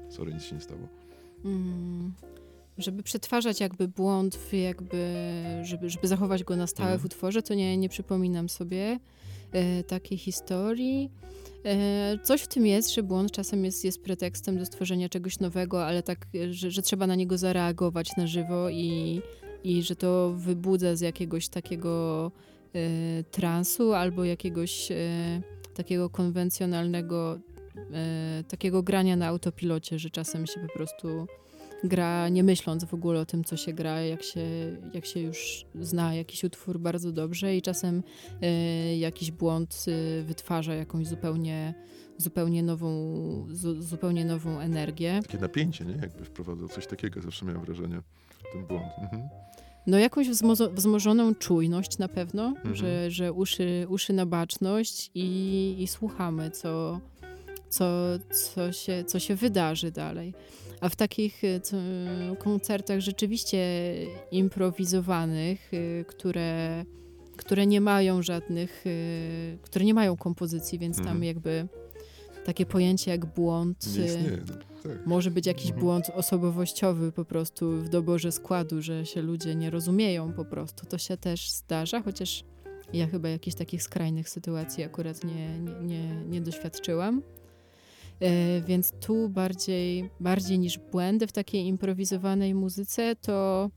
sorry, 0.09 0.34
nic 0.34 0.42
się 0.42 0.55
nie 0.55 0.61
stało. 0.61 0.88
Mm, 1.44 2.12
żeby 2.79 3.03
przetwarzać 3.03 3.61
jakby 3.61 3.89
błąd, 3.89 4.37
w 4.37 4.53
jakby, 4.53 5.14
żeby, 5.62 5.91
żeby 5.91 6.09
zachować 6.09 6.45
go 6.45 6.57
na 6.57 6.66
stałe 6.66 6.93
Mhm. 6.93 7.01
w 7.01 7.05
utworze, 7.05 7.43
to 7.43 7.55
nie, 7.55 7.77
nie 7.77 7.89
przypominam 7.89 8.49
sobie 8.49 8.99
e, 9.53 9.85
takiej 9.85 10.18
historii. 10.18 11.11
E, 11.64 12.18
coś 12.23 12.43
w 12.43 12.49
tym 12.49 12.66
jest, 12.66 12.95
że 12.95 13.03
błąd 13.03 13.33
czasem 13.33 13.64
jest, 13.64 13.85
jest 13.85 14.03
pretekstem 14.03 14.59
do 14.59 14.66
stworzenia 14.66 15.09
czegoś 15.09 15.39
nowego, 15.39 15.87
ale 15.87 16.03
tak, 16.03 16.27
że, 16.51 16.70
że 16.70 16.83
trzeba 16.83 17.07
na 17.07 17.14
niego 17.14 17.39
zareagować 17.39 18.16
na 18.16 18.27
żywo 18.27 18.70
i, 18.70 19.20
i 19.64 19.83
że 19.83 19.97
to 19.97 20.33
wybudza 20.37 20.97
z 20.97 21.01
jakiegoś 21.01 21.49
takiego 21.49 22.33
e, 22.75 23.25
transu 23.25 23.93
albo 23.93 24.25
jakiegoś 24.25 24.91
e, 24.91 24.97
takiego 25.75 26.11
konwencjonalnego 26.11 27.39
e, 27.93 28.45
takiego 28.49 28.83
grania 28.83 29.16
na 29.16 29.27
autopilocie, 29.27 29.99
że 29.99 30.11
czasem 30.11 30.47
się 30.47 30.61
po 30.61 30.73
prostu 30.73 31.27
gra 31.85 32.28
nie 32.28 32.45
myśląc 32.45 32.85
w 32.85 32.95
ogóle 32.95 33.20
o 33.20 33.26
tym, 33.26 33.45
co 33.45 33.57
się 33.57 33.72
gra, 33.72 34.01
jak 34.01 34.22
się, 34.22 34.41
jak 34.95 35.07
się 35.07 35.20
już 35.20 35.64
zna 35.80 36.14
jakiś 36.14 36.45
utwór 36.45 36.78
bardzo 36.80 37.12
dobrze 37.12 37.57
i 37.57 37.62
czasem 37.62 38.03
e, 38.43 38.97
jakiś 38.97 39.30
błąd 39.30 39.85
e, 39.89 40.22
wytwarza 40.22 40.74
jakąś 40.74 41.07
zupełnie, 41.07 41.74
zupełnie, 42.18 42.62
nową, 42.62 42.89
zu, 43.51 43.83
zupełnie 43.83 44.24
nową 44.24 44.59
energię. 44.61 45.20
Takie 45.26 45.39
napięcie, 45.39 45.85
nie? 45.85 45.93
Jakby 45.95 46.24
wprowadzał 46.24 46.68
coś 46.68 46.87
takiego, 46.87 47.20
zawsze 47.22 47.47
miałem 47.47 47.61
wrażenie, 47.64 48.01
ten 48.53 48.66
błąd. 48.66 48.85
Mhm. 49.03 49.22
No 49.87 49.99
jakąś 49.99 50.28
wzmo- 50.28 50.74
wzmożoną 50.74 51.35
czujność 51.35 51.99
na 51.99 52.09
pewno, 52.09 52.47
Mhm. 52.47 52.74
że, 52.76 53.11
że 53.11 53.33
uszy, 53.33 53.87
uszy 53.89 54.12
na 54.12 54.26
baczność 54.26 55.11
i, 55.14 55.76
i 55.78 55.87
słuchamy, 55.89 56.51
co, 56.51 57.01
co, 57.68 57.85
co, 58.55 58.72
się, 58.72 59.05
co 59.05 59.18
się 59.18 59.35
wydarzy 59.35 59.91
dalej. 59.91 60.35
A 60.83 60.89
w 60.89 60.97
takich 60.97 61.45
y, 61.45 61.61
koncertach 62.39 63.01
rzeczywiście 63.01 63.59
improwizowanych, 64.30 65.74
y, 65.74 66.05
które, 66.09 66.85
które 67.37 67.66
nie 67.66 67.80
mają 67.80 68.22
żadnych, 68.22 68.87
y, 68.87 69.59
które 69.62 69.85
nie 69.85 69.95
mają 69.95 70.16
kompozycji, 70.16 70.78
więc 70.78 70.97
tam 70.97 71.07
Mhm. 71.07 71.24
jakby 71.24 71.68
takie 72.45 72.66
pojęcie 72.66 73.11
jak 73.11 73.26
błąd. 73.26 73.76
No, 73.97 74.53
tak. 74.83 75.07
może 75.07 75.30
być 75.30 75.47
jakiś 75.47 75.66
Mhm. 75.66 75.80
błąd 75.80 76.11
osobowościowy 76.14 77.12
po 77.12 77.24
prostu 77.24 77.70
w 77.70 77.89
doborze 77.89 78.33
składu, 78.33 78.83
że 78.83 79.07
się 79.07 79.22
ludzie 79.22 79.55
nie 79.55 79.70
rozumieją 79.70 80.33
po 80.33 80.45
prostu. 80.45 80.87
To 80.87 80.99
się 80.99 81.16
też 81.16 81.51
zdarza, 81.51 82.03
chociaż 82.03 82.45
ja 82.93 83.07
chyba 83.07 83.28
jakichś 83.28 83.57
takich 83.57 83.83
skrajnych 83.83 84.28
sytuacji 84.28 84.85
akurat 84.85 85.24
nie, 85.24 85.59
nie, 85.59 85.72
nie, 85.83 86.24
nie 86.24 86.41
doświadczyłam. 86.41 87.22
E, 88.21 88.61
więc 88.61 88.93
tu 89.01 89.29
bardziej, 89.29 90.11
bardziej 90.21 90.59
niż 90.59 90.79
błędy 90.79 91.27
w 91.27 91.33
takiej 91.33 91.67
improwizowanej 91.67 92.55
muzyce, 92.55 93.17
to, 93.17 93.71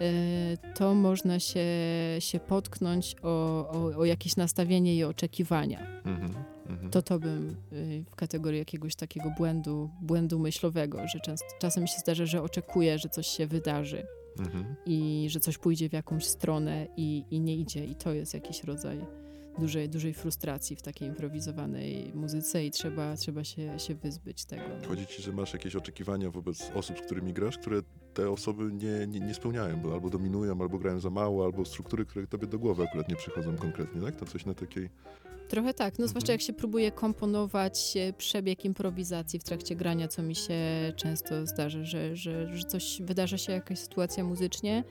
e, 0.00 0.56
to 0.74 0.94
można 0.94 1.40
się, 1.40 1.66
się 2.18 2.40
potknąć 2.40 3.16
o, 3.22 3.28
o, 3.70 3.98
o 3.98 4.04
jakieś 4.04 4.36
nastawienie 4.36 4.96
i 4.96 5.04
oczekiwania. 5.04 6.02
Mhm. 6.04 6.34
Mhm. 6.68 6.90
To 6.90 7.02
to 7.02 7.18
bym 7.18 7.56
y, 7.72 8.04
w 8.10 8.14
kategorii 8.16 8.58
jakiegoś 8.58 8.94
takiego 8.94 9.30
błędu, 9.30 9.90
błędu 10.02 10.38
myślowego, 10.38 11.08
że 11.08 11.20
częst, 11.20 11.44
czasem 11.58 11.82
mi 11.82 11.88
się 11.88 11.98
zdarza, 11.98 12.26
że 12.26 12.42
oczekuję, 12.42 12.98
że 12.98 13.08
coś 13.08 13.26
się 13.26 13.46
wydarzy 13.46 14.06
Mhm. 14.38 14.76
i 14.86 15.26
że 15.30 15.40
coś 15.40 15.58
pójdzie 15.58 15.88
w 15.88 15.92
jakąś 15.92 16.24
stronę 16.24 16.86
i, 16.96 17.24
i 17.30 17.40
nie 17.40 17.56
idzie. 17.56 17.84
I 17.84 17.94
to 17.94 18.12
jest 18.12 18.34
jakiś 18.34 18.64
rodzaj 18.64 18.98
dużej, 19.58 19.88
dużej 19.88 20.14
frustracji 20.14 20.76
w 20.76 20.82
takiej 20.82 21.08
improwizowanej 21.08 22.12
muzyce 22.14 22.64
i 22.64 22.70
trzeba, 22.70 23.16
trzeba 23.16 23.44
się, 23.44 23.78
się 23.78 23.94
wyzbyć 23.94 24.44
tego. 24.44 24.62
Chodzi 24.88 25.06
ci, 25.06 25.22
że 25.22 25.32
masz 25.32 25.52
jakieś 25.52 25.76
oczekiwania 25.76 26.30
wobec 26.30 26.70
osób, 26.74 26.98
z 26.98 27.02
którymi 27.02 27.32
grasz, 27.32 27.58
które 27.58 27.82
te 28.14 28.30
osoby 28.30 28.72
nie, 28.72 29.06
nie, 29.06 29.20
nie 29.26 29.34
spełniają, 29.34 29.80
bo 29.80 29.92
albo 29.92 30.10
dominują, 30.10 30.60
albo 30.60 30.78
grają 30.78 31.00
za 31.00 31.10
mało, 31.10 31.44
albo 31.44 31.64
struktury, 31.64 32.04
które 32.06 32.26
tobie 32.26 32.46
do 32.46 32.58
głowy 32.58 32.82
akurat 32.82 33.08
nie 33.08 33.16
przychodzą 33.16 33.56
konkretnie, 33.56 34.00
tak? 34.02 34.16
To 34.16 34.26
coś 34.26 34.46
na 34.46 34.54
takiej... 34.54 34.90
Trochę 35.48 35.74
tak, 35.74 35.98
no 35.98 36.08
zwłaszcza 36.08 36.32
Mhm. 36.32 36.34
jak 36.34 36.46
się 36.46 36.52
próbuje 36.52 36.92
komponować 36.92 37.96
e, 37.96 38.12
przebieg 38.12 38.64
improwizacji 38.64 39.38
w 39.38 39.44
trakcie 39.44 39.76
grania, 39.76 40.08
co 40.08 40.22
mi 40.22 40.34
się 40.34 40.58
często 40.96 41.46
zdarza, 41.46 41.84
że, 41.84 42.16
że, 42.16 42.56
że 42.56 42.64
coś 42.64 43.02
wydarza 43.02 43.38
się, 43.38 43.52
jakaś 43.52 43.78
sytuacja 43.78 44.24
muzycznie 44.24 44.84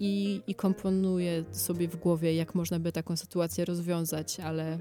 i, 0.00 0.40
i 0.46 0.54
komponuję 0.54 1.44
sobie 1.52 1.88
w 1.88 1.96
głowie, 1.96 2.34
jak 2.34 2.54
można 2.54 2.78
by 2.78 2.92
taką 2.92 3.16
sytuację 3.16 3.64
rozwiązać, 3.64 4.40
ale 4.40 4.78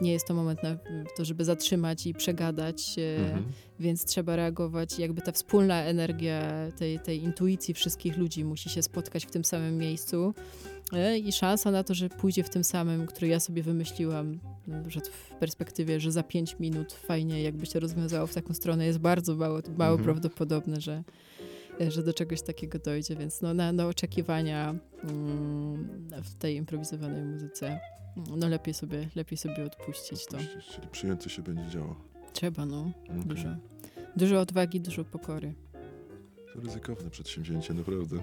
nie 0.00 0.12
jest 0.12 0.26
to 0.26 0.34
moment 0.34 0.62
na 0.62 0.76
to, 1.16 1.24
żeby 1.24 1.44
zatrzymać 1.44 2.06
i 2.06 2.14
przegadać, 2.14 2.96
e, 2.98 3.16
Mhm. 3.26 3.44
więc 3.80 4.04
trzeba 4.04 4.36
reagować. 4.36 4.98
Jakby 4.98 5.22
ta 5.22 5.32
wspólna 5.32 5.82
energia 5.84 6.42
tej, 6.78 7.00
tej 7.00 7.22
intuicji 7.22 7.74
wszystkich 7.74 8.16
ludzi 8.16 8.44
musi 8.44 8.70
się 8.70 8.82
spotkać 8.82 9.26
w 9.26 9.30
tym 9.30 9.44
samym 9.44 9.78
miejscu. 9.78 10.34
E, 10.92 11.18
I 11.18 11.32
szansa 11.32 11.70
na 11.70 11.84
to, 11.84 11.94
że 11.94 12.08
pójdzie 12.08 12.44
w 12.44 12.50
tym 12.50 12.64
samym, 12.64 13.06
który 13.06 13.28
ja 13.28 13.40
sobie 13.40 13.62
wymyśliłam, 13.62 14.38
że 14.88 15.00
w 15.00 15.34
perspektywie, 15.40 16.00
że 16.00 16.12
za 16.12 16.22
pięć 16.22 16.56
minut 16.60 16.92
fajnie 16.92 17.42
jakby 17.42 17.66
się 17.66 17.80
rozwiązało 17.80 18.26
w 18.26 18.34
taką 18.34 18.54
stronę, 18.54 18.86
jest 18.86 18.98
bardzo 18.98 19.34
mało, 19.36 19.60
mało 19.78 19.90
Mhm. 19.96 20.04
prawdopodobne, 20.04 20.80
że, 20.80 20.92
e, 20.92 21.02
że 21.88 22.02
do 22.02 22.14
czegoś 22.14 22.42
takiego 22.42 22.78
dojdzie. 22.78 23.16
Więc 23.16 23.42
no, 23.42 23.54
na, 23.54 23.72
na 23.72 23.86
oczekiwania 23.86 24.74
mm, 25.04 26.10
w 26.22 26.34
tej 26.34 26.56
improwizowanej 26.56 27.22
muzyce 27.22 27.80
no 28.36 28.48
lepiej 28.48 28.74
sobie, 28.74 29.08
lepiej 29.14 29.38
sobie 29.38 29.64
odpuścić 29.64 30.26
to. 30.26 30.38
Czyli 30.74 30.88
przyjąć, 30.88 31.22
co 31.22 31.28
się 31.28 31.42
będzie 31.42 31.70
działo. 31.70 31.96
Trzeba, 32.32 32.66
no. 32.66 32.92
Okej. 33.04 33.22
Dużo. 33.24 33.48
Dużo 34.16 34.40
odwagi, 34.40 34.80
dużo 34.80 35.04
pokory. 35.04 35.54
To 36.54 36.60
ryzykowne 36.60 37.10
przedsięwzięcie, 37.10 37.74
naprawdę. 37.74 38.16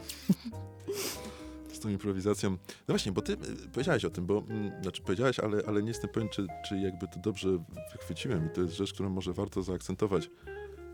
Z 1.74 1.80
tą 1.80 1.89
improwizacją. 1.89 2.51
No 2.51 2.58
właśnie, 2.88 3.12
bo 3.12 3.22
ty 3.22 3.34
y, 3.34 3.38
powiedziałeś 3.74 4.06
o 4.06 4.10
tym, 4.10 4.26
bo, 4.26 4.43
mm, 4.49 4.82
znaczy 4.82 5.01
powiedziałeś, 5.01 5.39
ale, 5.39 5.64
ale 5.68 5.82
nie 5.82 5.88
jestem 5.88 6.10
pewien, 6.10 6.30
czy, 6.30 6.47
czy 6.70 6.78
jakby 6.78 7.08
to 7.08 7.20
dobrze 7.20 7.49
wychwyciłem 7.91 8.45
i 8.45 8.49
to 8.49 8.62
jest 8.62 8.74
rzecz, 8.74 8.93
którą 8.93 9.10
może 9.10 9.34
warto 9.34 9.64
zaakcentować. 9.64 10.30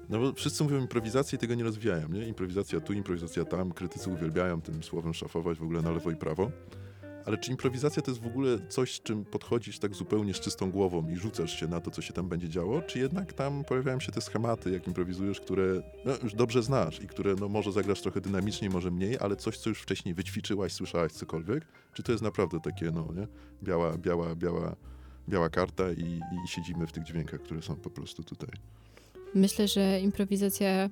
No 0.10 0.20
bo 0.20 0.34
wszyscy 0.34 0.64
mówią 0.64 0.82
improwizację 0.82 1.36
i 1.38 1.39
tego 1.39 1.55
nie 1.55 1.64
rozwijają, 1.64 2.10
nie? 2.10 2.28
Improwizacja 2.28 2.80
tu, 2.80 2.93
improwizacja 2.93 3.45
tam, 3.45 3.72
krytycy 3.72 4.10
uwielbiają 4.10 4.62
tym 4.62 4.84
słowem 4.84 5.14
szafować 5.14 5.57
w 5.57 5.64
ogóle 5.64 5.82
na 5.82 5.91
lewo 5.91 6.12
i 6.12 6.16
prawo. 6.16 6.51
Ale 7.26 7.38
czy 7.38 7.51
improwizacja 7.51 8.01
to 8.01 8.12
jest 8.12 8.24
w 8.24 8.28
ogóle 8.28 8.60
coś, 8.70 9.01
czym 9.01 9.26
podchodzisz 9.26 9.80
tak 9.80 9.95
zupełnie 9.95 10.34
z 10.34 10.39
czystą 10.39 10.72
głową 10.72 11.10
i 11.10 11.16
rzucasz 11.16 11.60
się 11.60 11.68
na 11.68 11.82
to, 11.82 11.91
co 11.91 12.01
się 12.01 12.14
tam 12.14 12.30
będzie 12.30 12.49
działo? 12.49 12.82
Czy 12.82 12.99
jednak 12.99 13.34
tam 13.34 13.64
pojawiają 13.64 13.99
się 13.99 14.12
te 14.12 14.22
schematy, 14.22 14.72
jak 14.72 14.88
improwizujesz, 14.88 15.39
które 15.39 15.82
no, 16.05 16.12
już 16.24 16.34
dobrze 16.34 16.64
znasz 16.64 17.01
i 17.01 17.07
które 17.07 17.36
no, 17.36 17.49
może 17.49 17.72
zagrasz 17.72 18.01
trochę 18.01 18.22
dynamiczniej, 18.22 18.70
może 18.70 18.91
mniej, 18.91 19.18
ale 19.20 19.36
coś, 19.36 19.57
co 19.57 19.70
już 19.70 19.82
wcześniej 19.82 20.16
wyćwiczyłaś, 20.16 20.74
słyszałaś 20.74 21.12
cokolwiek? 21.12 21.66
Czy 21.93 22.03
to 22.03 22.12
jest 22.12 22.24
naprawdę 22.24 22.60
takie, 22.60 22.91
no 22.91 23.07
nie? 23.16 23.28
Biała, 23.64 23.97
biała, 23.97 24.36
biała, 24.36 24.76
biała 25.30 25.49
karta 25.49 25.91
i, 25.91 26.22
i 26.45 26.47
siedzimy 26.47 26.88
w 26.88 26.91
tych 26.91 27.03
dźwiękach, 27.03 27.41
które 27.41 27.62
są 27.62 27.76
po 27.76 27.89
prostu 27.89 28.24
tutaj. 28.24 28.49
Myślę, 29.36 29.67
że 29.67 29.99
improwizacja 30.01 30.89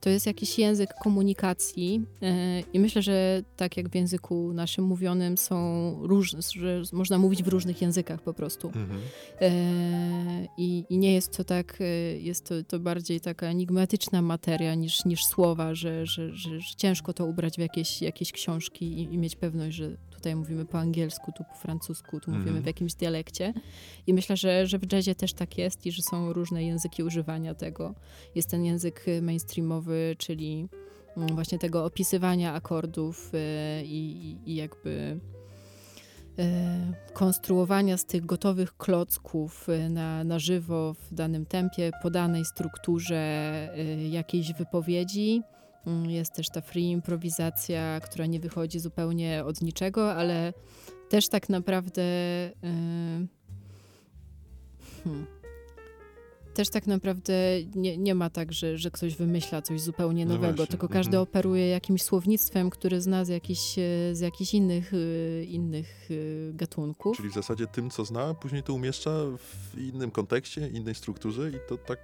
to 0.00 0.10
jest 0.10 0.26
jakiś 0.26 0.58
język 0.58 0.94
komunikacji 1.02 2.02
e, 2.22 2.60
i 2.60 2.80
myślę, 2.80 3.02
że 3.02 3.42
tak 3.56 3.76
jak 3.76 3.88
w 3.88 3.94
języku 3.94 4.52
naszym 4.52 4.84
mówionym 4.84 5.38
są 5.38 5.96
różne, 6.02 6.40
że 6.42 6.82
można 6.92 7.18
mówić 7.18 7.42
w 7.42 7.48
różnych 7.48 7.82
językach 7.82 8.22
po 8.22 8.34
prostu. 8.34 8.72
E, 9.40 9.50
I, 10.56 10.84
I 10.90 10.98
nie 10.98 11.14
jest 11.14 11.36
to 11.36 11.44
tak, 11.44 11.78
e, 11.80 11.84
jest 12.18 12.44
to, 12.48 12.54
to 12.64 12.78
bardziej 12.78 13.20
taka 13.20 13.46
enigmatyczna 13.46 14.22
materia 14.22 14.74
niż, 14.74 15.04
niż 15.04 15.26
słowa, 15.26 15.74
że, 15.74 16.06
że, 16.06 16.36
że, 16.36 16.60
że 16.60 16.76
ciężko 16.76 17.12
to 17.12 17.26
ubrać 17.26 17.56
w 17.56 17.58
jakieś, 17.58 18.02
jakieś 18.02 18.32
książki 18.32 18.84
i, 18.84 19.14
i 19.14 19.18
mieć 19.18 19.36
pewność, 19.36 19.76
że 19.76 19.96
tutaj 20.20 20.36
mówimy 20.36 20.64
po 20.64 20.78
angielsku, 20.78 21.32
tu 21.32 21.44
po 21.44 21.54
francusku, 21.54 22.20
tu 22.20 22.30
mówimy 22.30 22.48
Mhm. 22.48 22.62
w 22.62 22.66
jakimś 22.66 22.94
dialekcie. 22.94 23.52
I 24.06 24.14
myślę, 24.14 24.36
że, 24.36 24.66
że 24.66 24.78
w 24.78 24.92
jazzie 24.92 25.14
też 25.14 25.32
tak 25.32 25.58
jest 25.58 25.86
i 25.86 25.92
że 25.92 26.02
są 26.02 26.32
różne 26.32 26.64
języki 26.64 27.02
używania 27.02 27.54
tego. 27.54 27.94
Jest 28.34 28.50
ten 28.50 28.64
język 28.64 29.06
mainstreamowy, 29.22 30.16
czyli 30.18 30.68
mm, 31.16 31.34
właśnie 31.34 31.58
tego 31.58 31.84
opisywania 31.84 32.52
akordów 32.54 33.32
e, 33.34 33.84
i, 33.84 34.36
i, 34.46 34.54
jakby 34.54 35.20
e, 36.38 36.92
konstruowania 37.12 37.96
z 37.96 38.04
tych 38.04 38.26
gotowych 38.26 38.76
klocków 38.76 39.68
e, 39.68 39.88
na, 39.88 40.24
na 40.24 40.38
żywo 40.38 40.94
w 40.94 41.14
danym 41.14 41.46
tempie, 41.46 41.90
podanej 42.02 42.44
strukturze 42.44 43.20
jakiejś 44.10 44.52
wypowiedzi. 44.52 45.42
Mm, 45.86 46.10
Jest 46.10 46.32
też 46.32 46.48
ta 46.48 46.60
free 46.60 46.90
improwizacja, 46.90 48.00
która 48.00 48.26
nie 48.26 48.40
wychodzi 48.40 48.80
zupełnie 48.80 49.44
od 49.44 49.62
niczego, 49.62 50.12
ale 50.12 50.52
też 51.08 51.28
tak 51.28 51.48
naprawdę. 51.48 52.02
e, 52.02 53.26
Hmm, 55.04 55.26
też 56.54 56.68
tak 56.68 56.86
naprawdę 56.86 57.34
nie, 57.74 57.98
nie 57.98 58.14
ma 58.14 58.30
tak, 58.30 58.52
że, 58.52 58.78
że 58.78 58.90
ktoś 58.90 59.16
wymyśla 59.16 59.62
coś 59.62 59.80
zupełnie 59.80 60.26
No 60.26 60.34
nowego, 60.34 60.56
właśnie, 60.56 60.70
tylko 60.70 60.88
każdy 60.88 61.16
mhm. 61.16 61.22
operuje 61.22 61.68
jakimś 61.68 62.02
słownictwem, 62.02 62.70
który 62.70 63.00
zna 63.00 63.24
z 63.24 63.28
jakichś, 63.28 63.78
e, 63.78 63.82
z 64.12 64.20
jakichś 64.20 64.54
innych, 64.54 64.92
e, 64.94 65.44
innych 65.44 66.08
gatunków. 66.52 67.16
Czyli 67.16 67.30
w 67.30 67.34
zasadzie 67.34 67.66
tym, 67.66 67.90
co 67.90 68.04
zna, 68.04 68.34
później 68.34 68.62
to 68.62 68.74
umieszcza 68.74 69.10
w 69.38 69.78
innym 69.78 70.10
kontekście, 70.10 70.68
innej 70.68 70.94
strukturze 70.94 71.50
i 71.50 71.54
to 71.68 71.78
tak, 71.78 71.98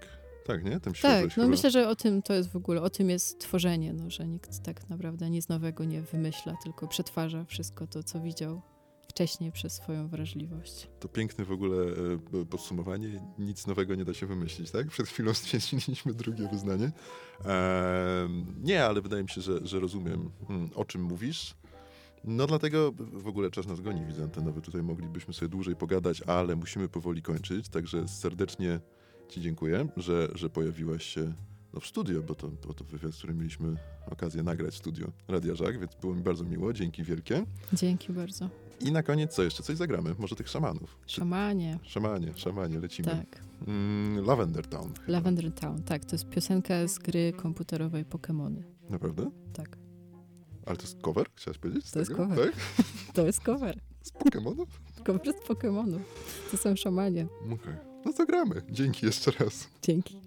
tak 0.47 0.65
nie? 0.65 0.81
Tym 0.81 0.93
Tak, 0.93 1.25
no 1.25 1.31
chyba. 1.31 1.49
myślę, 1.49 1.71
że 1.71 1.89
o 1.89 1.97
tym 1.97 2.23
to 2.23 2.35
jest 2.35 2.51
w 2.51 2.57
ogóle, 2.57 2.83
o 2.83 2.91
tym 2.91 3.11
jest 3.11 3.41
tworzenie, 3.41 3.93
no, 3.93 4.11
że 4.11 4.27
nikt 4.27 4.63
tak 4.63 4.89
naprawdę 4.91 5.31
nic 5.31 5.49
nowego 5.49 5.85
nie 5.85 6.03
wymyśla, 6.03 6.57
tylko 6.63 6.89
przetwarza 6.89 7.45
wszystko 7.45 7.87
to, 7.87 8.03
co 8.03 8.21
widział 8.21 8.63
wcześniej 9.09 9.53
przez 9.53 9.73
swoją 9.73 10.09
wrażliwość. 10.09 10.89
To 11.01 11.09
piękne 11.09 11.45
w 11.45 11.53
ogóle 11.53 11.77
e, 12.43 12.45
podsumowanie. 12.45 13.21
Nic 13.39 13.67
nowego 13.67 13.95
nie 13.95 14.05
da 14.05 14.15
się 14.15 14.27
wymyślić, 14.27 14.71
tak? 14.71 14.87
Przed 14.87 15.09
chwilą 15.09 15.35
stwierdziliśmy 15.45 16.15
drugie 16.15 16.49
wyznanie. 16.49 16.93
Nie, 18.63 18.85
ale 18.85 19.01
wydaje 19.01 19.23
mi 19.23 19.29
się, 19.29 19.41
że, 19.41 19.67
że 19.67 19.81
rozumiem, 19.81 20.31
hmm, 20.49 20.71
o 20.75 20.85
czym 20.85 21.03
mówisz. 21.03 21.55
No 22.25 22.47
dlatego 22.47 22.93
w 22.99 23.27
ogóle 23.27 23.51
czas 23.51 23.67
nas 23.67 23.81
goni, 23.81 24.05
widzę 24.07 24.23
antenowy. 24.23 24.61
Tutaj 24.61 24.83
moglibyśmy 24.83 25.35
sobie 25.35 25.49
dłużej 25.49 25.77
pogadać, 25.77 26.23
ale 26.23 26.57
musimy 26.57 26.89
powoli 26.89 27.23
kończyć. 27.23 27.69
Także 27.69 28.09
serdecznie 28.09 28.81
Ci 29.29 29.41
dziękuję, 29.41 29.89
że, 29.97 30.29
że 30.35 30.51
pojawiłaś 30.51 31.05
się 31.05 31.33
no, 31.73 31.81
w 31.81 31.87
studio, 31.87 32.23
bo 32.23 32.35
to, 32.35 32.49
bo 32.67 32.75
to 32.75 32.85
wywiad, 32.85 33.15
który 33.15 33.35
mieliśmy 33.35 33.77
okazję 34.11 34.43
nagrać 34.43 34.75
w 34.75 34.77
studio 34.77 35.07
Radia 35.29 35.55
Żak, 35.55 35.81
więc 35.81 35.95
było 35.95 36.15
mi 36.15 36.23
bardzo 36.23 36.45
miło. 36.45 36.73
Dzięki 36.73 37.03
wielkie. 37.03 37.47
Dzięki 37.73 38.13
bardzo. 38.13 38.51
I 38.81 38.93
na 38.93 39.03
koniec 39.03 39.35
co 39.35 39.43
jeszcze? 39.43 39.63
Coś 39.63 39.77
zagramy? 39.77 40.15
Może 40.19 40.37
tych 40.37 40.49
szamanów? 40.49 40.99
Szamanie. 41.07 41.79
Szamanie, 41.83 42.33
szamanie, 42.35 42.79
lecimy. 42.81 43.09
Tak. 43.09 43.43
Mm, 43.67 44.25
Lavender 44.27 44.67
Town. 44.67 44.93
chyba. 44.95 45.13
Lavender 45.13 45.53
Town, 45.53 45.83
tak. 45.83 46.05
To 46.05 46.15
jest 46.15 46.29
piosenka 46.29 46.89
z 46.89 46.99
gry 46.99 47.33
komputerowej 47.37 48.05
Pokémony. 48.05 48.63
Naprawdę? 48.91 49.31
Tak. 49.53 49.79
Ale 50.67 50.77
to 50.77 50.83
jest 50.83 51.01
cover? 51.01 51.27
Chciałaś 51.35 51.59
powiedzieć? 51.59 51.91
To 51.91 51.99
jest 51.99 52.11
tego? 52.11 52.27
cover. 52.27 52.53
Tak? 52.53 52.61
To 53.15 53.27
jest 53.27 53.41
cover. 53.41 53.81
Z 54.03 54.11
Pokemonów? 54.11 54.81
Cover 55.07 55.35
z 55.35 55.49
Pokémonów. 55.49 56.01
To 56.51 56.57
są 56.57 56.77
szamanie. 56.77 57.27
Okej. 57.47 57.75
No 58.07 58.13
to 58.13 58.27
gramy. 58.27 58.63
Dzięki 58.71 59.07
jeszcze 59.07 59.31
raz. 59.31 59.69
Dzięki. 59.83 60.26